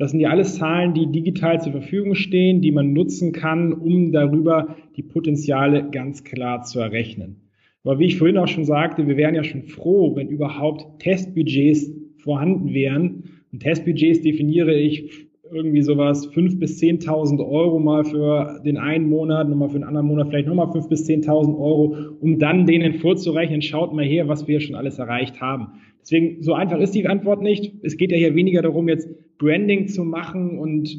Das 0.02 0.10
sind 0.10 0.18
ja 0.18 0.30
alles 0.30 0.56
Zahlen, 0.56 0.94
die 0.94 1.06
digital 1.12 1.62
zur 1.62 1.70
Verfügung 1.70 2.16
stehen, 2.16 2.60
die 2.60 2.72
man 2.72 2.92
nutzen 2.92 3.30
kann, 3.30 3.72
um 3.72 4.10
darüber 4.10 4.74
die 4.96 5.04
Potenziale 5.04 5.90
ganz 5.92 6.24
klar 6.24 6.64
zu 6.64 6.80
errechnen. 6.80 7.36
Aber 7.84 8.00
wie 8.00 8.06
ich 8.06 8.18
vorhin 8.18 8.36
auch 8.36 8.48
schon 8.48 8.64
sagte, 8.64 9.06
wir 9.06 9.16
wären 9.16 9.36
ja 9.36 9.44
schon 9.44 9.62
froh, 9.62 10.16
wenn 10.16 10.26
überhaupt 10.26 11.00
Testbudgets 11.00 11.92
vorhanden 12.16 12.74
wären. 12.74 13.42
Und 13.52 13.60
Testbudgets 13.60 14.22
definiere 14.22 14.74
ich 14.74 15.28
irgendwie 15.52 15.82
sowas 15.82 16.26
fünf 16.26 16.58
bis 16.58 16.78
zehntausend 16.78 17.40
Euro 17.40 17.78
mal 17.78 18.04
für 18.04 18.60
den 18.64 18.78
einen 18.78 19.08
Monat, 19.08 19.48
nochmal 19.48 19.68
für 19.68 19.78
den 19.78 19.84
anderen 19.84 20.06
Monat 20.06 20.28
vielleicht 20.28 20.48
nochmal 20.48 20.72
fünf 20.72 20.88
bis 20.88 21.04
zehntausend 21.04 21.56
Euro, 21.56 21.96
um 22.20 22.38
dann 22.38 22.66
denen 22.66 22.94
vorzurechnen, 22.94 23.62
schaut 23.62 23.92
mal 23.92 24.04
her, 24.04 24.28
was 24.28 24.48
wir 24.48 24.60
schon 24.60 24.74
alles 24.74 24.98
erreicht 24.98 25.40
haben. 25.40 25.68
Deswegen, 26.00 26.42
so 26.42 26.54
einfach 26.54 26.78
ist 26.80 26.94
die 26.94 27.06
Antwort 27.06 27.42
nicht. 27.42 27.74
Es 27.82 27.96
geht 27.96 28.10
ja 28.10 28.16
hier 28.18 28.34
weniger 28.34 28.62
darum, 28.62 28.88
jetzt 28.88 29.08
Branding 29.38 29.88
zu 29.88 30.04
machen 30.04 30.58
und 30.58 30.96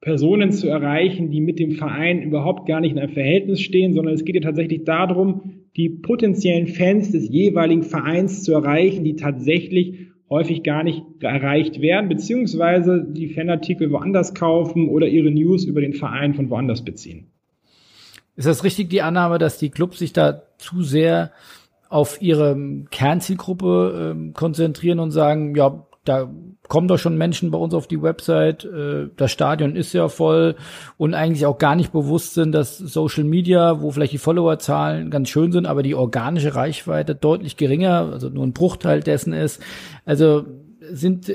Personen 0.00 0.52
zu 0.52 0.68
erreichen, 0.68 1.30
die 1.30 1.40
mit 1.40 1.58
dem 1.58 1.72
Verein 1.72 2.22
überhaupt 2.22 2.66
gar 2.66 2.80
nicht 2.80 2.92
in 2.92 2.98
einem 2.98 3.12
Verhältnis 3.12 3.60
stehen, 3.60 3.94
sondern 3.94 4.14
es 4.14 4.24
geht 4.24 4.34
ja 4.34 4.42
tatsächlich 4.42 4.84
darum, 4.84 5.64
die 5.76 5.88
potenziellen 5.88 6.66
Fans 6.66 7.10
des 7.10 7.28
jeweiligen 7.28 7.82
Vereins 7.82 8.42
zu 8.42 8.52
erreichen, 8.52 9.02
die 9.02 9.16
tatsächlich 9.16 10.08
häufig 10.30 10.62
gar 10.62 10.82
nicht 10.82 11.02
erreicht 11.20 11.80
werden, 11.80 12.08
beziehungsweise 12.08 13.04
die 13.06 13.28
Fanartikel 13.28 13.90
woanders 13.90 14.34
kaufen 14.34 14.88
oder 14.88 15.06
ihre 15.06 15.30
News 15.30 15.64
über 15.64 15.80
den 15.80 15.92
Verein 15.92 16.34
von 16.34 16.50
woanders 16.50 16.84
beziehen. 16.84 17.26
Ist 18.36 18.48
das 18.48 18.64
richtig 18.64 18.90
die 18.90 19.02
Annahme, 19.02 19.38
dass 19.38 19.58
die 19.58 19.70
Clubs 19.70 19.98
sich 19.98 20.12
da 20.12 20.42
zu 20.58 20.82
sehr 20.82 21.32
auf 21.88 22.20
ihre 22.20 22.58
Kernzielgruppe 22.90 24.16
äh, 24.16 24.32
konzentrieren 24.32 24.98
und 24.98 25.12
sagen, 25.12 25.54
ja, 25.54 25.86
da 26.04 26.30
kommen 26.68 26.88
doch 26.88 26.98
schon 26.98 27.16
Menschen 27.16 27.50
bei 27.50 27.58
uns 27.58 27.74
auf 27.74 27.86
die 27.86 28.02
Website, 28.02 28.64
äh, 28.64 29.08
das 29.16 29.30
Stadion 29.30 29.76
ist 29.76 29.92
ja 29.92 30.08
voll 30.08 30.56
und 30.96 31.14
eigentlich 31.14 31.46
auch 31.46 31.58
gar 31.58 31.76
nicht 31.76 31.92
bewusst 31.92 32.34
sind, 32.34 32.52
dass 32.52 32.78
Social 32.78 33.24
Media, 33.24 33.80
wo 33.80 33.90
vielleicht 33.90 34.12
die 34.12 34.18
Followerzahlen 34.18 35.10
ganz 35.10 35.28
schön 35.28 35.52
sind, 35.52 35.66
aber 35.66 35.82
die 35.82 35.94
organische 35.94 36.54
Reichweite 36.54 37.14
deutlich 37.14 37.56
geringer, 37.56 38.10
also 38.12 38.28
nur 38.28 38.44
ein 38.44 38.52
Bruchteil 38.52 39.00
dessen 39.00 39.32
ist. 39.32 39.62
Also 40.04 40.44
sind 40.80 41.32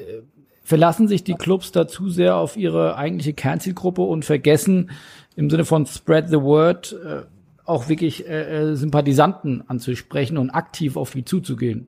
verlassen 0.70 1.08
sich 1.08 1.24
die 1.24 1.34
Clubs 1.34 1.72
da 1.72 1.88
zu 1.88 2.10
sehr 2.10 2.36
auf 2.36 2.56
ihre 2.56 2.96
eigentliche 2.96 3.34
Kernzielgruppe 3.34 4.04
und 4.04 4.24
vergessen 4.24 4.92
im 5.36 5.50
Sinne 5.50 5.66
von 5.66 5.88
Spread 5.88 6.30
the 6.30 6.42
Word 6.42 6.96
äh, 7.04 7.24
auch 7.66 7.90
wirklich 7.90 8.28
äh, 8.28 8.72
äh, 8.72 8.76
Sympathisanten 8.76 9.64
anzusprechen 9.68 10.38
und 10.38 10.52
aktiv 10.52 10.96
auf 10.96 11.12
die 11.12 11.26
zuzugehen. 11.26 11.88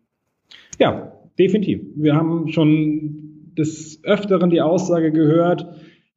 Ja, 0.79 1.11
definitiv. 1.41 1.81
Wir 1.95 2.15
haben 2.15 2.47
schon 2.49 3.53
des 3.57 4.01
Öfteren 4.03 4.49
die 4.49 4.61
Aussage 4.61 5.11
gehört, 5.11 5.65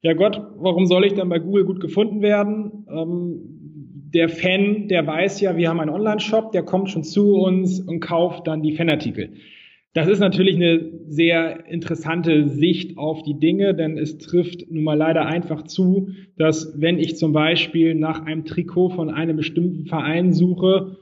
ja 0.01 0.13
Gott, 0.13 0.39
warum 0.57 0.85
soll 0.85 1.05
ich 1.05 1.13
dann 1.13 1.29
bei 1.29 1.39
Google 1.39 1.65
gut 1.65 1.79
gefunden 1.79 2.21
werden? 2.21 2.85
Ähm, 2.89 3.55
der 4.13 4.29
Fan, 4.29 4.87
der 4.87 5.05
weiß 5.05 5.41
ja, 5.41 5.57
wir 5.57 5.67
haben 5.67 5.79
einen 5.79 5.89
Online-Shop, 5.89 6.51
der 6.51 6.63
kommt 6.63 6.91
schon 6.91 7.03
zu 7.03 7.33
uns 7.33 7.79
und 7.79 7.99
kauft 8.01 8.47
dann 8.47 8.61
die 8.61 8.73
Fanartikel. 8.73 9.31
Das 9.93 10.07
ist 10.07 10.19
natürlich 10.19 10.57
eine 10.57 10.91
sehr 11.07 11.67
interessante 11.67 12.47
Sicht 12.47 12.97
auf 12.97 13.23
die 13.23 13.39
Dinge, 13.39 13.73
denn 13.73 13.97
es 13.97 14.17
trifft 14.17 14.69
nun 14.69 14.83
mal 14.83 14.97
leider 14.97 15.25
einfach 15.25 15.63
zu, 15.63 16.09
dass 16.37 16.75
wenn 16.79 16.99
ich 16.99 17.17
zum 17.17 17.33
Beispiel 17.33 17.95
nach 17.95 18.25
einem 18.25 18.45
Trikot 18.45 18.89
von 18.89 19.09
einem 19.09 19.37
bestimmten 19.37 19.85
Verein 19.85 20.33
suche, 20.33 20.97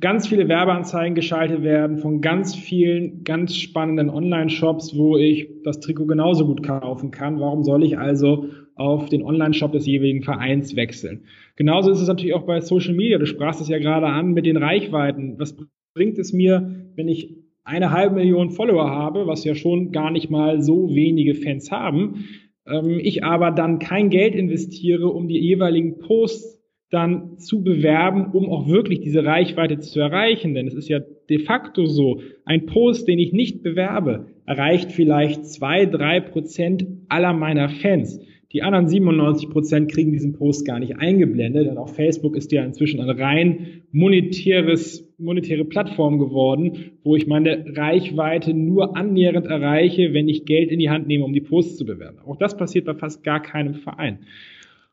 ganz 0.00 0.28
viele 0.28 0.48
Werbeanzeigen 0.48 1.14
geschaltet 1.14 1.62
werden 1.62 1.98
von 1.98 2.20
ganz 2.20 2.54
vielen 2.54 3.24
ganz 3.24 3.56
spannenden 3.56 4.10
Online-Shops, 4.10 4.96
wo 4.96 5.16
ich 5.16 5.48
das 5.64 5.80
Trikot 5.80 6.06
genauso 6.06 6.46
gut 6.46 6.62
kaufen 6.62 7.10
kann. 7.10 7.40
Warum 7.40 7.64
soll 7.64 7.82
ich 7.82 7.98
also 7.98 8.48
auf 8.74 9.08
den 9.08 9.22
Online-Shop 9.22 9.72
des 9.72 9.86
jeweiligen 9.86 10.22
Vereins 10.22 10.76
wechseln? 10.76 11.24
Genauso 11.56 11.90
ist 11.90 12.00
es 12.00 12.08
natürlich 12.08 12.34
auch 12.34 12.44
bei 12.44 12.60
Social 12.60 12.94
Media. 12.94 13.18
Du 13.18 13.26
sprachst 13.26 13.60
es 13.60 13.68
ja 13.68 13.78
gerade 13.78 14.06
an 14.06 14.32
mit 14.32 14.44
den 14.44 14.58
Reichweiten. 14.58 15.38
Was 15.38 15.56
bringt 15.94 16.18
es 16.18 16.32
mir, 16.32 16.90
wenn 16.94 17.08
ich 17.08 17.34
eine 17.64 17.90
halbe 17.90 18.16
Million 18.16 18.50
Follower 18.50 18.90
habe, 18.90 19.26
was 19.26 19.44
ja 19.44 19.54
schon 19.54 19.92
gar 19.92 20.10
nicht 20.10 20.30
mal 20.30 20.60
so 20.60 20.94
wenige 20.94 21.34
Fans 21.34 21.70
haben, 21.70 22.26
ähm, 22.66 23.00
ich 23.02 23.24
aber 23.24 23.50
dann 23.50 23.78
kein 23.78 24.10
Geld 24.10 24.34
investiere, 24.34 25.08
um 25.08 25.26
die 25.26 25.38
jeweiligen 25.38 25.98
Posts 25.98 26.55
dann 26.90 27.38
zu 27.38 27.64
bewerben, 27.64 28.32
um 28.32 28.48
auch 28.48 28.68
wirklich 28.68 29.00
diese 29.00 29.24
Reichweite 29.24 29.78
zu 29.78 30.00
erreichen. 30.00 30.54
Denn 30.54 30.66
es 30.66 30.74
ist 30.74 30.88
ja 30.88 31.00
de 31.28 31.38
facto 31.40 31.86
so, 31.86 32.20
ein 32.44 32.66
Post, 32.66 33.08
den 33.08 33.18
ich 33.18 33.32
nicht 33.32 33.62
bewerbe, 33.62 34.26
erreicht 34.46 34.92
vielleicht 34.92 35.46
zwei, 35.46 35.86
drei 35.86 36.20
Prozent 36.20 36.86
aller 37.08 37.32
meiner 37.32 37.68
Fans. 37.68 38.20
Die 38.52 38.62
anderen 38.62 38.86
97 38.88 39.50
Prozent 39.50 39.90
kriegen 39.90 40.12
diesen 40.12 40.32
Post 40.32 40.64
gar 40.64 40.78
nicht 40.78 40.98
eingeblendet, 40.98 41.66
denn 41.66 41.78
auch 41.78 41.88
Facebook 41.88 42.36
ist 42.36 42.52
ja 42.52 42.64
inzwischen 42.64 43.00
ein 43.00 43.10
rein 43.10 43.82
monetäres, 43.90 45.12
monetäre 45.18 45.64
Plattform 45.64 46.18
geworden, 46.18 46.92
wo 47.02 47.16
ich 47.16 47.26
meine 47.26 47.64
Reichweite 47.76 48.54
nur 48.54 48.96
annähernd 48.96 49.46
erreiche, 49.46 50.14
wenn 50.14 50.28
ich 50.28 50.44
Geld 50.44 50.70
in 50.70 50.78
die 50.78 50.90
Hand 50.90 51.08
nehme, 51.08 51.24
um 51.24 51.32
die 51.32 51.40
Posts 51.40 51.76
zu 51.76 51.84
bewerben. 51.84 52.20
Auch 52.24 52.36
das 52.36 52.56
passiert 52.56 52.84
bei 52.84 52.94
fast 52.94 53.24
gar 53.24 53.42
keinem 53.42 53.74
Verein. 53.74 54.20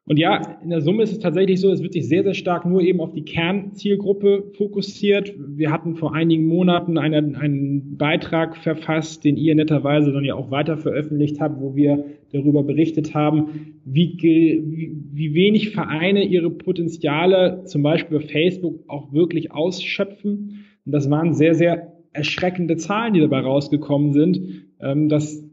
Und 0.06 0.20
ja, 0.20 0.60
in 0.62 0.70
der 0.70 0.82
Summe 0.82 1.04
ist 1.04 1.14
es 1.14 1.20
tatsächlich 1.20 1.62
so, 1.62 1.72
es 1.72 1.82
wird 1.82 1.94
sich 1.94 2.10
sehr, 2.10 2.24
sehr 2.24 2.34
stark 2.34 2.66
nur 2.66 2.82
eben 2.82 3.00
auf 3.00 3.14
die 3.14 3.24
Kernzielgruppe 3.24 4.52
fokussiert. 4.58 5.34
Wir 5.38 5.72
hatten 5.72 5.96
vor 5.96 6.14
einigen 6.14 6.46
Monaten 6.46 6.98
einen, 6.98 7.38
einen 7.38 7.96
Beitrag 7.96 8.58
verfasst, 8.58 9.24
den 9.24 9.38
ihr 9.38 9.56
netterweise 9.56 10.12
dann 10.12 10.26
ja 10.26 10.36
auch 10.36 10.52
weiter 10.52 10.76
veröffentlicht 10.76 11.40
habt, 11.40 11.62
wo 11.62 11.78
wir 11.78 12.04
darüber 12.34 12.64
berichtet 12.64 13.14
haben, 13.14 13.80
wie, 13.86 14.18
wie, 14.22 14.94
wie 15.14 15.34
wenig 15.36 15.70
Vereine 15.70 16.26
ihre 16.26 16.50
Potenziale 16.50 17.64
zum 17.64 17.82
Beispiel 17.82 18.20
bei 18.20 18.26
Facebook 18.26 18.84
auch 18.90 19.14
wirklich 19.14 19.54
ausschöpfen. 19.54 20.66
Und 20.86 20.92
das 20.92 21.10
waren 21.10 21.34
sehr, 21.34 21.56
sehr 21.56 21.94
erschreckende 22.12 22.76
Zahlen, 22.76 23.14
die 23.14 23.22
dabei 23.22 23.40
rausgekommen 23.40 24.12
sind, 24.12 24.68
ähm, 24.82 25.08
dass 25.08 25.44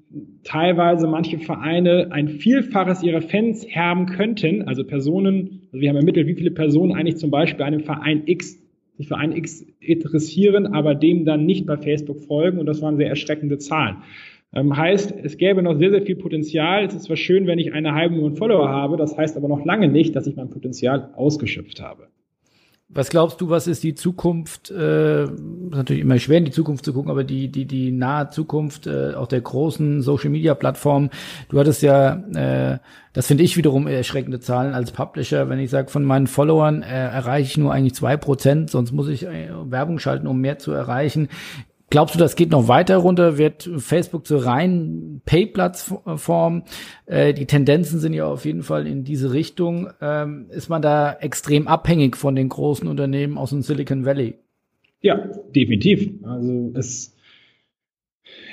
teilweise 0.42 1.06
manche 1.06 1.38
Vereine 1.38 2.08
ein 2.10 2.28
Vielfaches 2.28 3.02
ihrer 3.02 3.20
Fans 3.20 3.66
haben 3.74 4.06
könnten, 4.06 4.62
also 4.62 4.84
Personen, 4.84 5.68
also 5.72 5.80
wir 5.80 5.88
haben 5.88 5.96
ermittelt, 5.96 6.26
wie 6.26 6.34
viele 6.34 6.50
Personen 6.50 6.92
eigentlich 6.92 7.16
zum 7.16 7.30
Beispiel 7.30 7.64
einem 7.64 7.80
Verein 7.80 8.22
X, 8.26 8.58
sich 8.96 9.08
für 9.08 9.16
einen 9.16 9.36
X 9.36 9.64
interessieren, 9.80 10.66
aber 10.66 10.94
dem 10.94 11.24
dann 11.24 11.46
nicht 11.46 11.66
bei 11.66 11.76
Facebook 11.76 12.20
folgen 12.20 12.58
und 12.58 12.66
das 12.66 12.82
waren 12.82 12.96
sehr 12.96 13.08
erschreckende 13.08 13.58
Zahlen. 13.58 13.98
Ähm, 14.52 14.76
heißt, 14.76 15.14
es 15.22 15.36
gäbe 15.36 15.62
noch 15.62 15.78
sehr, 15.78 15.90
sehr 15.90 16.02
viel 16.02 16.16
Potenzial. 16.16 16.84
Es 16.84 16.94
ist 16.94 17.04
zwar 17.04 17.16
schön, 17.16 17.46
wenn 17.46 17.60
ich 17.60 17.72
eine 17.72 17.94
halbe 17.94 18.14
Million 18.14 18.34
Follower 18.34 18.68
habe, 18.68 18.96
das 18.96 19.16
heißt 19.16 19.36
aber 19.36 19.48
noch 19.48 19.64
lange 19.64 19.88
nicht, 19.88 20.16
dass 20.16 20.26
ich 20.26 20.34
mein 20.34 20.50
Potenzial 20.50 21.10
ausgeschöpft 21.14 21.80
habe. 21.80 22.08
Was 22.92 23.08
glaubst 23.08 23.40
du, 23.40 23.48
was 23.50 23.68
ist 23.68 23.84
die 23.84 23.94
Zukunft? 23.94 24.70
Äh, 24.72 25.24
ist 25.24 25.30
natürlich 25.70 26.02
immer 26.02 26.18
schwer 26.18 26.38
in 26.38 26.44
die 26.44 26.50
Zukunft 26.50 26.84
zu 26.84 26.92
gucken, 26.92 27.10
aber 27.10 27.22
die 27.22 27.46
die 27.46 27.64
die 27.64 27.92
nahe 27.92 28.30
Zukunft 28.30 28.88
äh, 28.88 29.14
auch 29.14 29.28
der 29.28 29.40
großen 29.40 30.02
Social 30.02 30.30
Media 30.30 30.54
Plattformen. 30.54 31.10
Du 31.50 31.60
hattest 31.60 31.82
ja, 31.82 32.14
äh, 32.34 32.78
das 33.12 33.28
finde 33.28 33.44
ich 33.44 33.56
wiederum 33.56 33.86
erschreckende 33.86 34.40
Zahlen 34.40 34.74
als 34.74 34.90
Publisher. 34.90 35.48
Wenn 35.48 35.60
ich 35.60 35.70
sage, 35.70 35.88
von 35.88 36.04
meinen 36.04 36.26
Followern 36.26 36.82
äh, 36.82 36.88
erreiche 36.88 37.50
ich 37.50 37.58
nur 37.58 37.72
eigentlich 37.72 37.94
zwei 37.94 38.16
Prozent, 38.16 38.70
sonst 38.70 38.90
muss 38.90 39.08
ich 39.08 39.24
äh, 39.24 39.50
Werbung 39.66 40.00
schalten, 40.00 40.26
um 40.26 40.40
mehr 40.40 40.58
zu 40.58 40.72
erreichen. 40.72 41.28
Glaubst 41.90 42.14
du, 42.14 42.20
das 42.20 42.36
geht 42.36 42.50
noch 42.50 42.68
weiter 42.68 42.98
runter? 42.98 43.36
Wird 43.36 43.68
Facebook 43.78 44.24
zur 44.24 44.46
reinen 44.46 45.22
Pay-Plattform? 45.26 46.62
Äh, 47.06 47.34
die 47.34 47.46
Tendenzen 47.46 47.98
sind 47.98 48.12
ja 48.12 48.26
auf 48.26 48.44
jeden 48.44 48.62
Fall 48.62 48.86
in 48.86 49.02
diese 49.02 49.32
Richtung. 49.32 49.88
Ähm, 50.00 50.46
ist 50.50 50.68
man 50.68 50.82
da 50.82 51.12
extrem 51.12 51.66
abhängig 51.66 52.16
von 52.16 52.36
den 52.36 52.48
großen 52.48 52.86
Unternehmen 52.86 53.36
aus 53.36 53.50
dem 53.50 53.62
Silicon 53.62 54.04
Valley? 54.04 54.34
Ja, 55.00 55.16
definitiv. 55.52 56.10
Also 56.22 56.70
es, 56.74 57.16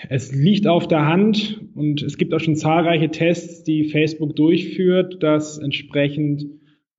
es 0.10 0.34
liegt 0.34 0.66
auf 0.66 0.88
der 0.88 1.06
Hand 1.06 1.62
und 1.76 2.02
es 2.02 2.18
gibt 2.18 2.34
auch 2.34 2.40
schon 2.40 2.56
zahlreiche 2.56 3.10
Tests, 3.10 3.64
die 3.64 3.84
Facebook 3.90 4.36
durchführt, 4.36 5.22
dass 5.22 5.60
entsprechend 5.60 6.48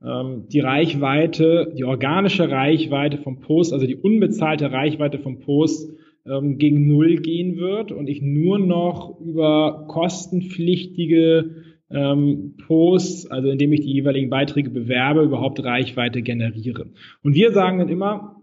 ähm, 0.05 0.45
die 0.49 0.61
Reichweite, 0.61 1.73
die 1.77 1.83
organische 1.83 2.49
Reichweite 2.49 3.19
vom 3.19 3.41
Post, 3.41 3.73
also 3.73 3.89
die 3.89 3.97
unbezahlte 3.97 4.71
Reichweite 4.71 5.19
vom 5.19 5.41
Post 5.41 5.91
ähm, 6.31 6.59
gegen 6.59 6.87
Null 6.87 7.17
gehen 7.17 7.57
wird 7.57 7.93
und 7.93 8.09
ich 8.09 8.23
nur 8.23 8.59
noch 8.59 9.21
über 9.21 9.87
kostenpflichtige 9.89 11.65
ähm, 11.91 12.57
Posts, 12.67 13.31
also 13.31 13.49
indem 13.49 13.73
ich 13.73 13.81
die 13.81 13.93
jeweiligen 13.93 14.31
Beiträge 14.31 14.71
bewerbe, 14.71 15.23
überhaupt 15.23 15.63
Reichweite 15.63 16.23
generiere. 16.23 16.91
Und 17.23 17.35
wir 17.35 17.53
sagen 17.53 17.79
dann 17.79 17.89
immer, 17.89 18.37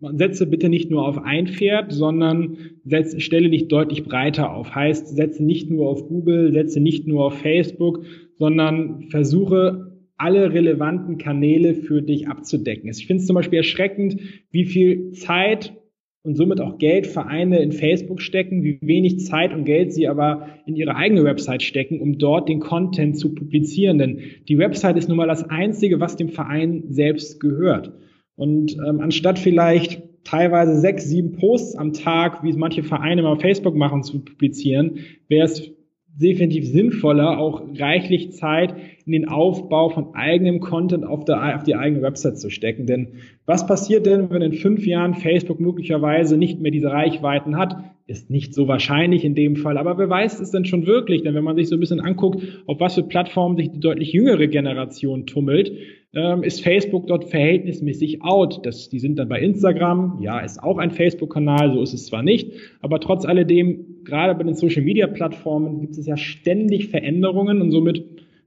setze 0.00 0.46
bitte 0.46 0.68
nicht 0.68 0.90
nur 0.90 1.06
auf 1.06 1.18
ein 1.18 1.46
Pferd, 1.46 1.92
sondern 1.92 2.56
setze, 2.84 3.20
stelle 3.20 3.50
dich 3.50 3.68
deutlich 3.68 4.04
breiter 4.04 4.54
auf. 4.54 4.74
Heißt, 4.74 5.14
setze 5.14 5.44
nicht 5.44 5.70
nur 5.70 5.88
auf 5.88 6.08
Google, 6.08 6.52
setze 6.52 6.80
nicht 6.80 7.06
nur 7.06 7.24
auf 7.24 7.38
Facebook, 7.38 8.04
sondern 8.38 9.02
versuche 9.10 9.92
alle 10.16 10.52
relevanten 10.52 11.18
Kanäle 11.18 11.74
für 11.74 12.02
dich 12.02 12.28
abzudecken. 12.28 12.88
Ich 12.88 13.06
finde 13.06 13.20
es 13.20 13.26
zum 13.26 13.34
Beispiel 13.34 13.58
erschreckend, 13.58 14.20
wie 14.50 14.64
viel 14.64 15.12
Zeit 15.12 15.76
und 16.24 16.36
somit 16.36 16.60
auch 16.60 16.78
Geld 16.78 17.06
Vereine 17.06 17.62
in 17.62 17.70
Facebook 17.70 18.22
stecken, 18.22 18.64
wie 18.64 18.78
wenig 18.80 19.20
Zeit 19.20 19.52
und 19.52 19.64
Geld 19.66 19.92
sie 19.92 20.08
aber 20.08 20.48
in 20.66 20.74
ihre 20.74 20.96
eigene 20.96 21.22
Website 21.22 21.62
stecken, 21.62 22.00
um 22.00 22.18
dort 22.18 22.48
den 22.48 22.60
Content 22.60 23.18
zu 23.18 23.34
publizieren. 23.34 23.98
Denn 23.98 24.20
die 24.48 24.58
Website 24.58 24.96
ist 24.96 25.08
nun 25.08 25.18
mal 25.18 25.28
das 25.28 25.48
Einzige, 25.50 26.00
was 26.00 26.16
dem 26.16 26.30
Verein 26.30 26.84
selbst 26.88 27.40
gehört. 27.40 27.92
Und 28.36 28.74
ähm, 28.78 29.00
anstatt 29.00 29.38
vielleicht 29.38 30.02
teilweise 30.24 30.80
sechs, 30.80 31.04
sieben 31.04 31.32
Posts 31.32 31.76
am 31.76 31.92
Tag, 31.92 32.42
wie 32.42 32.48
es 32.48 32.56
manche 32.56 32.82
Vereine 32.82 33.22
mal 33.22 33.32
auf 33.32 33.42
Facebook 33.42 33.76
machen, 33.76 34.02
zu 34.02 34.24
publizieren, 34.24 35.00
wäre 35.28 35.44
es 35.44 35.70
definitiv 36.16 36.66
sinnvoller, 36.66 37.38
auch 37.38 37.62
reichlich 37.76 38.32
Zeit 38.32 38.74
in 39.04 39.12
den 39.12 39.28
Aufbau 39.28 39.88
von 39.88 40.14
eigenem 40.14 40.60
Content 40.60 41.04
auf, 41.04 41.24
der, 41.24 41.56
auf 41.56 41.64
die 41.64 41.74
eigene 41.74 42.02
Website 42.02 42.38
zu 42.38 42.50
stecken. 42.50 42.86
Denn 42.86 43.08
was 43.46 43.66
passiert 43.66 44.06
denn, 44.06 44.30
wenn 44.30 44.42
in 44.42 44.52
fünf 44.52 44.86
Jahren 44.86 45.14
Facebook 45.14 45.58
möglicherweise 45.58 46.36
nicht 46.36 46.60
mehr 46.60 46.70
diese 46.70 46.90
Reichweiten 46.90 47.56
hat? 47.56 47.76
Ist 48.06 48.30
nicht 48.30 48.54
so 48.54 48.68
wahrscheinlich 48.68 49.24
in 49.24 49.34
dem 49.34 49.56
Fall, 49.56 49.78
aber 49.78 49.98
wer 49.98 50.10
weiß 50.10 50.38
es 50.40 50.50
denn 50.50 50.66
schon 50.66 50.86
wirklich? 50.86 51.22
Denn 51.22 51.34
wenn 51.34 51.44
man 51.44 51.56
sich 51.56 51.68
so 51.68 51.76
ein 51.76 51.80
bisschen 51.80 52.00
anguckt, 52.00 52.42
auf 52.66 52.78
was 52.78 52.94
für 52.94 53.02
Plattformen 53.02 53.56
sich 53.56 53.70
die 53.70 53.80
deutlich 53.80 54.12
jüngere 54.12 54.46
Generation 54.46 55.26
tummelt, 55.26 55.72
ähm, 56.14 56.42
ist 56.42 56.62
Facebook 56.62 57.06
dort 57.06 57.24
verhältnismäßig 57.24 58.22
out. 58.22 58.64
Das, 58.64 58.88
die 58.88 58.98
sind 58.98 59.18
dann 59.18 59.28
bei 59.28 59.40
Instagram, 59.40 60.18
ja, 60.20 60.40
ist 60.40 60.62
auch 60.62 60.78
ein 60.78 60.90
Facebook-Kanal, 60.90 61.72
so 61.74 61.82
ist 61.82 61.92
es 61.92 62.06
zwar 62.06 62.22
nicht, 62.22 62.52
aber 62.80 63.00
trotz 63.00 63.24
alledem, 63.24 64.04
gerade 64.04 64.34
bei 64.34 64.44
den 64.44 64.54
Social-Media-Plattformen 64.54 65.80
gibt 65.80 65.98
es 65.98 66.06
ja 66.06 66.16
ständig 66.16 66.88
Veränderungen 66.88 67.60
und 67.60 67.70
somit 67.70 68.04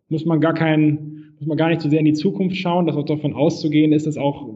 muss 0.09 0.26
man 0.26 0.39
gar 0.39 0.53
keinen, 0.53 1.34
muss 1.39 1.47
man 1.47 1.57
gar 1.57 1.70
nicht 1.70 1.82
so 1.82 1.89
sehr 1.89 1.99
in 1.99 2.05
die 2.05 2.13
Zukunft 2.13 2.55
schauen, 2.55 2.88
dass 2.88 2.95
auch 2.95 3.05
davon 3.05 3.34
auszugehen 3.34 3.91
ist, 3.91 4.07
dass 4.07 4.18
auch 4.18 4.49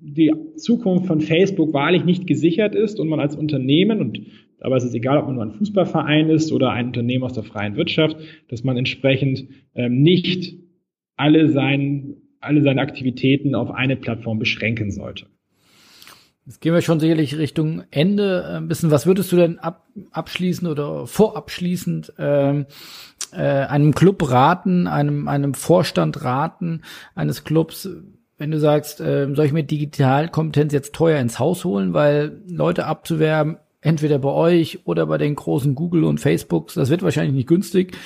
die 0.00 0.32
Zukunft 0.56 1.06
von 1.06 1.20
Facebook 1.20 1.72
wahrlich 1.72 2.04
nicht 2.04 2.26
gesichert 2.26 2.74
ist 2.74 3.00
und 3.00 3.08
man 3.08 3.20
als 3.20 3.36
Unternehmen 3.36 4.00
und 4.00 4.20
aber 4.60 4.76
es 4.76 4.84
ist 4.84 4.94
egal, 4.94 5.18
ob 5.18 5.26
man 5.26 5.34
nur 5.34 5.44
ein 5.44 5.52
Fußballverein 5.52 6.30
ist 6.30 6.50
oder 6.50 6.70
ein 6.70 6.86
Unternehmen 6.86 7.24
aus 7.24 7.34
der 7.34 7.42
freien 7.42 7.76
Wirtschaft, 7.76 8.16
dass 8.48 8.64
man 8.64 8.78
entsprechend 8.78 9.46
ähm, 9.74 10.00
nicht 10.00 10.54
alle, 11.16 11.50
sein, 11.50 12.16
alle 12.40 12.62
seine 12.62 12.80
Aktivitäten 12.80 13.54
auf 13.54 13.70
eine 13.70 13.96
Plattform 13.96 14.38
beschränken 14.38 14.90
sollte. 14.90 15.26
Jetzt 16.46 16.60
gehen 16.60 16.74
wir 16.74 16.82
schon 16.82 17.00
sicherlich 17.00 17.38
Richtung 17.38 17.84
Ende 17.90 18.44
ein 18.56 18.68
bisschen. 18.68 18.90
Was 18.90 19.06
würdest 19.06 19.32
du 19.32 19.36
denn 19.36 19.58
ab, 19.58 19.86
abschließend 20.10 20.68
oder 20.68 21.06
vorabschließend 21.06 22.12
ähm, 22.18 22.66
äh, 23.32 23.38
einem 23.38 23.94
Club 23.94 24.30
raten, 24.30 24.86
einem, 24.86 25.26
einem 25.26 25.54
Vorstand 25.54 26.22
raten 26.22 26.82
eines 27.14 27.44
Clubs, 27.44 27.88
wenn 28.36 28.50
du 28.50 28.58
sagst, 28.58 29.00
äh, 29.00 29.26
soll 29.34 29.46
ich 29.46 29.52
mir 29.52 29.64
Digitalkompetenz 29.64 30.74
jetzt 30.74 30.94
teuer 30.94 31.18
ins 31.18 31.38
Haus 31.38 31.64
holen, 31.64 31.94
weil 31.94 32.42
Leute 32.46 32.84
abzuwerben, 32.84 33.56
entweder 33.80 34.18
bei 34.18 34.30
euch 34.30 34.80
oder 34.86 35.06
bei 35.06 35.18
den 35.18 35.36
großen 35.36 35.74
Google 35.74 36.04
und 36.04 36.18
Facebooks, 36.18 36.74
das 36.74 36.90
wird 36.90 37.02
wahrscheinlich 37.02 37.34
nicht 37.34 37.48
günstig. 37.48 37.96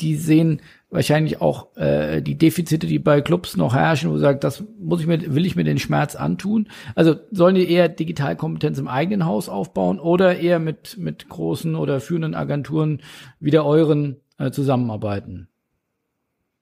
Die 0.00 0.14
sehen 0.14 0.62
wahrscheinlich 0.92 1.40
auch 1.40 1.76
äh, 1.76 2.22
die 2.22 2.36
Defizite, 2.36 2.86
die 2.86 2.98
bei 2.98 3.20
Clubs 3.20 3.56
noch 3.56 3.74
herrschen, 3.74 4.10
wo 4.10 4.18
sagt, 4.18 4.44
das 4.44 4.62
muss 4.78 5.00
ich 5.00 5.06
mir, 5.06 5.34
will 5.34 5.46
ich 5.46 5.56
mir 5.56 5.64
den 5.64 5.78
Schmerz 5.78 6.14
antun. 6.14 6.68
Also 6.94 7.16
sollen 7.30 7.54
die 7.54 7.68
eher 7.68 7.88
Digitalkompetenz 7.88 8.78
im 8.78 8.88
eigenen 8.88 9.24
Haus 9.24 9.48
aufbauen 9.48 9.98
oder 9.98 10.38
eher 10.38 10.58
mit 10.58 10.98
mit 10.98 11.28
großen 11.28 11.74
oder 11.74 12.00
führenden 12.00 12.34
Agenturen 12.34 13.00
wie 13.40 13.50
der 13.50 13.64
euren 13.64 14.16
äh, 14.38 14.50
zusammenarbeiten? 14.50 15.48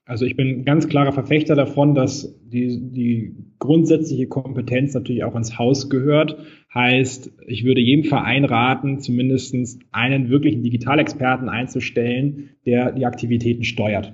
Also 0.05 0.25
ich 0.25 0.35
bin 0.35 0.65
ganz 0.65 0.89
klarer 0.89 1.11
Verfechter 1.11 1.55
davon, 1.55 1.93
dass 1.93 2.37
die, 2.43 2.91
die 2.91 3.35
grundsätzliche 3.59 4.27
Kompetenz 4.27 4.93
natürlich 4.93 5.23
auch 5.23 5.35
ins 5.35 5.57
Haus 5.57 5.89
gehört. 5.89 6.37
Heißt, 6.73 7.31
ich 7.47 7.63
würde 7.63 7.81
jedem 7.81 8.03
Verein 8.03 8.43
raten, 8.43 8.99
zumindest 8.99 9.55
einen 9.91 10.29
wirklichen 10.29 10.63
Digitalexperten 10.63 11.49
einzustellen, 11.49 12.49
der 12.65 12.91
die 12.91 13.05
Aktivitäten 13.05 13.63
steuert. 13.63 14.13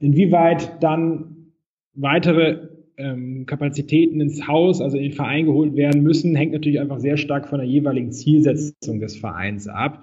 Inwieweit 0.00 0.82
dann 0.82 1.52
weitere 1.94 2.68
ähm, 2.96 3.46
Kapazitäten 3.46 4.20
ins 4.20 4.46
Haus, 4.46 4.80
also 4.80 4.96
in 4.96 5.04
den 5.04 5.12
Verein 5.12 5.46
geholt 5.46 5.76
werden 5.76 6.02
müssen, 6.02 6.34
hängt 6.34 6.52
natürlich 6.52 6.80
einfach 6.80 6.98
sehr 6.98 7.16
stark 7.16 7.48
von 7.48 7.58
der 7.58 7.68
jeweiligen 7.68 8.10
Zielsetzung 8.10 9.00
des 9.00 9.16
Vereins 9.16 9.68
ab. 9.68 10.02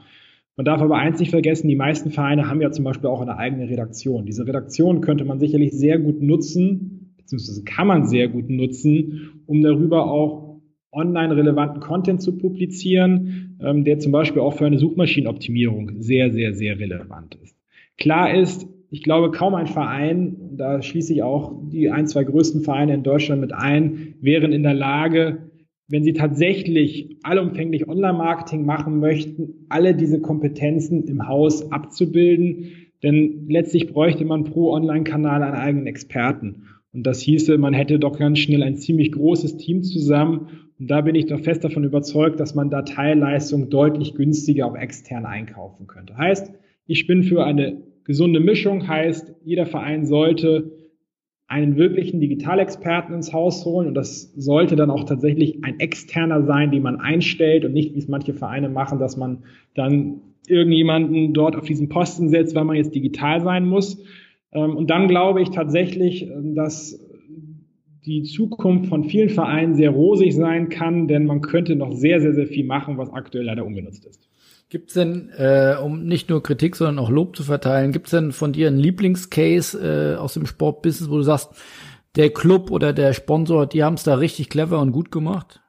Man 0.56 0.66
darf 0.66 0.82
aber 0.82 0.98
eins 0.98 1.20
nicht 1.20 1.32
vergessen, 1.32 1.68
die 1.68 1.76
meisten 1.76 2.12
Vereine 2.12 2.50
haben 2.50 2.62
ja 2.62 2.72
zum 2.72 2.86
Beispiel 2.86 3.10
auch 3.10 3.22
eine 3.22 3.38
eigene 3.38 3.70
Redaktion. 3.70 4.26
Diese 4.26 4.48
Redaktion 4.48 5.02
könnte 5.02 5.26
man 5.26 5.40
sicherlich 5.40 5.74
sehr 5.74 6.00
gut 6.00 6.22
nutzen, 6.22 7.14
beziehungsweise 7.18 7.64
kann 7.66 7.88
man 7.88 8.06
sehr 8.08 8.30
gut 8.30 8.50
nutzen, 8.50 9.42
um 9.46 9.62
darüber 9.62 10.10
auch 10.10 10.62
online 10.94 11.36
relevanten 11.36 11.82
Content 11.82 12.22
zu 12.22 12.38
publizieren, 12.38 13.58
ähm, 13.62 13.84
der 13.84 14.00
zum 14.00 14.14
Beispiel 14.14 14.42
auch 14.42 14.54
für 14.54 14.66
eine 14.66 14.80
Suchmaschinenoptimierung 14.80 16.02
sehr, 16.02 16.32
sehr, 16.32 16.54
sehr 16.54 16.80
relevant 16.80 17.36
ist. 17.44 17.58
Klar 17.98 18.34
ist, 18.34 18.66
ich 18.90 19.04
glaube, 19.04 19.32
kaum 19.32 19.56
ein 19.56 19.68
Verein, 19.68 20.36
da 20.58 20.82
schließe 20.82 21.14
ich 21.14 21.24
auch 21.24 21.54
die 21.70 21.90
ein, 21.90 22.08
zwei 22.08 22.24
größten 22.24 22.62
Vereine 22.62 22.94
in 22.94 23.04
Deutschland 23.04 23.42
mit 23.42 23.54
ein, 23.54 24.16
wären 24.22 24.52
in 24.52 24.64
der 24.64 24.74
Lage, 24.74 25.50
wenn 25.88 26.04
Sie 26.04 26.14
tatsächlich 26.14 27.18
allumfänglich 27.24 27.88
Online-Marketing 27.88 28.66
machen 28.66 29.00
möchten, 29.00 29.66
alle 29.70 29.96
diese 29.96 30.20
Kompetenzen 30.20 31.04
im 31.04 31.28
Haus 31.28 31.72
abzubilden. 31.72 32.72
Denn 33.04 33.48
letztlich 33.50 33.88
bräuchte 33.88 34.26
man 34.26 34.46
pro 34.46 34.72
Online-Kanal 34.72 35.44
einen 35.44 35.56
eigenen 35.56 35.88
Experten. 35.88 36.64
Und 36.92 37.06
das 37.06 37.22
hieße, 37.22 37.58
man 37.58 37.74
hätte 37.74 38.00
doch 38.00 38.18
ganz 38.18 38.40
schnell 38.40 38.64
ein 38.64 38.78
ziemlich 38.78 39.12
großes 39.12 39.58
Team 39.58 39.84
zusammen. 39.84 40.48
Und 40.80 40.90
da 40.90 41.02
bin 41.02 41.14
ich 41.14 41.28
doch 41.28 41.40
fest 41.40 41.64
davon 41.64 41.84
überzeugt, 41.84 42.40
dass 42.40 42.56
man 42.56 42.70
da 42.70 42.82
Teilleistung 42.82 43.70
deutlich 43.70 44.16
günstiger 44.16 44.66
auch 44.66 44.76
extern 44.76 45.26
einkaufen 45.26 45.88
könnte. 45.88 46.18
Heißt, 46.18 46.52
ich 46.88 47.06
bin 47.06 47.24
für 47.24 47.44
eine 47.46 47.84
gesunde 48.06 48.40
Mischung, 48.40 48.88
heißt, 48.88 49.36
jeder 49.44 49.66
Verein 49.66 50.06
sollte 50.06 50.72
einen 51.48 51.76
wirklichen 51.76 52.20
Digitalexperten 52.20 53.14
ins 53.14 53.32
Haus 53.32 53.66
holen 53.66 53.88
und 53.88 53.94
das 53.94 54.34
sollte 54.36 54.76
dann 54.76 54.90
auch 54.90 55.04
tatsächlich 55.04 55.64
ein 55.64 55.80
externer 55.80 56.44
sein, 56.44 56.72
den 56.72 56.82
man 56.82 57.00
einstellt 57.00 57.66
und 57.66 57.74
nicht, 57.74 57.94
wie 57.94 58.00
es 58.00 58.08
manche 58.08 58.34
Vereine 58.34 58.70
machen, 58.70 58.98
dass 58.98 59.16
man 59.16 59.44
dann 59.76 60.22
irgendjemanden 60.48 61.34
dort 61.34 61.56
auf 61.56 61.66
diesen 61.66 61.90
Posten 61.90 62.30
setzt, 62.30 62.56
weil 62.56 62.66
man 62.66 62.78
jetzt 62.78 62.96
digital 62.96 63.42
sein 63.42 63.68
muss. 63.68 64.04
Ähm, 64.52 64.76
und 64.76 64.90
dann 64.90 65.08
glaube 65.08 65.42
ich 65.42 65.50
tatsächlich, 65.50 66.28
dass 66.56 67.00
die 68.06 68.24
Zukunft 68.24 68.88
von 68.88 69.04
vielen 69.04 69.30
Vereinen 69.30 69.76
sehr 69.76 69.90
rosig 69.90 70.36
sein 70.36 70.70
kann, 70.70 71.08
denn 71.08 71.26
man 71.26 71.42
könnte 71.42 71.76
noch 71.76 71.92
sehr, 71.92 72.22
sehr, 72.22 72.34
sehr 72.34 72.48
viel 72.48 72.66
machen, 72.66 72.98
was 72.98 73.12
aktuell 73.12 73.46
leider 73.46 73.66
ungenutzt 73.66 74.06
ist. 74.06 74.30
Gibt 74.70 74.90
es 74.90 74.96
denn, 74.96 75.30
äh, 75.30 75.78
um 75.82 76.06
nicht 76.06 76.30
nur 76.30 76.42
Kritik, 76.42 76.76
sondern 76.76 77.00
auch 77.00 77.10
Lob 77.10 77.36
zu 77.36 77.44
verteilen, 77.44 77.92
gibt 77.92 78.08
es 78.08 78.12
denn 78.12 78.32
von 78.32 78.52
dir 78.52 78.68
einen 78.68 78.80
Lieblingscase 78.80 80.16
äh, 80.16 80.18
aus 80.18 80.34
dem 80.34 80.48
Sportbusiness, 80.48 81.10
wo 81.10 81.18
du 81.18 81.24
sagst, 81.24 81.52
der 82.16 82.32
Club 82.32 82.72
oder 82.72 82.94
der 82.94 83.14
Sponsor, 83.14 83.68
die 83.68 83.84
haben 83.84 83.96
es 83.96 84.04
da 84.04 84.16
richtig 84.16 84.50
clever 84.50 84.80
und 84.80 84.92
gut 84.92 85.12
gemacht? 85.12 85.62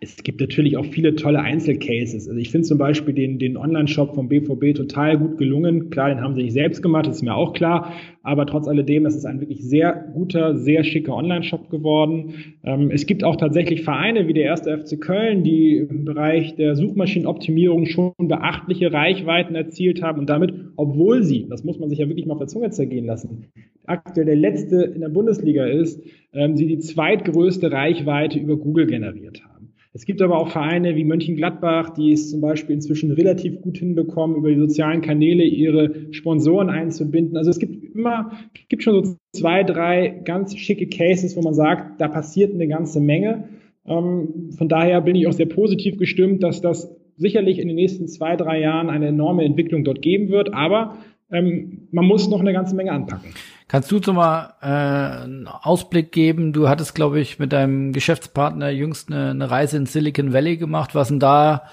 Es 0.00 0.22
gibt 0.22 0.40
natürlich 0.40 0.76
auch 0.76 0.84
viele 0.84 1.14
tolle 1.14 1.40
Einzelcases. 1.40 2.28
Also 2.28 2.38
ich 2.38 2.50
finde 2.50 2.66
zum 2.66 2.78
Beispiel 2.78 3.14
den, 3.14 3.38
den 3.38 3.56
Online-Shop 3.56 4.14
vom 4.14 4.28
BVB 4.28 4.74
total 4.74 5.18
gut 5.18 5.38
gelungen. 5.38 5.90
Klar, 5.90 6.10
den 6.10 6.20
haben 6.20 6.34
sie 6.34 6.42
nicht 6.42 6.52
selbst 6.52 6.82
gemacht, 6.82 7.06
ist 7.06 7.22
mir 7.22 7.34
auch 7.34 7.54
klar. 7.54 7.92
Aber 8.22 8.46
trotz 8.46 8.68
alledem, 8.68 9.04
das 9.04 9.16
ist 9.16 9.24
ein 9.24 9.40
wirklich 9.40 9.62
sehr 9.62 9.92
guter, 10.12 10.56
sehr 10.56 10.84
schicker 10.84 11.14
Online-Shop 11.14 11.70
geworden. 11.70 12.34
Ähm, 12.62 12.90
es 12.90 13.06
gibt 13.06 13.24
auch 13.24 13.36
tatsächlich 13.36 13.82
Vereine 13.82 14.28
wie 14.28 14.34
der 14.34 14.44
erste 14.44 14.76
FC 14.76 15.00
Köln, 15.00 15.44
die 15.44 15.76
im 15.76 16.04
Bereich 16.04 16.56
der 16.56 16.76
Suchmaschinenoptimierung 16.76 17.86
schon 17.86 18.12
beachtliche 18.18 18.92
Reichweiten 18.92 19.54
erzielt 19.54 20.02
haben 20.02 20.20
und 20.20 20.28
damit, 20.28 20.52
obwohl 20.76 21.22
sie, 21.22 21.46
das 21.48 21.64
muss 21.64 21.78
man 21.78 21.88
sich 21.88 21.98
ja 21.98 22.08
wirklich 22.08 22.26
mal 22.26 22.34
auf 22.34 22.40
der 22.40 22.48
Zunge 22.48 22.70
zergehen 22.70 23.06
lassen, 23.06 23.46
aktuell 23.86 24.26
der 24.26 24.36
letzte 24.36 24.82
in 24.82 25.00
der 25.00 25.08
Bundesliga 25.08 25.64
ist, 25.66 26.02
ähm, 26.32 26.56
sie 26.56 26.66
die 26.66 26.78
zweitgrößte 26.78 27.70
Reichweite 27.70 28.38
über 28.38 28.56
Google 28.56 28.86
generiert 28.86 29.42
haben. 29.44 29.55
Es 29.96 30.04
gibt 30.04 30.20
aber 30.20 30.36
auch 30.36 30.50
Vereine 30.50 30.94
wie 30.94 31.04
Mönchengladbach, 31.04 31.88
die 31.88 32.12
es 32.12 32.30
zum 32.30 32.42
Beispiel 32.42 32.74
inzwischen 32.74 33.12
relativ 33.12 33.62
gut 33.62 33.78
hinbekommen, 33.78 34.36
über 34.36 34.50
die 34.50 34.58
sozialen 34.58 35.00
Kanäle 35.00 35.42
ihre 35.42 36.12
Sponsoren 36.12 36.68
einzubinden. 36.68 37.38
Also 37.38 37.48
es 37.48 37.58
gibt 37.58 37.82
immer, 37.94 38.32
gibt 38.68 38.82
schon 38.82 39.02
so 39.02 39.16
zwei, 39.32 39.62
drei 39.62 40.20
ganz 40.22 40.54
schicke 40.54 40.86
Cases, 40.86 41.34
wo 41.34 41.40
man 41.40 41.54
sagt, 41.54 41.98
da 41.98 42.08
passiert 42.08 42.52
eine 42.52 42.68
ganze 42.68 43.00
Menge. 43.00 43.48
Ähm, 43.86 44.50
von 44.58 44.68
daher 44.68 45.00
bin 45.00 45.16
ich 45.16 45.28
auch 45.28 45.32
sehr 45.32 45.46
positiv 45.46 45.96
gestimmt, 45.96 46.42
dass 46.42 46.60
das 46.60 46.94
sicherlich 47.16 47.58
in 47.58 47.68
den 47.68 47.76
nächsten 47.76 48.06
zwei, 48.06 48.36
drei 48.36 48.60
Jahren 48.60 48.90
eine 48.90 49.06
enorme 49.06 49.46
Entwicklung 49.46 49.82
dort 49.82 50.02
geben 50.02 50.28
wird. 50.28 50.52
Aber 50.52 50.98
ähm, 51.32 51.88
man 51.90 52.04
muss 52.04 52.28
noch 52.28 52.40
eine 52.40 52.52
ganze 52.52 52.76
Menge 52.76 52.92
anpacken. 52.92 53.30
Kannst 53.68 53.90
du 53.90 54.00
so 54.00 54.12
mal 54.12 54.54
äh, 54.62 55.24
einen 55.24 55.48
Ausblick 55.48 56.12
geben? 56.12 56.52
Du 56.52 56.68
hattest, 56.68 56.94
glaube 56.94 57.18
ich, 57.18 57.40
mit 57.40 57.52
deinem 57.52 57.92
Geschäftspartner 57.92 58.70
jüngst 58.70 59.10
eine, 59.10 59.30
eine 59.30 59.50
Reise 59.50 59.76
in 59.76 59.86
Silicon 59.86 60.32
Valley 60.32 60.56
gemacht. 60.56 60.94
Was 60.94 61.08
sind 61.08 61.20
da 61.20 61.64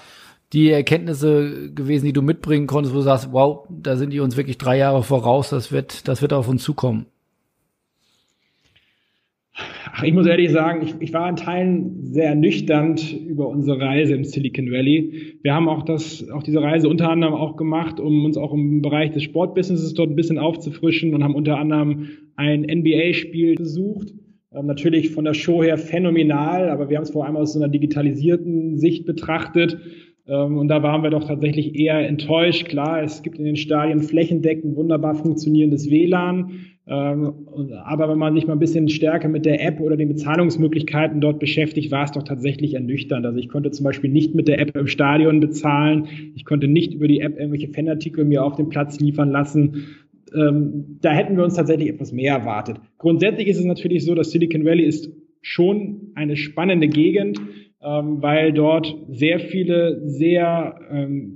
die 0.52 0.70
Erkenntnisse 0.70 1.72
gewesen, 1.72 2.06
die 2.06 2.12
du 2.12 2.22
mitbringen 2.22 2.66
konntest, 2.66 2.94
wo 2.94 2.98
du 2.98 3.04
sagst, 3.04 3.32
wow, 3.32 3.66
da 3.70 3.96
sind 3.96 4.10
die 4.10 4.20
uns 4.20 4.36
wirklich 4.36 4.58
drei 4.58 4.76
Jahre 4.76 5.02
voraus, 5.02 5.50
das 5.50 5.70
wird, 5.72 6.08
das 6.08 6.20
wird 6.20 6.32
auf 6.32 6.48
uns 6.48 6.64
zukommen? 6.64 7.06
Ach, 9.56 10.02
ich 10.02 10.12
muss 10.12 10.26
ehrlich 10.26 10.50
sagen, 10.50 10.82
ich, 10.82 10.94
ich 10.98 11.12
war 11.12 11.28
in 11.28 11.36
Teilen 11.36 12.02
sehr 12.02 12.30
ernüchternd 12.30 13.12
über 13.20 13.48
unsere 13.48 13.80
Reise 13.80 14.14
im 14.14 14.24
Silicon 14.24 14.72
Valley. 14.72 15.38
Wir 15.42 15.54
haben 15.54 15.68
auch 15.68 15.82
das, 15.82 16.28
auch 16.30 16.42
diese 16.42 16.60
Reise 16.60 16.88
unter 16.88 17.10
anderem 17.10 17.34
auch 17.34 17.56
gemacht, 17.56 18.00
um 18.00 18.24
uns 18.24 18.36
auch 18.36 18.52
im 18.52 18.82
Bereich 18.82 19.12
des 19.12 19.22
Sportbusinesses 19.22 19.94
dort 19.94 20.10
ein 20.10 20.16
bisschen 20.16 20.38
aufzufrischen 20.38 21.14
und 21.14 21.22
haben 21.22 21.36
unter 21.36 21.58
anderem 21.58 22.08
ein 22.34 22.62
NBA-Spiel 22.62 23.54
besucht. 23.54 24.12
Ähm, 24.52 24.66
natürlich 24.66 25.10
von 25.10 25.24
der 25.24 25.34
Show 25.34 25.62
her 25.62 25.78
phänomenal, 25.78 26.70
aber 26.70 26.90
wir 26.90 26.96
haben 26.96 27.04
es 27.04 27.10
vor 27.10 27.24
allem 27.24 27.36
aus 27.36 27.52
so 27.52 27.60
einer 27.60 27.68
digitalisierten 27.68 28.76
Sicht 28.78 29.06
betrachtet. 29.06 29.78
Ähm, 30.26 30.58
und 30.58 30.66
da 30.66 30.82
waren 30.82 31.04
wir 31.04 31.10
doch 31.10 31.24
tatsächlich 31.24 31.76
eher 31.76 32.08
enttäuscht. 32.08 32.66
Klar, 32.66 33.04
es 33.04 33.22
gibt 33.22 33.38
in 33.38 33.44
den 33.44 33.56
Stadien 33.56 34.00
flächendeckend 34.00 34.74
wunderbar 34.74 35.14
funktionierendes 35.14 35.90
WLAN. 35.90 36.50
Ähm, 36.86 37.32
aber 37.84 38.10
wenn 38.10 38.18
man 38.18 38.34
sich 38.34 38.46
mal 38.46 38.52
ein 38.52 38.58
bisschen 38.58 38.88
stärker 38.88 39.28
mit 39.28 39.46
der 39.46 39.64
App 39.64 39.80
oder 39.80 39.96
den 39.96 40.08
Bezahlungsmöglichkeiten 40.08 41.20
dort 41.20 41.38
beschäftigt, 41.38 41.90
war 41.90 42.04
es 42.04 42.12
doch 42.12 42.22
tatsächlich 42.22 42.74
ernüchternd. 42.74 43.24
Also 43.24 43.38
ich 43.38 43.48
konnte 43.48 43.70
zum 43.70 43.84
Beispiel 43.84 44.10
nicht 44.10 44.34
mit 44.34 44.48
der 44.48 44.58
App 44.60 44.76
im 44.76 44.86
Stadion 44.86 45.40
bezahlen. 45.40 46.08
Ich 46.34 46.44
konnte 46.44 46.68
nicht 46.68 46.92
über 46.92 47.08
die 47.08 47.20
App 47.20 47.38
irgendwelche 47.38 47.68
Fanartikel 47.68 48.24
mir 48.24 48.44
auf 48.44 48.56
den 48.56 48.68
Platz 48.68 49.00
liefern 49.00 49.30
lassen. 49.30 49.86
Ähm, 50.34 50.98
da 51.00 51.12
hätten 51.12 51.36
wir 51.36 51.44
uns 51.44 51.54
tatsächlich 51.54 51.88
etwas 51.88 52.12
mehr 52.12 52.34
erwartet. 52.34 52.76
Grundsätzlich 52.98 53.48
ist 53.48 53.58
es 53.58 53.64
natürlich 53.64 54.04
so, 54.04 54.14
dass 54.14 54.30
Silicon 54.30 54.66
Valley 54.66 54.84
ist 54.84 55.10
schon 55.40 56.12
eine 56.14 56.36
spannende 56.36 56.88
Gegend, 56.88 57.40
ähm, 57.82 58.20
weil 58.20 58.52
dort 58.52 58.94
sehr 59.10 59.40
viele 59.40 60.02
sehr 60.06 60.80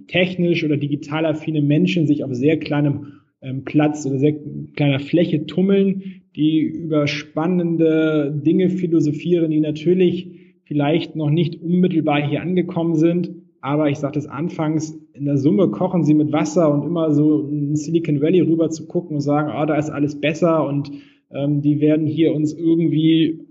technisch 0.09 0.63
oder 0.63 0.77
digital 0.77 1.25
affine 1.25 1.63
Menschen 1.63 2.07
sich 2.07 2.23
auf 2.23 2.35
sehr 2.35 2.59
kleinem 2.59 3.18
ähm, 3.41 3.65
Platz 3.65 4.07
oder 4.07 4.19
sehr 4.19 4.35
kleiner 4.75 5.01
Fläche 5.01 5.47
tummeln, 5.47 6.23
die 6.37 6.61
über 6.61 7.07
spannende 7.07 8.33
Dinge 8.45 8.71
philosophieren, 8.71 9.51
die 9.51 9.61
natürlich 9.61 10.31
vielleicht 10.65 11.17
noch 11.17 11.31
nicht 11.31 11.63
unmittelbar 11.63 12.21
hier 12.27 12.43
angekommen 12.43 12.95
sind. 12.95 13.31
Aber 13.61 13.89
ich 13.91 13.99
sagte 13.99 14.19
es 14.19 14.27
anfangs, 14.27 14.97
in 15.15 15.25
der 15.25 15.37
Summe 15.37 15.69
kochen 15.71 16.05
sie 16.05 16.15
mit 16.15 16.33
Wasser 16.33 16.73
und 16.73 16.85
immer 16.85 17.13
so 17.13 17.49
in 17.49 17.75
Silicon 17.75 18.21
Valley 18.21 18.41
rüber 18.41 18.71
zu 18.71 18.87
gucken 18.87 19.17
und 19.17 19.21
sagen, 19.21 19.51
ah, 19.51 19.67
da 19.67 19.77
ist 19.77 19.91
alles 19.91 20.21
besser 20.21 20.67
und 20.67 20.93
ähm, 21.31 21.61
die 21.61 21.81
werden 21.81 22.07
hier 22.07 22.35
uns 22.35 22.53
irgendwie, 22.53 23.47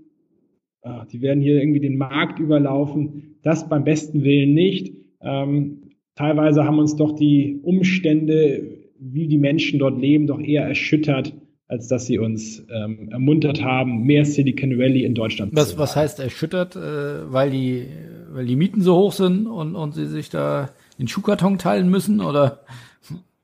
äh, 0.82 1.04
die 1.12 1.20
werden 1.20 1.42
hier 1.42 1.60
irgendwie 1.60 1.80
den 1.80 1.98
Markt 1.98 2.38
überlaufen. 2.38 3.36
Das 3.42 3.68
beim 3.68 3.84
besten 3.84 4.24
Willen 4.24 4.54
nicht. 4.54 4.94
Ähm, 5.20 5.90
teilweise 6.14 6.64
haben 6.64 6.78
uns 6.78 6.96
doch 6.96 7.12
die 7.12 7.60
Umstände 7.62 8.77
wie 9.00 9.28
die 9.28 9.38
Menschen 9.38 9.78
dort 9.78 10.00
leben, 10.00 10.26
doch 10.26 10.40
eher 10.40 10.64
erschüttert, 10.64 11.34
als 11.66 11.88
dass 11.88 12.06
sie 12.06 12.18
uns 12.18 12.66
ähm, 12.74 13.10
ermuntert 13.10 13.62
haben, 13.62 14.04
mehr 14.04 14.24
Silicon 14.24 14.78
Valley 14.78 15.04
in 15.04 15.14
Deutschland 15.14 15.54
was, 15.54 15.72
zu 15.72 15.78
Was 15.78 15.96
heißt 15.96 16.18
erschüttert? 16.18 16.76
Äh, 16.76 17.32
weil, 17.32 17.50
die, 17.50 17.86
weil 18.30 18.46
die 18.46 18.56
Mieten 18.56 18.80
so 18.80 18.96
hoch 18.96 19.12
sind 19.12 19.46
und, 19.46 19.76
und 19.76 19.92
sie 19.92 20.06
sich 20.06 20.30
da 20.30 20.70
den 20.98 21.08
Schuhkarton 21.08 21.58
teilen 21.58 21.90
müssen 21.90 22.20
oder? 22.20 22.60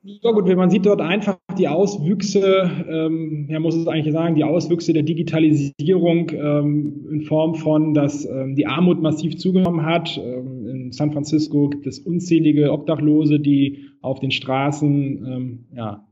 Ja 0.06 0.32
gut, 0.32 0.46
man 0.54 0.68
sieht 0.68 0.84
dort 0.84 1.00
einfach 1.00 1.38
die 1.56 1.66
Auswüchse, 1.66 2.70
ähm, 2.90 3.46
ja 3.48 3.58
muss 3.58 3.74
es 3.74 3.86
eigentlich 3.86 4.12
sagen, 4.12 4.34
die 4.34 4.44
Auswüchse 4.44 4.92
der 4.92 5.02
Digitalisierung 5.02 6.30
ähm, 6.30 7.06
in 7.10 7.22
Form 7.22 7.54
von, 7.54 7.94
dass 7.94 8.26
ähm, 8.26 8.54
die 8.54 8.66
Armut 8.66 9.00
massiv 9.00 9.38
zugenommen 9.38 9.86
hat. 9.86 10.20
Ähm, 10.22 10.68
in 10.68 10.92
San 10.92 11.10
Francisco 11.10 11.70
gibt 11.70 11.86
es 11.86 12.00
unzählige 12.00 12.70
Obdachlose, 12.70 13.40
die 13.40 13.86
auf 14.02 14.20
den 14.20 14.30
Straßen 14.30 15.24
ähm, 15.26 15.64
ja, 15.74 16.06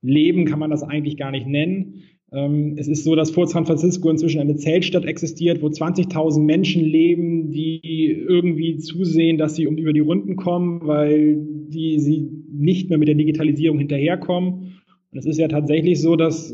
leben, 0.00 0.46
kann 0.46 0.58
man 0.58 0.70
das 0.70 0.82
eigentlich 0.82 1.18
gar 1.18 1.32
nicht 1.32 1.46
nennen. 1.46 2.04
Ähm, 2.32 2.76
es 2.78 2.88
ist 2.88 3.04
so, 3.04 3.14
dass 3.14 3.30
vor 3.30 3.46
San 3.46 3.66
Francisco 3.66 4.08
inzwischen 4.08 4.40
eine 4.40 4.56
Zeltstadt 4.56 5.04
existiert, 5.04 5.60
wo 5.62 5.66
20.000 5.66 6.40
Menschen 6.40 6.82
leben, 6.82 7.50
die 7.50 8.10
irgendwie 8.10 8.78
zusehen, 8.78 9.36
dass 9.36 9.54
sie 9.54 9.66
um 9.66 9.76
über 9.76 9.92
die 9.92 10.00
Runden 10.00 10.36
kommen, 10.36 10.80
weil 10.86 11.36
die 11.38 11.98
sie 12.00 12.30
nicht 12.50 12.88
mehr 12.88 12.98
mit 12.98 13.08
der 13.08 13.14
Digitalisierung 13.14 13.78
hinterherkommen. 13.78 14.80
Und 15.10 15.18
es 15.18 15.26
ist 15.26 15.38
ja 15.38 15.48
tatsächlich 15.48 16.00
so, 16.00 16.16
dass 16.16 16.50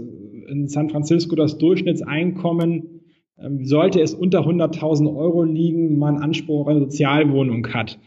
in 0.49 0.67
San 0.67 0.89
Francisco 0.89 1.37
das 1.37 1.59
Durchschnittseinkommen, 1.59 3.03
ähm, 3.41 3.65
sollte 3.65 4.01
es 4.01 4.15
unter 4.15 4.41
100.000 4.41 5.15
Euro 5.15 5.45
liegen, 5.45 5.99
man 5.99 6.19
Anspruch 6.19 6.63
auf 6.63 6.69
eine 6.69 6.81
Sozialwohnung 6.81 7.67
hat. 7.73 8.01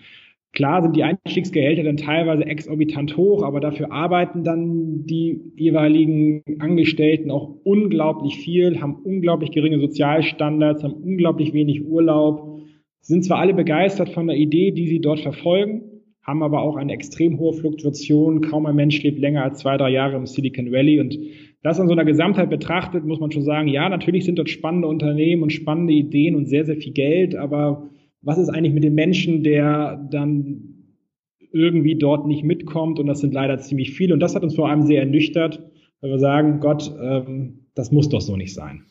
Klar 0.54 0.82
sind 0.82 0.98
die 0.98 1.04
Einstiegsgehälter 1.04 1.84
dann 1.84 1.96
teilweise 1.96 2.46
exorbitant 2.46 3.16
hoch, 3.16 3.44
aber 3.44 3.62
dafür 3.62 3.92
arbeiten 3.92 4.44
dann 4.44 5.06
die 5.06 5.40
jeweiligen 5.56 6.44
Angestellten 6.60 7.32
auch 7.32 7.56
unglaublich 7.64 8.38
viel, 8.38 8.82
haben 8.82 8.96
unglaublich 8.96 9.52
geringe 9.52 9.80
Sozialstandards, 9.80 10.84
haben 10.84 11.02
unglaublich 11.04 11.54
wenig 11.54 11.86
Urlaub, 11.86 12.60
sind 13.00 13.24
zwar 13.24 13.40
alle 13.40 13.54
begeistert 13.54 14.10
von 14.10 14.28
der 14.28 14.36
Idee, 14.36 14.72
die 14.72 14.88
sie 14.88 15.00
dort 15.00 15.22
verfolgen, 15.22 15.84
haben 16.22 16.44
aber 16.44 16.62
auch 16.62 16.76
eine 16.76 16.94
extrem 16.94 17.40
hohe 17.40 17.54
Fluktuation. 17.54 18.42
Kaum 18.42 18.66
ein 18.66 18.76
Mensch 18.76 19.02
lebt 19.02 19.20
länger 19.20 19.44
als 19.44 19.60
zwei, 19.60 19.78
drei 19.78 19.90
Jahre 19.90 20.18
im 20.18 20.28
Silicon 20.28 20.72
Valley. 20.72 21.00
Und 21.00 21.18
das 21.64 21.80
an 21.80 21.88
so 21.88 21.94
einer 21.94 22.06
Gesamtheit 22.06 22.50
betrachtet, 22.50 23.06
muss 23.06 23.20
man 23.20 23.32
schon 23.32 23.42
sagen, 23.42 23.68
ja, 23.68 23.90
natürlich 23.90 24.26
sind 24.26 24.38
dort 24.38 24.50
spannende 24.50 24.88
Unternehmen 24.88 25.42
und 25.44 25.52
spannende 25.52 25.94
Ideen 25.94 26.36
und 26.36 26.46
sehr, 26.46 26.66
sehr 26.66 26.78
viel 26.78 26.94
Geld, 26.94 27.36
aber 27.36 27.90
was 28.22 28.38
ist 28.38 28.50
eigentlich 28.50 28.74
mit 28.74 28.84
dem 28.84 28.96
Menschen, 28.96 29.44
der 29.44 29.98
dann 30.12 30.72
irgendwie 31.52 31.98
dort 31.98 32.28
nicht 32.28 32.44
mitkommt? 32.44 33.00
Und 33.00 33.08
das 33.08 33.20
sind 33.20 33.34
leider 33.34 33.60
ziemlich 33.60 33.92
viele. 33.92 34.14
Und 34.14 34.20
das 34.20 34.36
hat 34.36 34.44
uns 34.44 34.56
vor 34.56 34.70
allem 34.70 34.84
sehr 34.84 35.02
ernüchtert, 35.02 35.60
weil 36.02 36.12
wir 36.12 36.20
sagen, 36.20 36.60
Gott, 36.60 36.92
ähm, 37.02 37.66
das 37.76 37.92
muss 37.92 38.10
doch 38.10 38.22
so 38.22 38.38
nicht 38.38 38.54
sein. 38.54 38.86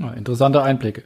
Oh, 0.00 0.16
interessante 0.16 0.62
Einblicke. 0.62 1.02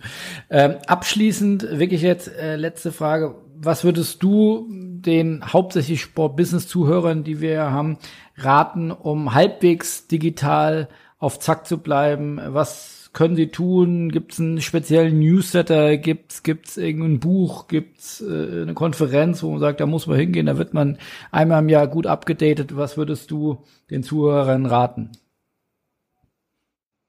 Ähm, 0.50 0.74
abschließend 0.86 1.78
wirklich 1.78 2.02
jetzt 2.02 2.28
äh, 2.28 2.56
letzte 2.56 2.92
Frage. 2.92 3.36
Was 3.56 3.84
würdest 3.84 4.22
du 4.22 4.68
den 4.70 5.42
hauptsächlich 5.44 6.02
Sport-Business-Zuhörern, 6.02 7.24
die 7.24 7.40
wir 7.40 7.70
haben, 7.70 7.96
raten, 8.36 8.90
um 8.90 9.34
halbwegs 9.34 10.08
digital 10.08 10.88
auf 11.18 11.38
Zack 11.38 11.66
zu 11.66 11.78
bleiben? 11.78 12.40
Was 12.48 13.01
können 13.12 13.36
sie 13.36 13.48
tun? 13.48 14.10
Gibt 14.10 14.32
es 14.32 14.40
einen 14.40 14.60
speziellen 14.60 15.18
Newsletter? 15.18 15.96
Gibt 15.98 16.32
es 16.32 16.76
irgendein 16.76 17.20
Buch? 17.20 17.68
Gibt 17.68 17.98
es 17.98 18.20
äh, 18.20 18.62
eine 18.62 18.74
Konferenz, 18.74 19.42
wo 19.42 19.50
man 19.50 19.60
sagt, 19.60 19.80
da 19.80 19.86
muss 19.86 20.06
man 20.06 20.18
hingehen, 20.18 20.46
da 20.46 20.58
wird 20.58 20.72
man 20.72 20.98
einmal 21.30 21.62
im 21.62 21.68
Jahr 21.68 21.88
gut 21.88 22.06
abgedatet. 22.06 22.76
Was 22.76 22.96
würdest 22.96 23.30
du 23.30 23.58
den 23.90 24.02
Zuhörern 24.02 24.66
raten? 24.66 25.10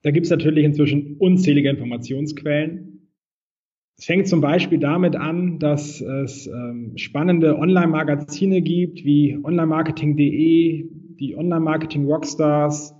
Da 0.01 0.11
gibt 0.11 0.25
es 0.25 0.31
natürlich 0.31 0.65
inzwischen 0.65 1.15
unzählige 1.17 1.69
Informationsquellen. 1.69 3.09
Es 3.97 4.05
fängt 4.05 4.27
zum 4.27 4.41
Beispiel 4.41 4.79
damit 4.79 5.15
an, 5.15 5.59
dass 5.59 6.01
es 6.01 6.47
ähm, 6.47 6.93
spannende 6.97 7.57
Online-Magazine 7.57 8.61
gibt, 8.61 9.05
wie 9.05 9.39
onlinemarketing.de, 9.41 10.89
die 11.19 11.37
Online-Marketing 11.37 12.05
Rockstars, 12.05 12.93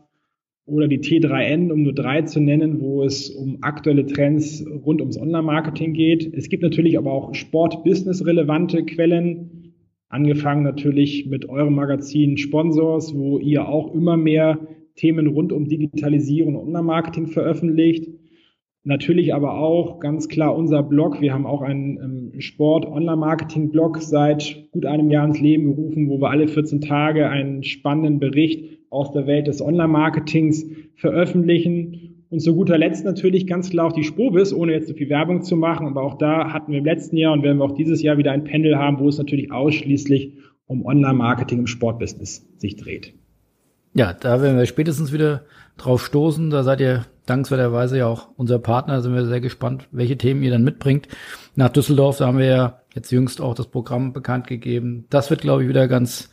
oder 0.66 0.88
die 0.88 1.00
T3N, 1.00 1.72
um 1.72 1.84
nur 1.84 1.94
drei 1.94 2.22
zu 2.22 2.40
nennen, 2.40 2.80
wo 2.80 3.04
es 3.04 3.30
um 3.30 3.58
aktuelle 3.62 4.06
Trends 4.06 4.66
rund 4.86 5.02
ums 5.02 5.18
Online-Marketing 5.18 5.94
geht. 5.94 6.34
Es 6.34 6.50
gibt 6.50 6.64
natürlich 6.64 6.98
aber 6.98 7.12
auch 7.12 7.34
Sport-Business-relevante 7.34 8.86
Quellen, 8.86 9.74
angefangen 10.08 10.64
natürlich 10.64 11.26
mit 11.28 11.50
eurem 11.50 11.76
Magazin 11.76 12.38
Sponsors, 12.38 13.14
wo 13.14 13.40
ihr 13.40 13.68
auch 13.68 13.94
immer 13.94 14.16
mehr 14.16 14.60
Themen 14.96 15.28
rund 15.28 15.52
um 15.52 15.68
Digitalisierung 15.68 16.56
und 16.56 16.68
Online-Marketing 16.68 17.28
veröffentlicht. 17.28 18.08
Natürlich 18.86 19.34
aber 19.34 19.58
auch 19.58 20.00
ganz 20.00 20.28
klar 20.28 20.56
unser 20.56 20.84
Blog. 20.84 21.22
Wir 21.22 21.34
haben 21.34 21.46
auch 21.46 21.62
einen 21.62 22.32
ähm, 22.34 22.42
Sport-Online-Marketing-Blog 22.42 24.02
seit 24.02 24.70
gut 24.72 24.86
einem 24.86 25.10
Jahr 25.10 25.26
ins 25.26 25.40
Leben 25.40 25.76
gerufen, 25.76 26.10
wo 26.10 26.22
wir 26.22 26.30
alle 26.30 26.48
14 26.48 26.82
Tage 26.82 27.30
einen 27.30 27.64
spannenden 27.64 28.20
Bericht 28.20 28.83
aus 28.94 29.12
der 29.12 29.28
Welt 29.28 29.48
des 29.48 29.62
Online-Marketings 29.62 30.66
veröffentlichen. 30.96 32.26
Und 32.30 32.40
zu 32.40 32.56
guter 32.56 32.78
Letzt 32.78 33.06
natürlich 33.06 33.46
ganz 33.46 33.70
klar 33.70 33.88
auch 33.88 33.94
die 33.94 34.04
Spobis, 34.04 34.54
ohne 34.54 34.74
jetzt 34.74 34.88
so 34.88 34.94
viel 34.94 35.10
Werbung 35.10 35.44
zu 35.44 35.56
machen. 35.56 35.88
Aber 35.88 36.02
auch 36.02 36.18
da 36.18 36.52
hatten 36.52 36.72
wir 36.72 36.80
im 36.80 36.86
letzten 36.86 37.18
Jahr 37.18 37.34
und 37.34 37.44
werden 37.44 37.58
wir 37.60 37.66
auch 37.66 37.76
dieses 37.76 38.02
Jahr 38.02 38.18
wieder 38.18 38.32
ein 38.32 38.44
Panel 38.44 38.78
haben, 38.78 39.00
wo 39.00 39.08
es 39.08 39.18
natürlich 39.18 39.52
ausschließlich 39.52 40.34
um 40.66 40.86
Online-Marketing 40.86 41.60
im 41.60 41.68
Sportbusiness 41.68 42.48
sich 42.58 42.76
dreht. 42.76 43.14
Ja, 43.94 44.14
da 44.14 44.42
werden 44.42 44.58
wir 44.58 44.66
spätestens 44.66 45.14
wieder 45.14 45.44
drauf 45.78 46.04
stoßen. 46.04 46.50
Da 46.50 46.64
seid 46.64 46.82
ihr 46.82 47.06
dankenswerterweise 47.28 48.00
ja 48.00 48.08
auch 48.08 48.30
unser 48.36 48.58
Partner. 48.58 48.96
Da 48.96 49.02
sind 49.02 49.14
wir 49.14 49.26
sehr 49.26 49.42
gespannt, 49.42 49.88
welche 49.92 50.18
Themen 50.18 50.42
ihr 50.42 50.52
dann 50.52 50.64
mitbringt. 50.64 51.08
Nach 51.56 51.70
Düsseldorf, 51.70 52.18
da 52.18 52.28
haben 52.28 52.40
wir 52.40 52.46
ja 52.46 52.80
jetzt 52.96 53.12
jüngst 53.12 53.42
auch 53.42 53.54
das 53.54 53.68
Programm 53.68 54.14
bekannt 54.14 54.48
gegeben. 54.48 55.06
Das 55.10 55.30
wird, 55.30 55.42
glaube 55.42 55.64
ich, 55.64 55.70
wieder 55.70 55.88
ganz 55.88 56.32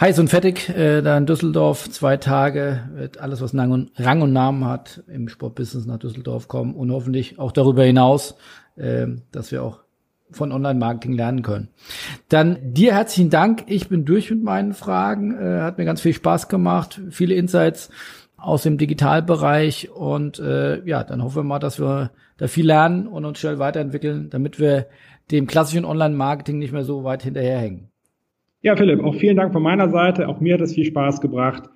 heiß 0.00 0.18
und 0.18 0.28
fettig 0.28 0.68
äh, 0.68 1.02
da 1.02 1.16
in 1.16 1.26
Düsseldorf. 1.26 1.90
Zwei 1.90 2.16
Tage 2.16 2.88
wird 2.94 3.18
alles, 3.18 3.40
was 3.40 3.54
Rang 3.54 3.72
und, 3.72 3.90
Rang 3.96 4.22
und 4.22 4.32
Namen 4.32 4.64
hat, 4.64 5.02
im 5.08 5.28
Sportbusiness 5.28 5.86
nach 5.86 5.98
Düsseldorf 5.98 6.48
kommen 6.48 6.74
und 6.74 6.90
hoffentlich 6.90 7.38
auch 7.38 7.52
darüber 7.52 7.84
hinaus, 7.84 8.36
äh, 8.76 9.06
dass 9.32 9.52
wir 9.52 9.62
auch 9.62 9.80
von 10.30 10.52
Online-Marketing 10.52 11.14
lernen 11.14 11.42
können. 11.42 11.68
Dann 12.28 12.74
dir 12.74 12.94
herzlichen 12.94 13.30
Dank. 13.30 13.64
Ich 13.66 13.88
bin 13.88 14.04
durch 14.04 14.30
mit 14.30 14.42
meinen 14.42 14.74
Fragen. 14.74 15.36
Äh, 15.38 15.62
hat 15.62 15.78
mir 15.78 15.84
ganz 15.84 16.00
viel 16.02 16.12
Spaß 16.12 16.48
gemacht. 16.48 17.00
Viele 17.10 17.34
Insights 17.34 17.90
aus 18.36 18.62
dem 18.62 18.78
Digitalbereich 18.78 19.90
und 19.90 20.38
äh, 20.38 20.84
ja, 20.84 21.02
dann 21.02 21.24
hoffen 21.24 21.36
wir 21.36 21.42
mal, 21.44 21.58
dass 21.58 21.80
wir 21.80 22.12
da 22.36 22.46
viel 22.46 22.66
lernen 22.66 23.08
und 23.08 23.24
uns 23.24 23.38
schnell 23.38 23.58
weiterentwickeln, 23.58 24.30
damit 24.30 24.60
wir 24.60 24.86
dem 25.32 25.46
klassischen 25.48 25.84
Online-Marketing 25.84 26.58
nicht 26.58 26.72
mehr 26.72 26.84
so 26.84 27.02
weit 27.02 27.24
hinterherhängen. 27.24 27.90
Ja, 28.60 28.74
Philipp, 28.74 29.04
auch 29.04 29.14
vielen 29.14 29.36
Dank 29.36 29.52
von 29.52 29.62
meiner 29.62 29.88
Seite. 29.88 30.26
Auch 30.26 30.40
mir 30.40 30.54
hat 30.54 30.60
es 30.60 30.74
viel 30.74 30.84
Spaß 30.84 31.20
gebracht. 31.20 31.70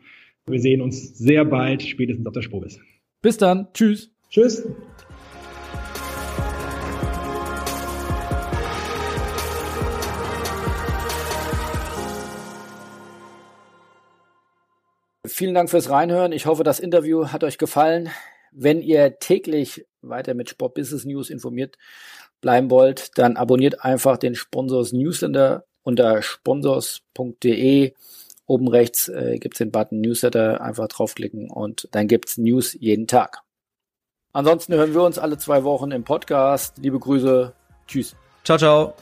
Wir 0.46 0.58
sehen 0.58 0.80
uns 0.82 1.16
sehr 1.16 1.44
bald, 1.44 1.80
spätestens 1.80 2.26
auf 2.26 2.32
der 2.32 2.42
Sprobis. 2.42 2.80
Bis 3.20 3.36
dann. 3.36 3.68
Tschüss. 3.72 4.12
Tschüss. 4.28 4.68
Vielen 15.24 15.54
Dank 15.54 15.70
fürs 15.70 15.88
Reinhören. 15.88 16.32
Ich 16.32 16.46
hoffe, 16.46 16.64
das 16.64 16.80
Interview 16.80 17.28
hat 17.28 17.44
euch 17.44 17.58
gefallen. 17.58 18.08
Wenn 18.50 18.82
ihr 18.82 19.20
täglich 19.20 19.86
weiter 20.00 20.34
mit 20.34 20.50
Sport 20.50 20.74
Business 20.74 21.04
News 21.04 21.30
informiert 21.30 21.78
bleiben 22.40 22.72
wollt, 22.72 23.16
dann 23.16 23.36
abonniert 23.36 23.84
einfach 23.84 24.16
den 24.16 24.34
Sponsors 24.34 24.92
Newsletter 24.92 25.64
unter 25.82 26.22
sponsors.de. 26.22 27.94
Oben 28.46 28.68
rechts 28.68 29.08
äh, 29.08 29.38
gibt 29.38 29.54
es 29.54 29.58
den 29.58 29.70
Button 29.70 30.00
Newsletter, 30.00 30.60
einfach 30.60 30.88
draufklicken 30.88 31.50
und 31.50 31.88
dann 31.92 32.08
gibt 32.08 32.28
es 32.28 32.38
News 32.38 32.74
jeden 32.78 33.06
Tag. 33.06 33.42
Ansonsten 34.32 34.74
hören 34.74 34.94
wir 34.94 35.02
uns 35.02 35.18
alle 35.18 35.38
zwei 35.38 35.62
Wochen 35.64 35.90
im 35.90 36.04
Podcast. 36.04 36.78
Liebe 36.78 36.98
Grüße. 36.98 37.52
Tschüss. 37.86 38.16
Ciao, 38.44 38.58
ciao. 38.58 38.94